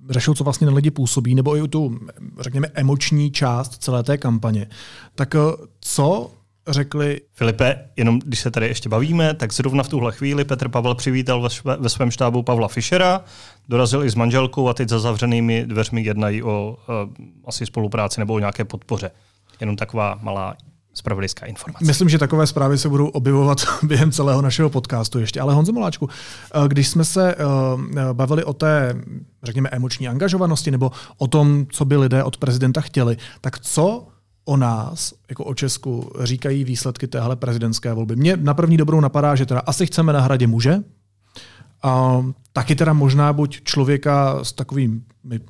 řešil, 0.09 0.33
co 0.33 0.43
vlastně 0.43 0.67
na 0.67 0.73
lidi 0.73 0.91
působí, 0.91 1.35
nebo 1.35 1.57
i 1.57 1.67
tu, 1.67 1.99
řekněme, 2.39 2.67
emoční 2.73 3.31
část 3.31 3.83
celé 3.83 4.03
té 4.03 4.17
kampaně, 4.17 4.67
tak 5.15 5.33
uh, 5.33 5.65
co 5.79 6.31
řekli... 6.67 7.21
Filipe, 7.33 7.89
jenom 7.95 8.19
když 8.19 8.39
se 8.39 8.51
tady 8.51 8.67
ještě 8.67 8.89
bavíme, 8.89 9.33
tak 9.33 9.53
zrovna 9.53 9.83
v 9.83 9.89
tuhle 9.89 10.11
chvíli 10.11 10.45
Petr 10.45 10.69
Pavel 10.69 10.95
přivítal 10.95 11.41
ve, 11.41 11.49
šve, 11.49 11.77
ve 11.79 11.89
svém 11.89 12.11
štábu 12.11 12.43
Pavla 12.43 12.67
Fischera, 12.67 13.21
dorazil 13.69 14.03
i 14.03 14.09
s 14.09 14.15
manželkou 14.15 14.69
a 14.69 14.73
teď 14.73 14.89
za 14.89 14.99
zavřenými 14.99 15.65
dveřmi 15.65 16.03
jednají 16.03 16.43
o 16.43 16.77
uh, 16.89 16.95
asi 17.45 17.65
spolupráci 17.65 18.19
nebo 18.19 18.33
o 18.33 18.39
nějaké 18.39 18.65
podpoře. 18.65 19.11
Jenom 19.59 19.75
taková 19.75 20.19
malá 20.21 20.55
spravodajská 20.93 21.45
informace. 21.45 21.85
Myslím, 21.85 22.09
že 22.09 22.17
takové 22.17 22.47
zprávy 22.47 22.77
se 22.77 22.89
budou 22.89 23.07
objevovat 23.07 23.57
během 23.83 24.11
celého 24.11 24.41
našeho 24.41 24.69
podcastu 24.69 25.19
ještě. 25.19 25.41
Ale 25.41 25.53
Honzo 25.53 25.73
Moláčku, 25.73 26.09
eh, 26.09 26.67
když 26.67 26.87
jsme 26.87 27.05
se 27.05 27.35
uh, 27.35 27.81
bavili 28.13 28.43
o 28.43 28.53
té, 28.53 28.95
řekněme, 29.43 29.69
emoční 29.69 30.07
angažovanosti 30.07 30.71
nebo 30.71 30.91
o 31.17 31.27
tom, 31.27 31.65
co 31.69 31.85
by 31.85 31.97
lidé 31.97 32.23
od 32.23 32.37
prezidenta 32.37 32.81
chtěli, 32.81 33.17
tak 33.41 33.59
co 33.59 34.07
o 34.45 34.57
nás, 34.57 35.13
jako 35.29 35.43
o 35.43 35.53
Česku, 35.53 36.11
říkají 36.23 36.63
výsledky 36.63 37.07
téhle 37.07 37.35
prezidentské 37.35 37.93
volby. 37.93 38.15
Mně 38.15 38.37
na 38.37 38.53
první 38.53 38.77
dobrou 38.77 38.99
napadá, 38.99 39.35
že 39.35 39.45
teda 39.45 39.59
asi 39.59 39.85
chceme 39.85 40.13
na 40.13 40.21
hradě 40.21 40.47
muže, 40.47 40.83
a 41.83 42.25
taky 42.53 42.75
teda 42.75 42.93
možná 42.93 43.33
buď 43.33 43.61
člověka 43.63 44.43
s 44.43 44.53
takovými, 44.53 44.99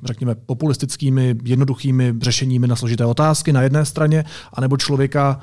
řekněme, 0.04 0.34
populistickými, 0.34 1.36
jednoduchými 1.44 2.14
řešeními 2.20 2.66
na 2.66 2.76
složité 2.76 3.04
otázky 3.04 3.52
na 3.52 3.62
jedné 3.62 3.84
straně, 3.84 4.24
anebo 4.52 4.76
člověka, 4.76 5.40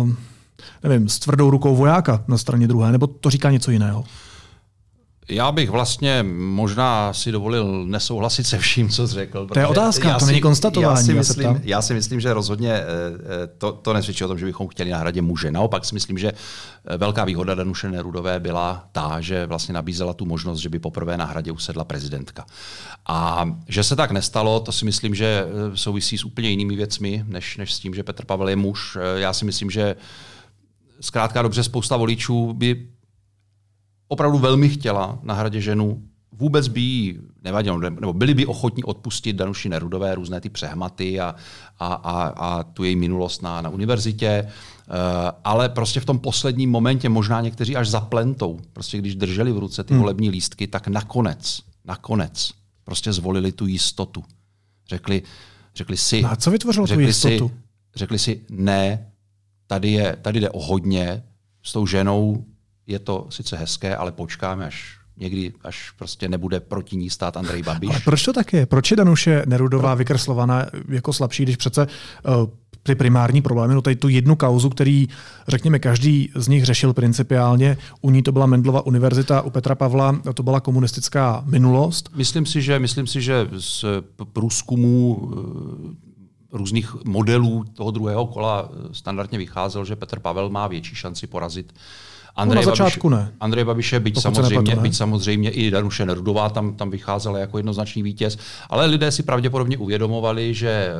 uh, 0.00 0.10
nevím, 0.82 1.08
s 1.08 1.18
tvrdou 1.18 1.50
rukou 1.50 1.76
vojáka 1.76 2.24
na 2.28 2.38
straně 2.38 2.68
druhé, 2.68 2.92
nebo 2.92 3.06
to 3.06 3.30
říká 3.30 3.50
něco 3.50 3.70
jiného? 3.70 4.04
Já 5.28 5.52
bych 5.52 5.70
vlastně 5.70 6.22
možná 6.38 7.12
si 7.12 7.32
dovolil 7.32 7.86
nesouhlasit 7.86 8.46
se 8.46 8.58
vším, 8.58 8.88
co 8.88 9.08
jsi 9.08 9.14
řekl. 9.14 9.46
To 9.46 9.58
je 9.58 9.66
otázka, 9.66 10.18
to 10.18 10.26
není 10.26 10.40
konstatování. 10.40 10.98
Já 10.98 11.04
si, 11.04 11.14
myslím, 11.14 11.60
já 11.64 11.82
si 11.82 11.94
myslím, 11.94 12.20
že 12.20 12.34
rozhodně 12.34 12.72
eh, 12.72 12.84
eh, 12.84 13.46
to, 13.58 13.72
to 13.72 13.92
nesvědčí 13.92 14.24
o 14.24 14.28
tom, 14.28 14.38
že 14.38 14.46
bychom 14.46 14.68
chtěli 14.68 14.90
na 14.90 14.98
hradě 14.98 15.22
muže. 15.22 15.50
Naopak 15.50 15.84
si 15.84 15.94
myslím, 15.94 16.18
že 16.18 16.32
eh, 16.32 16.96
velká 16.96 17.24
výhoda 17.24 17.54
Danuše 17.54 17.90
Nerudové 17.90 18.40
byla 18.40 18.88
ta, 18.92 19.20
že 19.20 19.46
vlastně 19.46 19.74
nabízela 19.74 20.12
tu 20.14 20.24
možnost, 20.24 20.58
že 20.58 20.68
by 20.68 20.78
poprvé 20.78 21.16
na 21.16 21.24
hradě 21.24 21.52
usedla 21.52 21.84
prezidentka. 21.84 22.46
A 23.06 23.50
že 23.68 23.84
se 23.84 23.96
tak 23.96 24.10
nestalo, 24.10 24.60
to 24.60 24.72
si 24.72 24.84
myslím, 24.84 25.14
že 25.14 25.46
souvisí 25.74 26.18
s 26.18 26.24
úplně 26.24 26.50
jinými 26.50 26.76
věcmi, 26.76 27.24
než, 27.26 27.56
než 27.56 27.74
s 27.74 27.78
tím, 27.78 27.94
že 27.94 28.02
Petr 28.02 28.24
Pavel 28.24 28.48
je 28.48 28.56
muž. 28.56 28.98
Já 29.16 29.32
si 29.32 29.44
myslím, 29.44 29.70
že 29.70 29.96
zkrátka 31.00 31.42
dobře 31.42 31.62
spousta 31.62 31.96
voličů 31.96 32.52
by 32.52 32.86
opravdu 34.08 34.38
velmi 34.38 34.68
chtěla 34.68 35.18
na 35.22 35.34
hradě 35.34 35.60
ženu, 35.60 36.02
vůbec 36.32 36.68
by 36.68 36.80
jí 36.80 37.18
nevadilo, 37.44 37.78
nebo 37.78 38.12
byli 38.12 38.34
by 38.34 38.46
ochotní 38.46 38.84
odpustit 38.84 39.36
Danuši 39.36 39.68
Nerudové 39.68 40.14
různé 40.14 40.40
ty 40.40 40.48
přehmaty 40.48 41.20
a, 41.20 41.34
a, 41.78 41.86
a, 41.94 42.26
a 42.28 42.62
tu 42.62 42.84
její 42.84 42.96
minulost 42.96 43.42
na, 43.42 43.60
na 43.60 43.70
univerzitě, 43.70 44.46
uh, 44.46 44.94
ale 45.44 45.68
prostě 45.68 46.00
v 46.00 46.04
tom 46.04 46.18
posledním 46.18 46.70
momentě, 46.70 47.08
možná 47.08 47.40
někteří 47.40 47.76
až 47.76 47.88
zaplentou, 47.88 48.60
prostě 48.72 48.98
když 48.98 49.14
drželi 49.14 49.52
v 49.52 49.58
ruce 49.58 49.84
ty 49.84 49.94
hmm. 49.94 50.00
volební 50.00 50.30
lístky, 50.30 50.66
tak 50.66 50.88
nakonec, 50.88 51.60
nakonec 51.84 52.52
prostě 52.84 53.12
zvolili 53.12 53.52
tu 53.52 53.66
jistotu. 53.66 54.24
Řekli, 54.88 55.22
řekli 55.74 55.96
si... 55.96 56.22
No 56.22 56.32
a 56.32 56.36
co 56.36 56.50
vytvořilo 56.50 56.86
tu 56.86 57.00
jistotu? 57.00 57.48
Si, 57.48 57.54
řekli 57.96 58.18
si, 58.18 58.40
ne, 58.50 59.06
tady, 59.66 59.90
je, 59.90 60.16
tady 60.22 60.40
jde 60.40 60.50
o 60.50 60.62
hodně, 60.62 61.22
s 61.62 61.72
tou 61.72 61.86
ženou 61.86 62.44
je 62.86 62.98
to 62.98 63.26
sice 63.30 63.56
hezké, 63.56 63.96
ale 63.96 64.12
počkáme, 64.12 64.66
až 64.66 64.98
někdy, 65.16 65.52
až 65.64 65.90
prostě 65.90 66.28
nebude 66.28 66.60
proti 66.60 66.96
ní 66.96 67.10
stát 67.10 67.36
Andrej 67.36 67.62
Babiš. 67.62 67.90
Ale 67.90 68.00
proč 68.00 68.24
to 68.24 68.32
tak 68.32 68.52
je? 68.52 68.66
Proč 68.66 68.90
je 68.90 68.96
Danuše 68.96 69.42
Nerudová 69.46 69.94
vykreslovaná 69.94 70.66
jako 70.88 71.12
slabší, 71.12 71.42
když 71.42 71.56
přece 71.56 71.86
uh, 71.86 72.32
ty 72.82 72.94
primární 72.94 73.42
problémy, 73.42 73.74
no 73.74 73.82
tady 73.82 73.96
tu 73.96 74.08
jednu 74.08 74.36
kauzu, 74.36 74.70
který, 74.70 75.08
řekněme, 75.48 75.78
každý 75.78 76.30
z 76.34 76.48
nich 76.48 76.64
řešil 76.64 76.92
principiálně. 76.92 77.76
U 78.00 78.10
ní 78.10 78.22
to 78.22 78.32
byla 78.32 78.46
Mendlova 78.46 78.86
univerzita, 78.86 79.42
u 79.42 79.50
Petra 79.50 79.74
Pavla 79.74 80.20
to 80.34 80.42
byla 80.42 80.60
komunistická 80.60 81.42
minulost. 81.46 82.10
Myslím 82.14 82.46
si, 82.46 82.62
že, 82.62 82.78
myslím 82.78 83.06
si, 83.06 83.22
že 83.22 83.48
z 83.58 83.84
průzkumů 84.32 85.30
eh, 85.32 86.56
různých 86.56 87.04
modelů 87.04 87.64
toho 87.74 87.90
druhého 87.90 88.26
kola 88.26 88.68
standardně 88.92 89.38
vycházel, 89.38 89.84
že 89.84 89.96
Petr 89.96 90.20
Pavel 90.20 90.50
má 90.50 90.66
větší 90.66 90.94
šanci 90.94 91.26
porazit 91.26 91.72
Andrej 92.36 92.64
no 92.64 92.70
na 92.70 92.76
začátku 92.76 93.08
Babiš, 93.08 93.26
ne. 93.26 93.32
Andrej 93.40 93.64
Babiše, 93.64 94.00
byť 94.00 94.20
samozřejmě, 94.20 94.58
nepletu, 94.58 94.80
byť 94.80 94.96
samozřejmě 94.96 95.50
i 95.50 95.70
Danuše 95.70 96.06
Nerudová 96.06 96.48
tam, 96.48 96.74
tam 96.74 96.90
vycházela 96.90 97.38
jako 97.38 97.58
jednoznačný 97.58 98.02
vítěz, 98.02 98.38
ale 98.70 98.86
lidé 98.86 99.12
si 99.12 99.22
pravděpodobně 99.22 99.78
uvědomovali, 99.78 100.54
že 100.54 100.68
e, 100.68 100.92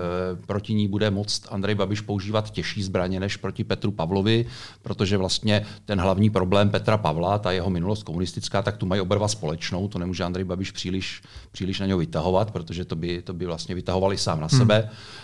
proti 0.46 0.74
ní 0.74 0.88
bude 0.88 1.10
moct 1.10 1.46
Andrej 1.50 1.74
Babiš 1.74 2.00
používat 2.00 2.50
těžší 2.50 2.82
zbraně 2.82 3.20
než 3.20 3.36
proti 3.36 3.64
Petru 3.64 3.90
Pavlovi, 3.90 4.46
protože 4.82 5.16
vlastně 5.16 5.66
ten 5.84 6.00
hlavní 6.00 6.30
problém 6.30 6.70
Petra 6.70 6.96
Pavla, 6.96 7.38
ta 7.38 7.52
jeho 7.52 7.70
minulost 7.70 8.02
komunistická, 8.02 8.62
tak 8.62 8.76
tu 8.76 8.86
mají 8.86 9.00
oba 9.00 9.14
dva 9.14 9.28
společnou, 9.28 9.88
to 9.88 9.98
nemůže 9.98 10.24
Andrej 10.24 10.44
Babiš 10.44 10.70
příliš, 10.70 11.22
příliš 11.52 11.80
na 11.80 11.86
něho 11.86 11.98
vytahovat, 11.98 12.50
protože 12.50 12.84
to 12.84 12.96
by, 12.96 13.22
to 13.22 13.32
by 13.32 13.46
vlastně 13.46 13.74
vytahovali 13.74 14.18
sám 14.18 14.40
na 14.40 14.48
hmm. 14.50 14.58
sebe. 14.58 14.90
Eh, 14.90 15.23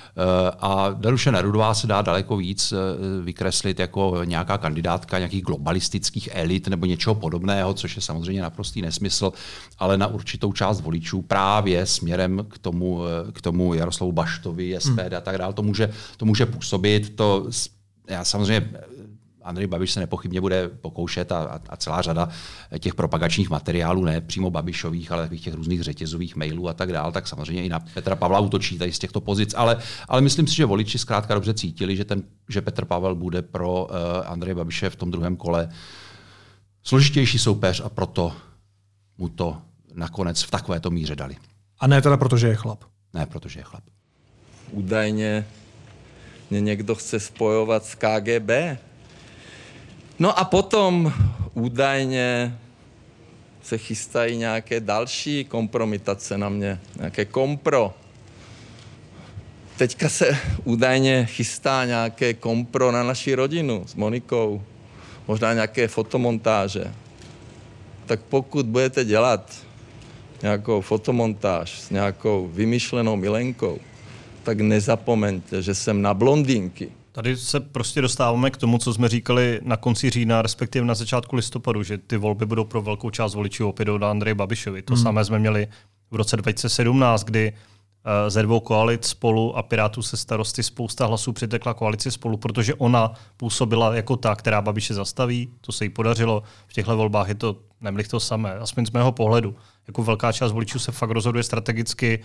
a 0.61 0.90
Daruše 0.90 1.32
Nerudová 1.32 1.74
se 1.74 1.86
dá 1.86 2.02
daleko 2.02 2.36
víc 2.36 2.72
eh, 2.72 2.76
vykreslit 3.22 3.78
jako 3.78 4.20
nějaká 4.24 4.58
kandidátka 4.58 5.18
nějakých 5.18 5.44
globalistických 5.44 6.28
elit 6.32 6.68
nebo 6.68 6.86
něčeho 6.86 7.14
podobného, 7.14 7.74
což 7.74 7.96
je 7.96 8.02
samozřejmě 8.02 8.42
naprostý 8.42 8.82
nesmysl, 8.82 9.32
ale 9.78 9.98
na 9.98 10.06
určitou 10.06 10.52
část 10.52 10.80
voličů 10.80 11.22
právě 11.22 11.86
směrem 11.86 12.46
k 12.50 12.58
tomu, 12.58 13.02
eh, 13.04 13.32
k 13.32 13.40
tomu 13.40 13.74
Jaroslavu 13.74 14.12
Baštovi, 14.12 14.76
SPD 14.78 14.98
hmm. 14.98 15.16
a 15.16 15.20
tak 15.20 15.38
dále, 15.38 15.52
to 15.52 15.62
může, 15.62 15.92
to 16.16 16.24
může 16.24 16.46
působit. 16.46 17.16
To, 17.16 17.46
já 18.08 18.24
samozřejmě 18.24 18.70
Andrej 19.43 19.66
Babiš 19.66 19.91
se 19.93 20.01
nepochybně 20.01 20.41
bude 20.41 20.68
pokoušet 20.68 21.32
a, 21.32 21.61
a 21.68 21.76
celá 21.76 22.03
řada 22.03 22.28
těch 22.78 22.95
propagačních 22.95 23.51
materiálů, 23.51 24.05
ne 24.05 24.20
přímo 24.20 24.51
Babišových, 24.51 25.12
ale 25.12 25.28
těch 25.28 25.55
různých 25.55 25.82
řetězových 25.82 26.36
mailů 26.36 26.68
a 26.68 26.72
tak 26.72 26.93
dále, 26.93 27.12
tak 27.12 27.28
samozřejmě 27.28 27.64
i 27.64 27.68
na 27.68 27.80
Petra 27.80 28.16
Pavla 28.16 28.41
útočí 28.41 28.78
tady 28.78 28.93
z 28.93 28.99
těchto 28.99 29.20
pozic. 29.20 29.55
Ale, 29.55 29.76
ale 30.09 30.20
myslím 30.20 30.47
si, 30.47 30.55
že 30.55 30.64
voliči 30.64 30.99
zkrátka 30.99 31.34
dobře 31.34 31.55
cítili, 31.55 31.97
že, 31.97 32.05
ten, 32.05 32.22
že 32.49 32.61
Petr 32.61 32.84
Pavel 32.84 33.14
bude 33.14 33.43
pro 33.43 33.84
uh, 33.84 33.91
Andreje 34.24 34.55
Babiše 34.55 34.91
v 34.91 34.97
tom 34.97 35.11
druhém 35.11 35.36
kole 35.36 35.68
složitější 36.82 37.38
soupeř 37.38 37.82
a 37.84 37.88
proto 37.88 38.32
mu 39.18 39.28
to 39.28 39.57
nakonec 39.95 40.43
v 40.43 40.51
takovéto 40.51 40.91
míře 40.91 41.16
dali. 41.16 41.36
A 41.80 41.86
ne 41.86 42.03
teda 42.03 42.16
protože 42.16 42.49
je 42.49 42.57
chlap. 42.57 42.84
Ne, 43.14 43.26
protože 43.26 43.61
je 43.61 43.64
chlap. 43.64 43.84
Údajně 44.70 45.47
mě 46.51 46.61
někdo 46.61 46.95
chce 46.95 47.20
spojovat 47.20 47.84
s 47.84 47.95
KGB. 47.95 48.51
No 50.20 50.38
a 50.38 50.44
potom 50.44 51.12
údajně 51.54 52.58
se 53.62 53.78
chystají 53.78 54.36
nějaké 54.36 54.80
další 54.80 55.44
kompromitace 55.44 56.38
na 56.38 56.48
mě, 56.48 56.80
nějaké 56.96 57.24
kompro. 57.24 57.94
Teďka 59.76 60.08
se 60.08 60.38
údajně 60.64 61.26
chystá 61.26 61.84
nějaké 61.84 62.34
kompro 62.34 62.92
na 62.92 63.02
naši 63.02 63.34
rodinu 63.34 63.84
s 63.86 63.94
Monikou, 63.94 64.62
možná 65.28 65.54
nějaké 65.54 65.88
fotomontáže. 65.88 66.84
Tak 68.06 68.20
pokud 68.20 68.66
budete 68.66 69.04
dělat 69.04 69.56
nějakou 70.42 70.80
fotomontáž 70.80 71.80
s 71.80 71.90
nějakou 71.90 72.50
vymyšlenou 72.52 73.16
milenkou, 73.16 73.78
tak 74.42 74.60
nezapomeňte, 74.60 75.62
že 75.62 75.74
jsem 75.74 76.02
na 76.02 76.14
blondýnky. 76.14 76.99
Tady 77.12 77.36
se 77.36 77.61
prostě 77.61 78.00
dostáváme 78.00 78.50
k 78.50 78.56
tomu, 78.56 78.78
co 78.78 78.94
jsme 78.94 79.08
říkali 79.08 79.61
na 79.62 79.76
konci 79.76 80.11
října, 80.11 80.42
respektive 80.42 80.86
na 80.86 80.94
začátku 80.94 81.36
listopadu, 81.36 81.82
že 81.82 81.98
ty 81.98 82.16
volby 82.16 82.46
budou 82.46 82.64
pro 82.64 82.82
velkou 82.82 83.11
část 83.11 83.34
voličů 83.34 83.68
opět 83.68 83.84
do 83.84 84.04
Andreje 84.04 84.34
Babišovi. 84.34 84.82
To 84.82 84.94
hmm. 84.94 85.02
samé 85.02 85.24
jsme 85.24 85.38
měli 85.38 85.68
v 86.11 86.16
roce 86.16 86.36
2017, 86.36 87.24
kdy 87.24 87.52
eh, 87.52 88.30
ze 88.30 88.42
dvou 88.42 88.61
koalic 88.61 89.06
spolu 89.06 89.56
a 89.56 89.62
Pirátů 89.62 90.02
se 90.02 90.16
starosty 90.16 90.62
spousta 90.62 91.06
hlasů 91.06 91.32
přitekla 91.32 91.74
koalici 91.74 92.11
spolu, 92.11 92.36
protože 92.36 92.74
ona 92.74 93.12
působila 93.36 93.94
jako 93.94 94.16
ta, 94.16 94.34
která 94.34 94.62
Babiše 94.62 94.94
zastaví. 94.94 95.48
To 95.61 95.72
se 95.72 95.84
jí 95.84 95.88
podařilo. 95.88 96.42
V 96.66 96.72
těchto 96.72 96.96
volbách 96.96 97.28
je 97.28 97.34
to 97.34 97.56
nemlich 97.80 98.08
to 98.08 98.20
samé, 98.20 98.54
aspoň 98.54 98.86
z 98.86 98.90
mého 98.90 99.12
pohledu. 99.12 99.56
Jako 99.86 100.02
velká 100.02 100.32
část 100.32 100.52
voličů 100.52 100.78
se 100.78 100.92
fakt 100.92 101.11
rozhoduje 101.11 101.42
strategicky. 101.42 102.20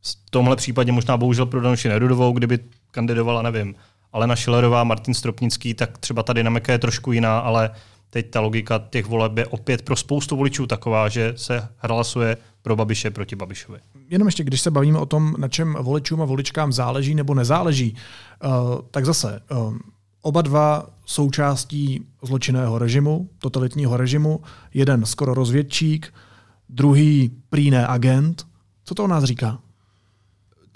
V 0.00 0.30
tomhle 0.30 0.56
případě 0.56 0.92
možná 0.92 1.16
bohužel 1.16 1.46
pro 1.46 1.60
Danuši 1.60 1.88
Nerudovou, 1.88 2.32
kdyby 2.32 2.58
kandidovala, 2.90 3.42
nevím, 3.42 3.74
Alena 4.16 4.36
Šilerová, 4.36 4.84
Martin 4.84 5.14
Stropnický, 5.14 5.74
tak 5.74 5.98
třeba 5.98 6.22
ta 6.22 6.32
dynamika 6.32 6.72
je 6.72 6.78
trošku 6.78 7.12
jiná, 7.12 7.38
ale 7.38 7.70
teď 8.10 8.30
ta 8.30 8.40
logika 8.40 8.80
těch 8.90 9.06
voleb 9.06 9.38
je 9.38 9.46
opět 9.46 9.82
pro 9.82 9.96
spoustu 9.96 10.36
voličů 10.36 10.66
taková, 10.66 11.08
že 11.08 11.32
se 11.36 11.68
hlasuje 11.78 12.36
pro 12.62 12.76
Babiše 12.76 13.10
proti 13.10 13.36
Babišovi. 13.36 13.78
Jenom 14.08 14.28
ještě, 14.28 14.44
když 14.44 14.60
se 14.60 14.70
bavíme 14.70 14.98
o 14.98 15.06
tom, 15.06 15.34
na 15.38 15.48
čem 15.48 15.76
voličům 15.80 16.22
a 16.22 16.24
voličkám 16.24 16.72
záleží 16.72 17.14
nebo 17.14 17.34
nezáleží, 17.34 17.96
uh, 18.44 18.50
tak 18.90 19.04
zase 19.04 19.40
uh, 19.50 19.76
oba 20.22 20.42
dva 20.42 20.86
součástí 21.06 22.06
zločinného 22.22 22.78
režimu, 22.78 23.28
totalitního 23.38 23.96
režimu, 23.96 24.40
jeden 24.74 25.06
skoro 25.06 25.34
rozvědčík, 25.34 26.14
druhý 26.68 27.30
prýné 27.50 27.86
agent. 27.86 28.46
Co 28.84 28.94
to 28.94 29.04
o 29.04 29.06
nás 29.06 29.24
říká? 29.24 29.58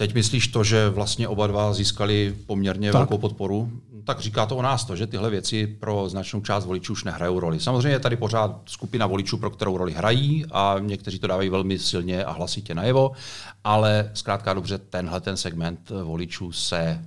Teď 0.01 0.15
myslíš 0.15 0.49
to, 0.49 0.65
že 0.65 0.89
vlastně 0.89 1.29
oba 1.29 1.47
dva 1.47 1.73
získali 1.73 2.37
poměrně 2.47 2.93
tak. 2.93 2.99
velkou 2.99 3.19
podporu? 3.19 3.71
Tak 4.05 4.21
říká 4.21 4.47
to 4.47 4.57
o 4.57 4.63
nás 4.63 4.85
to, 4.85 4.97
že 4.97 5.07
tyhle 5.07 5.31
věci 5.31 5.67
pro 5.67 6.09
značnou 6.09 6.41
část 6.41 6.65
voličů 6.65 6.93
už 6.93 7.05
nehrajou 7.05 7.41
roli. 7.41 7.61
Samozřejmě 7.61 7.89
je 7.89 7.99
tady 7.99 8.17
pořád 8.17 8.61
skupina 8.67 9.07
voličů, 9.07 9.39
pro 9.39 9.51
kterou 9.51 9.77
roli 9.77 9.93
hrají 9.93 10.47
a 10.53 10.77
někteří 10.79 11.19
to 11.19 11.27
dávají 11.27 11.49
velmi 11.49 11.79
silně 11.79 12.25
a 12.25 12.33
hlasitě 12.33 12.75
najevo, 12.75 13.13
ale 13.65 14.11
zkrátka 14.15 14.55
dobře 14.55 14.79
tenhle 14.79 15.21
ten 15.21 15.37
segment 15.37 15.93
voličů 16.05 16.53
se 16.53 17.05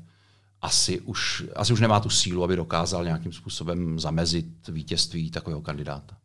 asi 0.61 0.99
už, 0.99 1.43
asi 1.55 1.73
už 1.73 1.79
nemá 1.79 1.99
tu 1.99 2.09
sílu, 2.09 2.43
aby 2.43 2.55
dokázal 2.55 3.03
nějakým 3.03 3.33
způsobem 3.33 3.99
zamezit 3.99 4.45
vítězství 4.67 5.31
takového 5.31 5.61
kandidáta. 5.61 6.15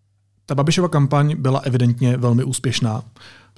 Ta 0.46 0.54
Babišova 0.54 0.88
kampaň 0.88 1.36
byla 1.38 1.60
evidentně 1.60 2.16
velmi 2.16 2.44
úspěšná. 2.44 3.02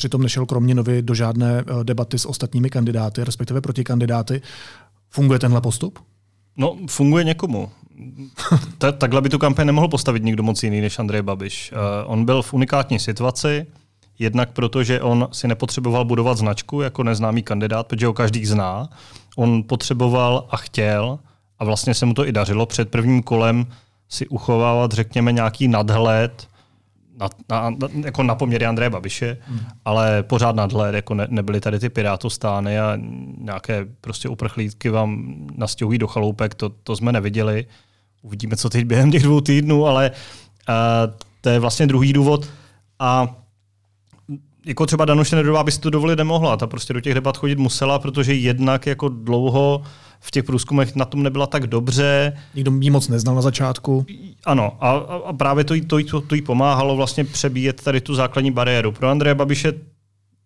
Přitom 0.00 0.22
nešel 0.22 0.46
kromě 0.46 0.74
novy 0.74 1.02
do 1.02 1.14
žádné 1.14 1.58
eh, 1.60 1.84
debaty 1.84 2.18
s 2.18 2.28
ostatními 2.28 2.70
kandidáty, 2.70 3.24
respektive 3.24 3.60
proti 3.60 3.84
kandidáty. 3.84 4.42
Funguje 5.10 5.38
tenhle 5.38 5.60
postup? 5.60 5.98
No, 6.56 6.76
funguje 6.90 7.24
někomu. 7.24 7.70
Ta, 8.78 8.92
takhle 8.92 9.20
by 9.20 9.28
tu 9.28 9.38
kampaň 9.38 9.66
nemohl 9.66 9.88
postavit 9.88 10.22
nikdo 10.22 10.42
moc 10.42 10.62
jiný 10.62 10.80
než 10.80 10.98
Andrej 10.98 11.22
Babiš. 11.22 11.72
Uh, 11.72 12.12
on 12.12 12.24
byl 12.24 12.42
v 12.42 12.54
unikátní 12.54 12.98
situaci, 12.98 13.66
jednak 14.18 14.50
proto, 14.50 14.84
že 14.84 15.00
on 15.00 15.28
si 15.32 15.48
nepotřeboval 15.48 16.04
budovat 16.04 16.38
značku 16.38 16.80
jako 16.80 17.02
neznámý 17.02 17.42
kandidát, 17.42 17.86
protože 17.86 18.06
ho 18.06 18.12
každý 18.12 18.46
zná. 18.46 18.88
On 19.36 19.62
potřeboval 19.62 20.46
a 20.50 20.56
chtěl, 20.56 21.18
a 21.58 21.64
vlastně 21.64 21.94
se 21.94 22.06
mu 22.06 22.14
to 22.14 22.28
i 22.28 22.32
dařilo, 22.32 22.66
před 22.66 22.90
prvním 22.90 23.22
kolem 23.22 23.66
si 24.08 24.28
uchovávat, 24.28 24.92
řekněme, 24.92 25.32
nějaký 25.32 25.68
nadhled 25.68 26.48
na, 27.20 27.70
na, 27.70 27.88
jako 28.04 28.22
na 28.22 28.34
poměry 28.34 28.66
Andreje 28.66 28.90
Babiše, 28.90 29.36
hmm. 29.40 29.60
ale 29.84 30.22
pořád 30.22 30.56
nadhled, 30.56 30.94
jako 30.94 31.14
ne, 31.14 31.26
nebyly 31.30 31.60
tady 31.60 31.78
ty 31.78 31.88
pirátostány 31.88 32.80
a 32.80 32.98
nějaké 33.38 33.86
prostě 34.00 34.28
uprchlíky 34.28 34.90
vám 34.90 35.34
nastěhují 35.56 35.98
do 35.98 36.06
chaloupek, 36.06 36.54
to, 36.54 36.68
to 36.68 36.96
jsme 36.96 37.12
neviděli. 37.12 37.66
Uvidíme, 38.22 38.56
co 38.56 38.70
teď 38.70 38.84
během 38.84 39.10
těch 39.10 39.22
dvou 39.22 39.40
týdnů, 39.40 39.86
ale 39.86 40.10
uh, 40.10 41.14
to 41.40 41.48
je 41.48 41.58
vlastně 41.58 41.86
druhý 41.86 42.12
důvod. 42.12 42.48
A 42.98 43.36
jako 44.66 44.86
třeba 44.86 45.04
Danuše 45.04 45.36
Nedová 45.36 45.64
by 45.64 45.72
si 45.72 45.80
to 45.80 45.90
dovolit 45.90 46.16
nemohla. 46.16 46.56
Ta 46.56 46.66
prostě 46.66 46.92
do 46.92 47.00
těch 47.00 47.14
debat 47.14 47.36
chodit 47.36 47.58
musela, 47.58 47.98
protože 47.98 48.34
jednak 48.34 48.86
jako 48.86 49.08
dlouho 49.08 49.82
v 50.20 50.30
těch 50.30 50.44
průzkumech 50.44 50.96
na 50.96 51.04
tom 51.04 51.22
nebyla 51.22 51.46
tak 51.46 51.66
dobře. 51.66 52.32
Nikdo 52.54 52.72
jí 52.80 52.90
moc 52.90 53.08
neznal 53.08 53.34
na 53.34 53.42
začátku. 53.42 54.06
Ano, 54.44 54.76
a, 54.80 54.90
a 55.26 55.32
právě 55.32 55.64
to 55.64 55.74
jí, 55.74 55.80
to, 55.80 55.98
jí, 55.98 56.04
to, 56.04 56.20
to 56.20 56.34
jí 56.34 56.42
pomáhalo 56.42 56.96
vlastně 56.96 57.24
přebíjet 57.24 57.82
tady 57.82 58.00
tu 58.00 58.14
základní 58.14 58.50
bariéru. 58.50 58.92
Pro 58.92 59.08
Andreje 59.08 59.34
Babiše 59.34 59.72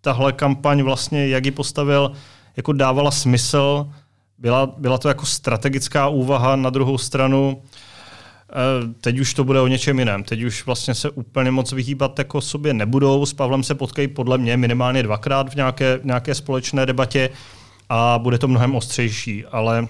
tahle 0.00 0.32
kampaň 0.32 0.82
vlastně, 0.82 1.28
jak 1.28 1.44
ji 1.44 1.50
postavil, 1.50 2.12
jako 2.56 2.72
dávala 2.72 3.10
smysl, 3.10 3.86
byla, 4.38 4.66
byla 4.66 4.98
to 4.98 5.08
jako 5.08 5.26
strategická 5.26 6.08
úvaha 6.08 6.56
na 6.56 6.70
druhou 6.70 6.98
stranu. 6.98 7.62
Eh, 8.50 8.94
teď 9.00 9.18
už 9.18 9.34
to 9.34 9.44
bude 9.44 9.60
o 9.60 9.66
něčem 9.66 9.98
jiném. 9.98 10.24
Teď 10.24 10.42
už 10.42 10.66
vlastně 10.66 10.94
se 10.94 11.10
úplně 11.10 11.50
moc 11.50 11.72
vyhýbat 11.72 12.18
jako 12.18 12.40
sobě 12.40 12.74
nebudou. 12.74 13.26
S 13.26 13.32
Pavlem 13.32 13.62
se 13.62 13.74
potkají 13.74 14.08
podle 14.08 14.38
mě 14.38 14.56
minimálně 14.56 15.02
dvakrát 15.02 15.52
v 15.52 15.54
nějaké, 15.54 15.98
v 15.98 16.04
nějaké 16.04 16.34
společné 16.34 16.86
debatě 16.86 17.30
a 17.88 18.18
bude 18.18 18.38
to 18.38 18.48
mnohem 18.48 18.74
ostřejší. 18.74 19.44
Ale 19.44 19.88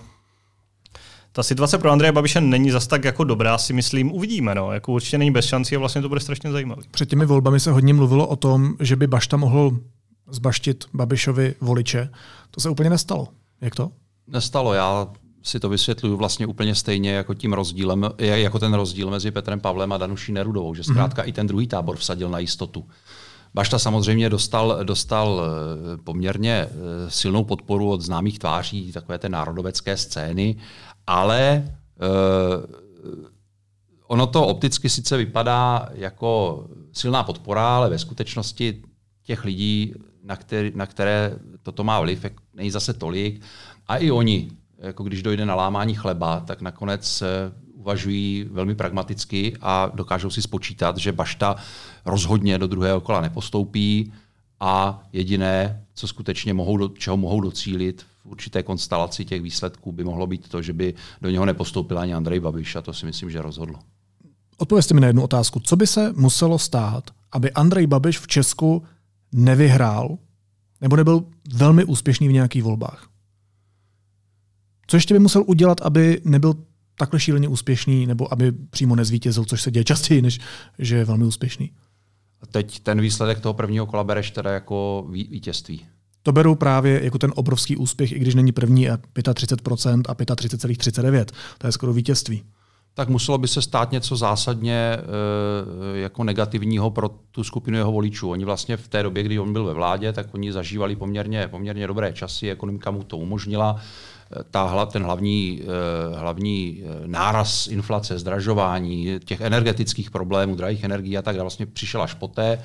ta 1.33 1.43
situace 1.43 1.79
pro 1.79 1.91
Andreje 1.91 2.13
Babiše 2.13 2.41
není 2.41 2.71
zas 2.71 2.87
tak 2.87 3.05
jako 3.05 3.25
dobrá, 3.25 3.59
si 3.59 3.73
myslím, 3.73 4.13
uvidíme. 4.13 4.55
No. 4.55 4.73
Jako 4.73 4.93
určitě 4.93 5.19
není 5.19 5.31
bez 5.31 5.45
šancí 5.45 5.77
a 5.77 5.79
vlastně 5.79 6.03
to 6.03 6.09
bude 6.09 6.21
strašně 6.21 6.53
zajímavé. 6.53 6.83
Před 6.91 7.09
těmi 7.09 7.27
volbami 7.27 7.61
se 7.61 7.73
hodně 7.73 7.95
mluvilo 7.95 8.27
o 8.27 8.37
tom, 8.37 8.75
že 8.81 8.97
by 8.97 9.07
Bašta 9.07 9.37
mohl 9.37 9.79
zbaštit 10.31 10.85
Babišovi 10.95 11.55
voliče. 11.61 12.11
To 12.51 12.61
se 12.61 12.71
úplně 12.71 12.91
nestalo. 12.91 13.29
Jak 13.61 13.75
to? 13.75 13.91
Nestalo. 14.27 14.75
Já 14.75 15.09
si 15.43 15.61
to 15.61 15.69
vysvětluju 15.69 16.17
vlastně 16.17 16.47
úplně 16.47 16.75
stejně 16.75 17.11
jako 17.11 17.35
tím 17.35 17.53
rozdílem, 17.53 18.11
jako 18.19 18.59
ten 18.59 18.75
rozdíl 18.75 19.11
mezi 19.11 19.31
Petrem 19.31 19.61
Pavlem 19.61 19.93
a 19.93 19.99
Danuší 19.99 20.33
Nerudovou, 20.33 20.75
že 20.75 20.83
mhm. 20.87 20.95
zkrátka 20.95 21.23
mm-hmm. 21.23 21.29
i 21.29 21.33
ten 21.33 21.47
druhý 21.47 21.67
tábor 21.67 21.97
vsadil 21.97 22.29
na 22.29 22.39
jistotu. 22.39 22.85
Bašta 23.55 23.79
samozřejmě 23.79 24.31
dostal, 24.31 24.85
dostal 24.85 25.43
eh, 25.43 25.97
poměrně 25.97 26.53
eh, 26.53 26.71
silnou 27.11 27.45
podporu 27.45 27.91
od 27.91 28.01
známých 28.01 28.39
tváří 28.39 28.93
takové 28.93 29.19
té 29.19 29.29
národovecké 29.29 29.97
scény, 29.97 30.57
ale 31.07 31.71
uh, 32.01 32.75
ono 34.07 34.27
to 34.27 34.47
opticky 34.47 34.89
sice 34.89 35.17
vypadá 35.17 35.89
jako 35.95 36.65
silná 36.93 37.23
podpora, 37.23 37.77
ale 37.77 37.91
ve 37.91 37.99
skutečnosti 37.99 38.83
těch 39.23 39.45
lidí, 39.45 39.95
na, 40.23 40.37
který, 40.37 40.73
na 40.75 40.87
které 40.87 41.37
toto 41.63 41.85
má 41.85 42.01
vliv, 42.01 42.27
není 42.55 42.71
zase 42.71 42.93
tolik. 42.93 43.43
A 43.87 43.97
i 43.97 44.11
oni 44.11 44.51
jako 44.79 45.03
když 45.03 45.23
dojde 45.23 45.47
na 45.47 45.55
lámání 45.55 45.95
chleba, 45.95 46.41
tak 46.41 46.61
nakonec 46.61 47.23
uvažují 47.85 48.47
velmi 48.51 48.75
pragmaticky 48.75 49.57
a 49.61 49.91
dokážou 49.95 50.31
si 50.31 50.43
spočítat, 50.43 50.97
že 50.97 51.13
Bašta 51.13 51.57
rozhodně 52.05 52.59
do 52.59 52.67
druhého 52.67 53.01
kola 53.01 53.21
nepostoupí 53.21 54.13
a 54.61 55.03
jediné, 55.13 55.85
co 55.95 56.09
skutečně 56.09 56.55
mohou, 56.55 56.77
do, 56.77 56.89
čeho 56.89 57.17
mohou 57.17 57.41
docílit 57.41 58.03
v 58.23 58.27
určité 58.27 58.63
konstelaci 58.63 59.25
těch 59.25 59.43
výsledků, 59.43 59.93
by 59.93 60.05
mohlo 60.05 60.27
být 60.27 60.49
to, 60.49 60.63
že 60.63 60.73
by 60.73 60.95
do 61.21 61.31
něho 61.31 61.45
nepostoupil 61.45 61.99
ani 61.99 62.15
Andrej 62.15 62.41
Babiš 62.41 62.77
a 62.77 62.81
to 62.81 62.93
si 62.93 63.07
myslím, 63.07 63.31
že 63.31 63.43
rozhodlo. 63.43 63.79
Odpovězte 64.57 64.95
mi 64.95 65.01
na 65.01 65.07
jednu 65.07 65.23
otázku. 65.23 65.61
Co 65.61 65.77
by 65.77 65.87
se 65.87 66.13
muselo 66.17 66.59
stát, 66.59 67.11
aby 67.33 67.53
Andrej 67.53 67.87
Babiš 67.87 68.19
v 68.19 68.27
Česku 68.27 68.83
nevyhrál 69.33 70.19
nebo 70.81 70.97
nebyl 70.97 71.25
velmi 71.55 71.85
úspěšný 71.85 72.29
v 72.29 72.33
nějakých 72.33 72.63
volbách? 72.63 73.09
Co 74.87 74.97
ještě 74.97 75.15
by 75.15 75.21
musel 75.21 75.45
udělat, 75.47 75.81
aby 75.81 76.21
nebyl 76.25 76.55
takhle 76.95 77.21
šíleně 77.21 77.49
úspěšný, 77.49 78.07
nebo 78.07 78.33
aby 78.33 78.53
přímo 78.53 78.97
nezvítězil, 78.97 79.45
což 79.45 79.63
se 79.63 79.71
děje 79.71 79.85
častěji, 79.85 80.23
než 80.23 80.41
že 80.79 80.97
je 80.97 81.05
velmi 81.05 81.25
úspěšný? 81.25 81.71
Teď 82.51 82.81
ten 82.81 83.01
výsledek 83.01 83.41
toho 83.41 83.55
prvního 83.55 83.87
kola 83.87 84.05
bereš 84.05 84.31
teda 84.31 84.53
jako 84.53 85.07
vítězství. 85.11 85.87
To 86.23 86.33
beru 86.33 86.55
právě 86.55 87.05
jako 87.05 87.19
ten 87.19 87.33
obrovský 87.37 87.77
úspěch, 87.77 88.13
i 88.13 88.19
když 88.19 88.35
není 88.35 88.53
první 88.53 88.91
a 88.91 88.97
35% 88.97 90.03
a 90.09 90.15
35,39%. 90.15 91.25
To 91.59 91.67
je 91.67 91.73
skoro 91.73 91.93
vítězství. 91.93 92.43
Tak 92.95 93.09
muselo 93.09 93.39
by 93.39 93.49
se 93.49 93.63
stát 93.63 93.93
něco 93.93 94.17
zásadně 94.17 94.75
e, 94.75 94.99
jako 95.99 96.25
negativního 96.25 96.91
pro 96.91 97.09
tu 97.09 97.45
skupinu 97.45 97.77
jeho 97.77 97.93
voličů. 97.93 98.31
Oni 98.31 98.45
vlastně 98.45 98.77
v 98.77 98.89
té 98.89 99.03
době, 99.03 99.23
kdy 99.23 99.39
on 99.39 99.53
byl 99.53 99.65
ve 99.65 99.75
vládě, 99.75 100.13
tak 100.13 100.35
oni 100.35 100.53
zažívali 100.53 100.97
poměrně, 100.97 101.49
poměrně 101.49 101.87
dobré 101.87 102.13
časy, 102.13 102.51
ekonomika 102.51 102.91
mu 102.91 103.05
to 103.05 103.17
umožnila 103.17 103.81
ta, 104.51 104.87
ten 104.87 105.03
hlavní, 105.03 105.63
eh, 105.63 106.19
hlavní 106.19 106.83
eh, 106.83 107.03
náraz 107.07 107.67
inflace, 107.67 108.19
zdražování, 108.19 109.21
těch 109.25 109.41
energetických 109.41 110.11
problémů, 110.11 110.55
drahých 110.55 110.85
energií 110.85 111.19
a 111.19 111.23
tak 111.23 111.37
dále 111.37 111.45
vlastně 111.45 111.67
přišel 111.67 112.03
až 112.03 112.15
poté. 112.15 112.59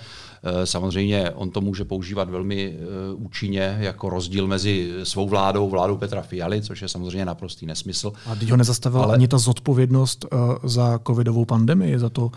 Eh, 0.43 0.65
samozřejmě 0.65 1.31
on 1.31 1.51
to 1.51 1.61
může 1.61 1.85
používat 1.85 2.29
velmi 2.29 2.77
účinně 3.15 3.77
jako 3.79 4.09
rozdíl 4.09 4.47
mezi 4.47 4.91
svou 5.03 5.29
vládou, 5.29 5.69
vládou 5.69 5.97
Petra 5.97 6.21
Fialy, 6.21 6.61
což 6.61 6.81
je 6.81 6.87
samozřejmě 6.87 7.25
naprostý 7.25 7.65
nesmysl. 7.65 8.13
A 8.25 8.35
teď 8.35 8.51
ho 8.51 8.57
nezastavila 8.57 9.03
ale... 9.03 9.13
ani 9.13 9.27
ta 9.27 9.37
zodpovědnost 9.37 10.25
za 10.63 10.99
covidovou 11.07 11.45
pandemii, 11.45 11.99
za 11.99 12.09
to, 12.09 12.31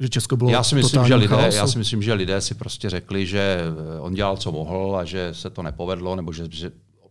že 0.00 0.08
Česko 0.08 0.36
bylo 0.36 0.50
já 0.50 0.62
si 0.62 0.74
myslím, 0.74 1.04
že 1.04 1.14
lidé, 1.14 1.50
Já 1.54 1.66
si 1.66 1.78
myslím, 1.78 2.02
že 2.02 2.12
lidé 2.12 2.40
si 2.40 2.54
prostě 2.54 2.90
řekli, 2.90 3.26
že 3.26 3.60
on 4.00 4.14
dělal, 4.14 4.36
co 4.36 4.52
mohl 4.52 4.96
a 4.96 5.04
že 5.04 5.28
se 5.32 5.50
to 5.50 5.62
nepovedlo, 5.62 6.16
nebo 6.16 6.32
že, 6.32 6.44
že 6.50 6.70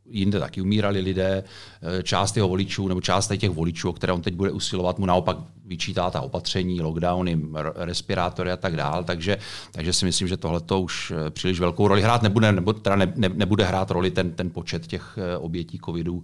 jinde 0.09 0.39
taky 0.39 0.61
umírali 0.61 0.99
lidé, 0.99 1.43
eh, 1.81 2.03
část 2.03 2.35
jeho 2.35 2.47
voličů 2.47 2.87
nebo 2.87 3.01
část 3.01 3.31
těch 3.37 3.49
voličů, 3.49 3.89
o 3.89 3.93
které 3.93 4.13
on 4.13 4.21
teď 4.21 4.33
bude 4.33 4.51
usilovat, 4.51 4.99
mu 4.99 5.05
naopak 5.05 5.37
vyčítá 5.65 6.09
ta 6.09 6.21
opatření, 6.21 6.81
lockdowny, 6.81 7.39
respirátory 7.75 8.51
a 8.51 8.57
tak 8.57 8.75
dál. 8.75 9.03
Takže, 9.03 9.37
takže 9.71 9.93
si 9.93 10.05
myslím, 10.05 10.27
že 10.27 10.37
tohle 10.37 10.61
to 10.61 10.81
už 10.81 11.11
eh, 11.15 11.29
příliš 11.29 11.59
velkou 11.59 11.87
roli 11.87 12.01
hrát 12.01 12.21
nebude, 12.21 12.51
nebo 12.51 12.73
teda 12.73 12.95
ne, 12.95 13.13
ne, 13.15 13.29
nebude 13.29 13.65
hrát 13.65 13.91
roli 13.91 14.11
ten, 14.11 14.31
ten 14.31 14.49
počet 14.49 14.87
těch 14.87 15.17
eh, 15.17 15.37
obětí 15.37 15.79
covidu 15.85 16.23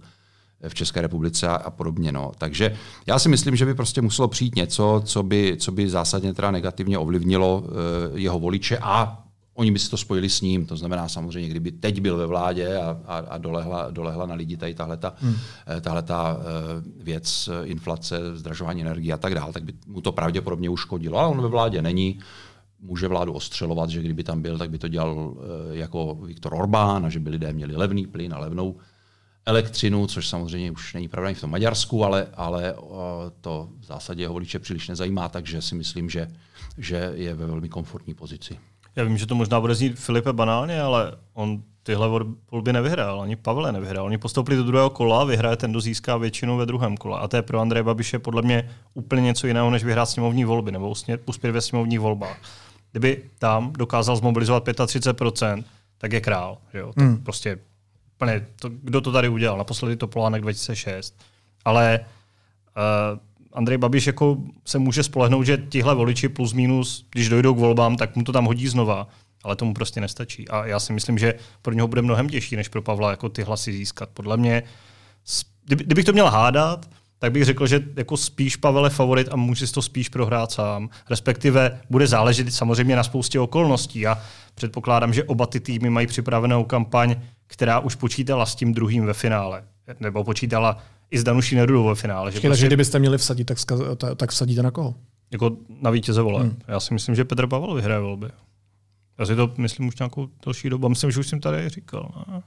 v 0.68 0.74
České 0.74 1.00
republice 1.00 1.48
a, 1.48 1.70
podobně. 1.70 2.12
No. 2.12 2.32
Takže 2.38 2.76
já 3.06 3.18
si 3.18 3.28
myslím, 3.28 3.56
že 3.56 3.66
by 3.66 3.74
prostě 3.74 4.02
muselo 4.02 4.28
přijít 4.28 4.56
něco, 4.56 5.02
co 5.04 5.22
by, 5.22 5.56
co 5.58 5.72
by 5.72 5.90
zásadně 5.90 6.34
teda 6.34 6.50
negativně 6.50 6.98
ovlivnilo 6.98 7.64
jeho 8.14 8.38
voliče 8.38 8.78
a 8.82 9.21
Oni 9.54 9.70
by 9.70 9.78
si 9.78 9.90
to 9.90 9.96
spojili 9.96 10.30
s 10.30 10.40
ním, 10.40 10.66
to 10.66 10.76
znamená 10.76 11.08
samozřejmě, 11.08 11.48
kdyby 11.48 11.72
teď 11.72 12.00
byl 12.00 12.16
ve 12.16 12.26
vládě 12.26 12.76
a, 12.76 13.00
a, 13.06 13.16
a 13.16 13.38
dolehla, 13.38 13.90
dolehla 13.90 14.26
na 14.26 14.34
lidi 14.34 14.56
tady 14.56 14.74
tahleta, 14.74 15.14
hmm. 15.18 15.34
Eh, 15.66 15.80
tahleta 15.80 16.36
uh, 16.36 17.04
věc, 17.04 17.48
eh, 17.48 17.66
inflace, 17.66 18.36
zdražování 18.36 18.80
energie 18.80 19.14
a 19.14 19.16
tak 19.16 19.34
dále, 19.34 19.52
tak 19.52 19.64
by 19.64 19.72
mu 19.86 20.00
to 20.00 20.12
pravděpodobně 20.12 20.70
uškodilo. 20.70 21.18
Ale 21.18 21.28
on 21.28 21.42
ve 21.42 21.48
vládě 21.48 21.82
není, 21.82 22.20
může 22.80 23.08
vládu 23.08 23.32
ostřelovat, 23.32 23.90
že 23.90 24.02
kdyby 24.02 24.24
tam 24.24 24.42
byl, 24.42 24.58
tak 24.58 24.70
by 24.70 24.78
to 24.78 24.88
dělal 24.88 25.34
jako 25.72 26.14
Viktor 26.14 26.54
Orbán 26.54 27.06
a 27.06 27.08
že 27.08 27.20
by 27.20 27.30
lidé 27.30 27.52
měli 27.52 27.76
levný 27.76 28.06
plyn 28.06 28.34
a 28.34 28.38
levnou 28.38 28.76
elektřinu, 29.46 30.06
což 30.06 30.28
samozřejmě 30.28 30.70
už 30.70 30.94
není 30.94 31.08
pravda 31.08 31.26
ani 31.26 31.34
v 31.34 31.40
tom 31.40 31.50
Maďarsku, 31.50 32.04
ale, 32.04 32.26
ale 32.34 32.74
to 33.40 33.68
v 33.80 33.84
zásadě 33.84 34.22
jeho 34.22 34.32
voliče 34.32 34.58
příliš 34.58 34.88
nezajímá, 34.88 35.28
takže 35.28 35.62
si 35.62 35.74
myslím, 35.74 36.10
že, 36.10 36.30
že 36.78 37.12
je 37.14 37.34
ve 37.34 37.46
velmi 37.46 37.68
komfortní 37.68 38.14
pozici. 38.14 38.58
Já 38.96 39.04
vím, 39.04 39.18
že 39.18 39.26
to 39.26 39.34
možná 39.34 39.60
bude 39.60 39.74
znít 39.74 39.98
Filipe 39.98 40.32
banálně, 40.32 40.82
ale 40.82 41.12
on 41.32 41.62
tyhle 41.82 42.08
volby 42.50 42.72
nevyhrál, 42.72 43.22
ani 43.22 43.36
Pavle 43.36 43.72
nevyhrál. 43.72 44.06
Oni 44.06 44.18
postoupili 44.18 44.56
do 44.56 44.62
druhého 44.64 44.90
kola, 44.90 45.24
vyhraje 45.24 45.56
ten, 45.56 45.70
kdo 45.70 45.80
získá 45.80 46.16
většinu 46.16 46.56
ve 46.56 46.66
druhém 46.66 46.96
kole. 46.96 47.20
A 47.20 47.28
to 47.28 47.36
je 47.36 47.42
pro 47.42 47.60
Andreje 47.60 47.82
Babiše 47.82 48.18
podle 48.18 48.42
mě 48.42 48.70
úplně 48.94 49.22
něco 49.22 49.46
jiného, 49.46 49.70
než 49.70 49.84
vyhrát 49.84 50.08
sněmovní 50.08 50.44
volby 50.44 50.72
nebo 50.72 50.94
uspět 51.26 51.52
ve 51.52 51.60
sněmovních 51.60 52.00
volbách. 52.00 52.40
Kdyby 52.90 53.22
tam 53.38 53.72
dokázal 53.72 54.16
zmobilizovat 54.16 54.68
35%, 54.68 55.64
tak 55.98 56.12
je 56.12 56.20
král. 56.20 56.58
Že 56.72 56.78
jo? 56.78 56.92
Hmm. 56.96 57.16
To 57.16 57.22
prostě 57.22 57.58
úplně, 58.16 58.46
to, 58.60 58.68
kdo 58.82 59.00
to 59.00 59.12
tady 59.12 59.28
udělal? 59.28 59.58
Naposledy 59.58 59.96
to 59.96 60.06
Polánek 60.06 60.42
2006. 60.42 61.14
Ale 61.64 62.00
uh, 62.00 63.18
Andrej 63.52 63.78
Babiš 63.78 64.06
jako 64.06 64.36
se 64.64 64.78
může 64.78 65.02
spolehnout, 65.02 65.46
že 65.46 65.62
tihle 65.68 65.94
voliči 65.94 66.28
plus 66.28 66.52
minus, 66.52 67.06
když 67.10 67.28
dojdou 67.28 67.54
k 67.54 67.58
volbám, 67.58 67.96
tak 67.96 68.16
mu 68.16 68.22
to 68.22 68.32
tam 68.32 68.44
hodí 68.44 68.68
znova. 68.68 69.08
Ale 69.44 69.56
tomu 69.56 69.74
prostě 69.74 70.00
nestačí. 70.00 70.48
A 70.48 70.66
já 70.66 70.80
si 70.80 70.92
myslím, 70.92 71.18
že 71.18 71.34
pro 71.62 71.74
něho 71.74 71.88
bude 71.88 72.02
mnohem 72.02 72.28
těžší, 72.28 72.56
než 72.56 72.68
pro 72.68 72.82
Pavla 72.82 73.10
jako 73.10 73.28
ty 73.28 73.42
hlasy 73.42 73.72
získat. 73.72 74.08
Podle 74.12 74.36
mě, 74.36 74.62
kdybych 75.66 76.04
to 76.04 76.12
měl 76.12 76.30
hádat, 76.30 76.86
tak 77.18 77.32
bych 77.32 77.44
řekl, 77.44 77.66
že 77.66 77.80
jako 77.96 78.16
spíš 78.16 78.56
Pavel 78.56 78.84
je 78.84 78.90
favorit 78.90 79.28
a 79.30 79.36
může 79.36 79.66
si 79.66 79.72
to 79.72 79.82
spíš 79.82 80.08
prohrát 80.08 80.52
sám. 80.52 80.88
Respektive 81.10 81.80
bude 81.90 82.06
záležet 82.06 82.54
samozřejmě 82.54 82.96
na 82.96 83.02
spoustě 83.02 83.40
okolností. 83.40 84.06
A 84.06 84.18
předpokládám, 84.54 85.12
že 85.14 85.24
oba 85.24 85.46
ty 85.46 85.60
týmy 85.60 85.90
mají 85.90 86.06
připravenou 86.06 86.64
kampaň, 86.64 87.16
která 87.46 87.80
už 87.80 87.94
počítala 87.94 88.46
s 88.46 88.54
tím 88.54 88.74
druhým 88.74 89.06
ve 89.06 89.14
finále. 89.14 89.64
Nebo 90.00 90.24
počítala 90.24 90.78
i 91.12 91.18
s 91.18 91.24
Danuší 91.24 91.56
Nerudovou 91.56 91.88
ve 91.88 91.94
finále. 91.94 92.32
Že 92.32 92.40
prostě... 92.40 92.66
kdybyste 92.66 92.98
měli 92.98 93.18
vsadit, 93.18 93.44
tak, 93.44 93.58
tak 94.16 94.30
vsadíte 94.30 94.62
na 94.62 94.70
koho? 94.70 94.94
Jako 95.30 95.56
na 95.80 95.90
vítěze 95.90 96.22
voleb. 96.22 96.42
Hmm. 96.42 96.56
Já 96.68 96.80
si 96.80 96.94
myslím, 96.94 97.14
že 97.14 97.24
Petr 97.24 97.46
Pavel 97.46 97.74
vyhraje 97.74 98.00
volby. 98.00 98.28
Já 99.18 99.26
si 99.26 99.36
to 99.36 99.52
myslím 99.56 99.88
už 99.88 99.98
nějakou 99.98 100.28
další 100.46 100.70
dobu. 100.70 100.88
Myslím, 100.88 101.10
že 101.10 101.20
už 101.20 101.28
jsem 101.28 101.40
tady 101.40 101.68
říkal. 101.68 102.10
No. 102.28 102.42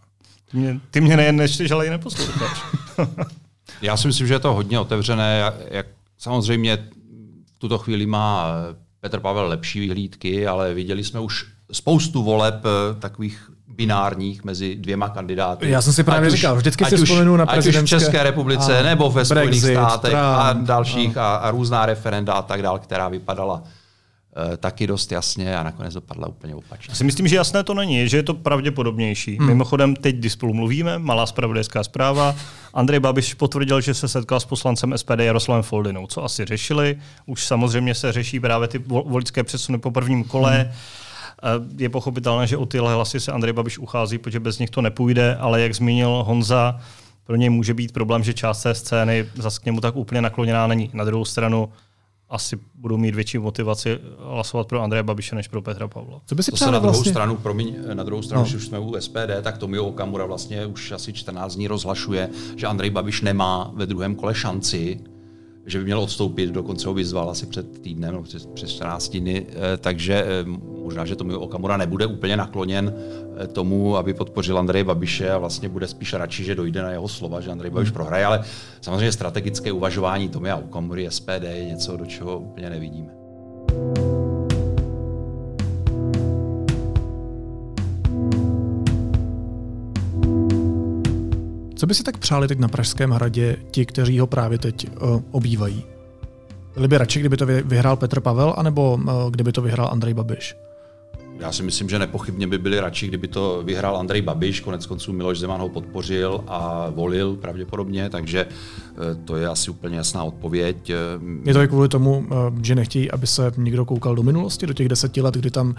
Ty 0.52 0.58
mě, 0.58 0.80
ty 0.92 1.02
mě 1.02 1.18
nejen 1.18 1.36
nečteš, 1.36 1.72
ale 1.72 1.88
i 1.88 1.90
neposloucháš. 1.90 2.62
Já 3.82 3.98
si 3.98 4.08
myslím, 4.08 4.28
že 4.28 4.34
je 4.34 4.40
to 4.40 4.54
hodně 4.54 4.80
otevřené. 4.80 5.54
Jak, 5.72 5.88
samozřejmě 6.18 6.78
v 7.56 7.60
tuto 7.60 7.78
chvíli 7.78 8.06
má 8.06 8.48
Petr 9.00 9.20
Pavel 9.20 9.48
lepší 9.48 9.80
vyhlídky, 9.80 10.48
ale 10.48 10.74
viděli 10.74 11.04
jsme 11.04 11.20
už 11.20 11.46
spoustu 11.72 12.24
voleb 12.24 12.66
eh, 12.66 13.00
takových 13.00 13.52
binárních 13.76 14.44
mezi 14.44 14.76
dvěma 14.76 15.10
kandidáty. 15.10 15.70
Já 15.70 15.82
jsem 15.82 15.94
si 15.94 16.04
právě 16.04 16.28
ať 16.28 16.36
říkal, 16.36 16.56
vždycky 16.56 16.86
si 16.86 16.96
už, 16.96 17.02
vzpomenu 17.02 17.38
na 17.38 17.46
prezidentské... 17.46 17.96
Ať 17.96 18.02
už 18.02 18.04
v 18.04 18.06
České 18.06 18.24
republice, 18.24 18.80
a 18.80 18.84
nebo 18.84 19.12
ve 19.12 19.26
Spojených 19.26 19.50
Brexit, 19.62 19.76
státech 19.76 20.12
Trump, 20.12 20.24
a 20.24 20.54
dalších 20.54 21.18
a, 21.18 21.36
a 21.36 21.52
různá 21.52 21.86
referenda 21.86 22.34
a 22.34 22.42
tak 22.42 22.62
dále, 22.62 22.80
která 22.80 23.10
vypadala 23.10 23.56
uh, 23.56 24.56
taky 24.58 24.88
dost 24.88 25.12
jasně 25.12 25.58
a 25.58 25.64
nakonec 25.64 25.94
dopadla 25.94 26.28
úplně 26.28 26.56
opačně. 26.56 26.92
Já 26.92 26.96
si 26.96 27.04
myslím, 27.04 27.28
že 27.28 27.36
jasné 27.36 27.64
to 27.64 27.74
není, 27.74 28.10
že 28.10 28.18
je 28.18 28.24
to 28.24 28.34
pravděpodobnější. 28.34 29.38
Hmm. 29.38 29.48
Mimochodem, 29.48 29.96
teď, 29.96 30.16
když 30.16 30.34
spolu 30.34 30.54
mluvíme, 30.54 31.00
malá 31.00 31.26
spravodajská 31.26 31.84
zpráva, 31.84 32.36
Andrej 32.74 33.00
Babiš 33.00 33.34
potvrdil, 33.34 33.82
že 33.82 33.94
se 33.94 34.08
setkal 34.08 34.40
s 34.40 34.46
poslancem 34.46 34.98
SPD 34.98 35.20
Jaroslavem 35.20 35.64
Foldinou. 35.64 36.08
Co 36.08 36.24
asi 36.24 36.46
řešili? 36.46 36.98
Už 37.26 37.46
samozřejmě 37.46 37.96
se 37.96 38.12
řeší 38.12 38.40
právě 38.40 38.68
ty 38.68 38.78
voličské 38.88 39.44
přesuny 39.44 39.78
po 39.78 39.92
prvním 39.92 40.24
kole. 40.24 40.62
Hmm 40.62 40.72
je 41.78 41.90
pochopitelné, 41.90 42.48
že 42.48 42.58
o 42.58 42.66
tyhle 42.66 42.94
hlasy 42.94 43.20
se 43.20 43.32
Andrej 43.32 43.54
Babiš 43.54 43.80
uchází, 43.80 44.18
protože 44.18 44.40
bez 44.40 44.60
nich 44.60 44.70
to 44.70 44.82
nepůjde, 44.82 45.36
ale 45.36 45.62
jak 45.62 45.76
zmínil 45.76 46.24
Honza, 46.28 46.80
pro 47.24 47.36
něj 47.36 47.50
může 47.50 47.74
být 47.74 47.92
problém, 47.92 48.24
že 48.24 48.34
část 48.34 48.64
té 48.64 48.76
scény 48.76 49.26
zase 49.36 49.60
k 49.60 49.66
němu 49.66 49.82
tak 49.82 49.96
úplně 49.96 50.22
nakloněná 50.22 50.68
není. 50.68 50.90
Na 50.94 51.04
druhou 51.04 51.26
stranu 51.26 51.70
asi 52.30 52.60
budou 52.76 52.98
mít 52.98 53.16
větší 53.16 53.38
motivaci 53.38 54.00
hlasovat 54.20 54.68
pro 54.68 54.82
Andreje 54.82 55.04
Babiše 55.04 55.36
než 55.36 55.48
pro 55.48 55.62
Petra 55.62 55.88
Pavla. 55.88 56.22
Co 56.26 56.36
by 56.36 56.44
si 56.44 56.52
to 56.52 56.58
se 56.58 56.72
na 56.72 56.80
druhou 56.80 56.94
vlastně... 56.94 57.12
stranu, 57.12 57.36
promiň, 57.36 57.76
na 57.94 58.04
druhou 58.04 58.22
stranu, 58.22 58.42
no. 58.42 58.44
když 58.44 58.56
už 58.56 58.66
jsme 58.66 58.80
u 58.80 58.96
SPD, 59.00 59.42
tak 59.42 59.58
Tomio 59.58 59.86
Okamura 59.86 60.26
vlastně 60.26 60.66
už 60.66 60.92
asi 60.92 61.14
14 61.14 61.56
dní 61.56 61.68
rozhlašuje, 61.68 62.30
že 62.56 62.68
Andrej 62.68 62.90
Babiš 62.90 63.22
nemá 63.22 63.72
ve 63.74 63.86
druhém 63.86 64.16
kole 64.16 64.36
šanci 64.36 65.00
že 65.66 65.78
by 65.80 65.86
měl 65.86 66.00
odstoupit, 66.00 66.50
dokonce 66.52 66.88
ho 66.88 66.94
vyzval 66.94 67.30
asi 67.30 67.46
před 67.46 67.82
týdnem, 67.82 68.14
no, 68.14 68.24
přes, 68.24 68.46
přes 68.46 68.70
14 68.70 69.10
dny, 69.18 69.46
eh, 69.50 69.78
takže 69.78 70.26
eh, 70.26 70.46
možná, 70.84 71.06
že 71.06 71.16
Tomio 71.16 71.40
Okamura 71.40 71.78
nebude 71.78 72.06
úplně 72.06 72.38
nakloněn 72.38 72.94
eh, 73.38 73.48
tomu, 73.48 73.98
aby 73.98 74.14
podpořil 74.14 74.58
Andreje 74.58 74.84
Babiše 74.84 75.32
a 75.32 75.38
vlastně 75.38 75.70
bude 75.70 75.88
spíš 75.88 76.14
radši, 76.14 76.44
že 76.44 76.56
dojde 76.56 76.82
na 76.82 76.92
jeho 76.92 77.08
slova, 77.08 77.42
že 77.42 77.52
Andrej 77.52 77.72
Babiš 77.72 77.90
hmm. 77.90 77.94
prohraje, 77.94 78.26
ale 78.26 78.44
samozřejmě 78.82 79.12
strategické 79.12 79.72
uvažování 79.72 80.30
Tomia 80.30 80.56
Okamury 80.56 81.08
SPD 81.10 81.44
je 81.44 81.66
něco, 81.66 81.98
do 81.98 82.06
čeho 82.06 82.40
úplně 82.40 82.70
nevidíme. 82.70 83.10
Co 91.76 91.88
by 91.88 91.94
si 91.94 92.04
tak 92.04 92.18
přáli 92.18 92.48
teď 92.48 92.60
na 92.60 92.68
Pražském 92.68 93.12
hradě 93.12 93.58
ti, 93.72 93.86
kteří 93.86 94.20
ho 94.20 94.28
právě 94.28 94.58
teď 94.58 94.88
uh, 95.02 95.22
obývají? 95.32 95.84
Byli 96.74 96.88
by 96.88 96.98
radši, 96.98 97.20
kdyby 97.20 97.38
to 97.38 97.46
vyhrál 97.46 97.96
Petr 97.96 98.20
Pavel, 98.20 98.54
anebo 98.58 98.94
uh, 98.94 99.32
kdyby 99.32 99.52
to 99.52 99.62
vyhrál 99.62 99.90
Andrej 99.92 100.14
Babiš? 100.14 100.56
Já 101.40 101.52
si 101.52 101.64
myslím, 101.64 101.90
že 101.90 102.00
nepochybně 102.00 102.48
by 102.48 102.58
byli 102.58 102.80
radši, 102.80 103.08
kdyby 103.08 103.28
to 103.28 103.62
vyhrál 103.66 103.98
Andrej 103.98 104.22
Babiš, 104.22 104.60
konec 104.60 104.86
konců 104.86 105.14
Miloš 105.14 105.40
Zeman 105.40 105.62
ho 105.62 105.70
podpořil 105.70 106.44
a 106.48 106.90
volil 106.90 107.36
pravděpodobně, 107.36 108.10
takže 108.10 108.46
eh, 108.46 109.16
to 109.26 109.36
je 109.36 109.48
asi 109.48 109.72
úplně 109.72 109.98
jasná 109.98 110.24
odpověď. 110.24 110.92
Je 111.46 111.54
to 111.54 111.62
i 111.62 111.68
kvůli 111.68 111.90
tomu, 111.90 112.28
že 112.62 112.76
nechtějí, 112.76 113.12
aby 113.12 113.28
se 113.28 113.52
někdo 113.58 113.86
koukal 113.86 114.16
do 114.16 114.24
minulosti, 114.24 114.68
do 114.68 114.74
těch 114.74 114.90
deseti 114.90 115.22
let, 115.22 115.36
kdy 115.36 115.52
tam 115.52 115.76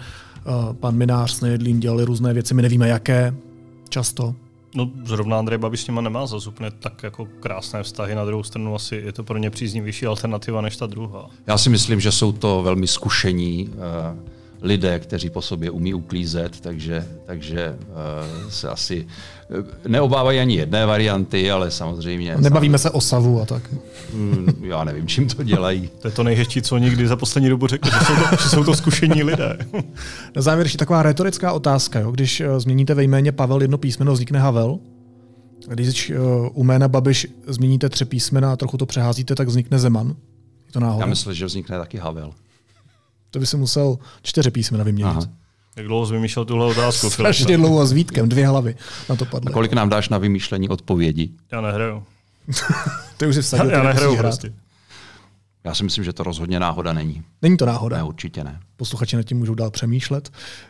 pan 0.79 0.95
Minář 0.95 1.31
s 1.31 1.41
Nejedlím 1.41 1.79
dělali 1.79 2.05
různé 2.05 2.33
věci, 2.33 2.53
my 2.53 2.61
nevíme 2.61 2.87
jaké, 2.87 3.33
často. 3.89 4.35
No 4.77 4.89
zrovna 5.03 5.39
Andrej 5.39 5.57
Babiš 5.57 5.81
s 5.81 5.87
nima 5.87 6.01
nemá 6.01 6.25
zase 6.25 6.49
úplně 6.49 6.71
tak 6.71 7.03
jako 7.03 7.27
krásné 7.39 7.83
vztahy. 7.83 8.15
Na 8.15 8.25
druhou 8.25 8.43
stranu 8.43 8.75
asi 8.75 8.95
je 8.95 9.13
to 9.13 9.23
pro 9.23 9.37
ně 9.37 9.49
příznivější 9.49 10.05
alternativa 10.05 10.61
než 10.61 10.77
ta 10.77 10.85
druhá. 10.85 11.29
Já 11.47 11.57
si 11.57 11.69
myslím, 11.69 11.99
že 11.99 12.11
jsou 12.11 12.31
to 12.31 12.61
velmi 12.63 12.87
zkušení 12.87 13.69
uh, 13.69 14.36
lidé, 14.61 14.99
kteří 14.99 15.29
po 15.29 15.41
sobě 15.41 15.69
umí 15.69 15.93
uklízet, 15.93 16.61
takže, 16.61 17.07
takže 17.25 17.75
uh, 17.79 18.49
se 18.49 18.69
asi 18.69 19.07
eh, 19.49 19.89
neobávají 19.89 20.39
ani 20.39 20.55
jedné 20.55 20.85
varianty, 20.85 21.51
ale 21.51 21.71
samozřejmě... 21.71 22.37
Nebavíme 22.37 22.77
samozřejmě, 22.77 22.77
se 22.77 22.89
o 22.89 23.01
savu 23.01 23.41
a 23.41 23.45
tak. 23.45 23.63
Mm, 24.13 24.47
já 24.61 24.83
nevím, 24.83 25.07
čím 25.07 25.27
to 25.27 25.43
dělají. 25.43 25.89
To 25.99 26.07
je 26.07 26.11
to 26.11 26.23
nejhezčí, 26.23 26.61
co 26.61 26.77
nikdy 26.77 27.07
za 27.07 27.15
poslední 27.15 27.49
dobu 27.49 27.67
řekl, 27.67 27.89
že 27.89 28.05
jsou 28.05 28.15
to, 28.15 28.43
že 28.43 28.49
jsou 28.49 28.63
to 28.63 28.75
zkušení 28.75 29.23
lidé. 29.23 29.57
Na 30.35 30.41
závěr 30.41 30.65
ještě 30.65 30.77
taková 30.77 31.03
retorická 31.03 31.51
otázka. 31.53 31.99
Jo? 31.99 32.11
Když 32.11 32.41
uh, 32.41 32.59
změníte 32.59 32.93
ve 32.93 33.03
jméně 33.03 33.31
Pavel 33.31 33.61
jedno 33.61 33.77
písmeno, 33.77 34.13
vznikne 34.13 34.39
Havel. 34.39 34.79
Když 35.67 36.09
uh, 36.09 36.47
u 36.53 36.63
jména 36.63 36.87
Babiš 36.87 37.27
změníte 37.47 37.89
tři 37.89 38.05
písmena 38.05 38.53
a 38.53 38.55
trochu 38.55 38.77
to 38.77 38.85
přeházíte, 38.85 39.35
tak 39.35 39.47
vznikne 39.47 39.79
Zeman. 39.79 40.07
Je 40.65 40.71
to 40.71 40.79
náhoda? 40.79 41.03
Já 41.03 41.09
myslím, 41.09 41.33
že 41.33 41.45
vznikne 41.45 41.77
taky 41.77 41.97
Havel. 41.97 42.33
To 43.31 43.39
by 43.39 43.45
si 43.45 43.57
musel 43.57 43.97
čtyři 44.21 44.51
písmena 44.51 44.83
vyměnit. 44.83 45.09
Aha. 45.09 45.21
Jak 45.75 45.87
dlouho 45.87 46.07
jsi 46.07 46.13
vymýšlel 46.13 46.45
tuhle 46.45 46.65
otázku? 46.65 47.09
Strašně 47.09 47.57
dlouho 47.57 47.85
s 47.85 47.91
Vítkem, 47.91 48.29
dvě 48.29 48.47
hlavy 48.47 48.75
na 49.09 49.15
to 49.15 49.25
padly. 49.25 49.51
A 49.51 49.53
kolik 49.53 49.73
nám 49.73 49.89
dáš 49.89 50.09
na 50.09 50.17
vymýšlení 50.17 50.69
odpovědi? 50.69 51.29
Já 51.51 51.61
nehraju. 51.61 52.03
Ty 53.17 53.27
už 53.27 53.35
jsi 53.35 53.41
vsadil, 53.41 53.71
Já 53.71 53.83
nehraju 53.83 54.17
prostě. 54.17 54.53
Já 55.63 55.73
si 55.73 55.83
myslím, 55.83 56.03
že 56.03 56.13
to 56.13 56.23
rozhodně 56.23 56.59
náhoda 56.59 56.93
není. 56.93 57.23
Není 57.41 57.57
to 57.57 57.65
náhoda? 57.65 57.97
Ne, 57.97 58.03
určitě 58.03 58.43
ne. 58.43 58.59
Posluchači 58.77 59.15
nad 59.15 59.23
tím 59.23 59.37
můžou 59.37 59.55
dál 59.55 59.71
přemýšlet. 59.71 60.29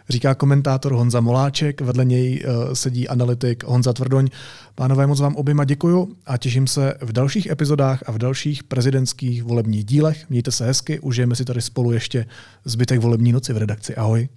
Říká 0.09 0.35
komentátor 0.35 0.93
Honza 0.93 1.21
Moláček, 1.21 1.81
vedle 1.81 2.05
něj 2.05 2.45
uh, 2.45 2.73
sedí 2.73 3.07
analytik 3.07 3.63
Honza 3.63 3.93
Tvrdoň. 3.93 4.27
Pánové, 4.75 5.07
moc 5.07 5.19
vám 5.19 5.35
oběma 5.35 5.63
děkuju 5.63 6.15
a 6.25 6.37
těším 6.37 6.67
se 6.67 6.93
v 7.01 7.11
dalších 7.11 7.45
epizodách 7.45 8.03
a 8.05 8.11
v 8.11 8.17
dalších 8.17 8.63
prezidentských 8.63 9.43
volebních 9.43 9.85
dílech. 9.85 10.29
Mějte 10.29 10.51
se 10.51 10.65
hezky, 10.65 10.99
užijeme 10.99 11.35
si 11.35 11.45
tady 11.45 11.61
spolu 11.61 11.91
ještě 11.91 12.25
zbytek 12.65 12.99
volební 12.99 13.31
noci 13.31 13.53
v 13.53 13.57
redakci. 13.57 13.95
Ahoj. 13.95 14.29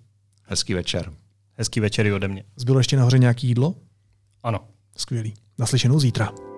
Hezký 0.44 0.74
večer. 0.74 1.12
Hezký 1.54 1.80
večer 1.80 2.06
i 2.06 2.12
ode 2.12 2.28
mě. 2.28 2.44
Zbylo 2.56 2.80
ještě 2.80 2.96
nahoře 2.96 3.18
nějaký 3.18 3.46
jídlo? 3.46 3.74
Ano. 4.42 4.58
Skvělý. 4.96 5.34
Naslyšenou 5.58 6.00
zítra. 6.00 6.49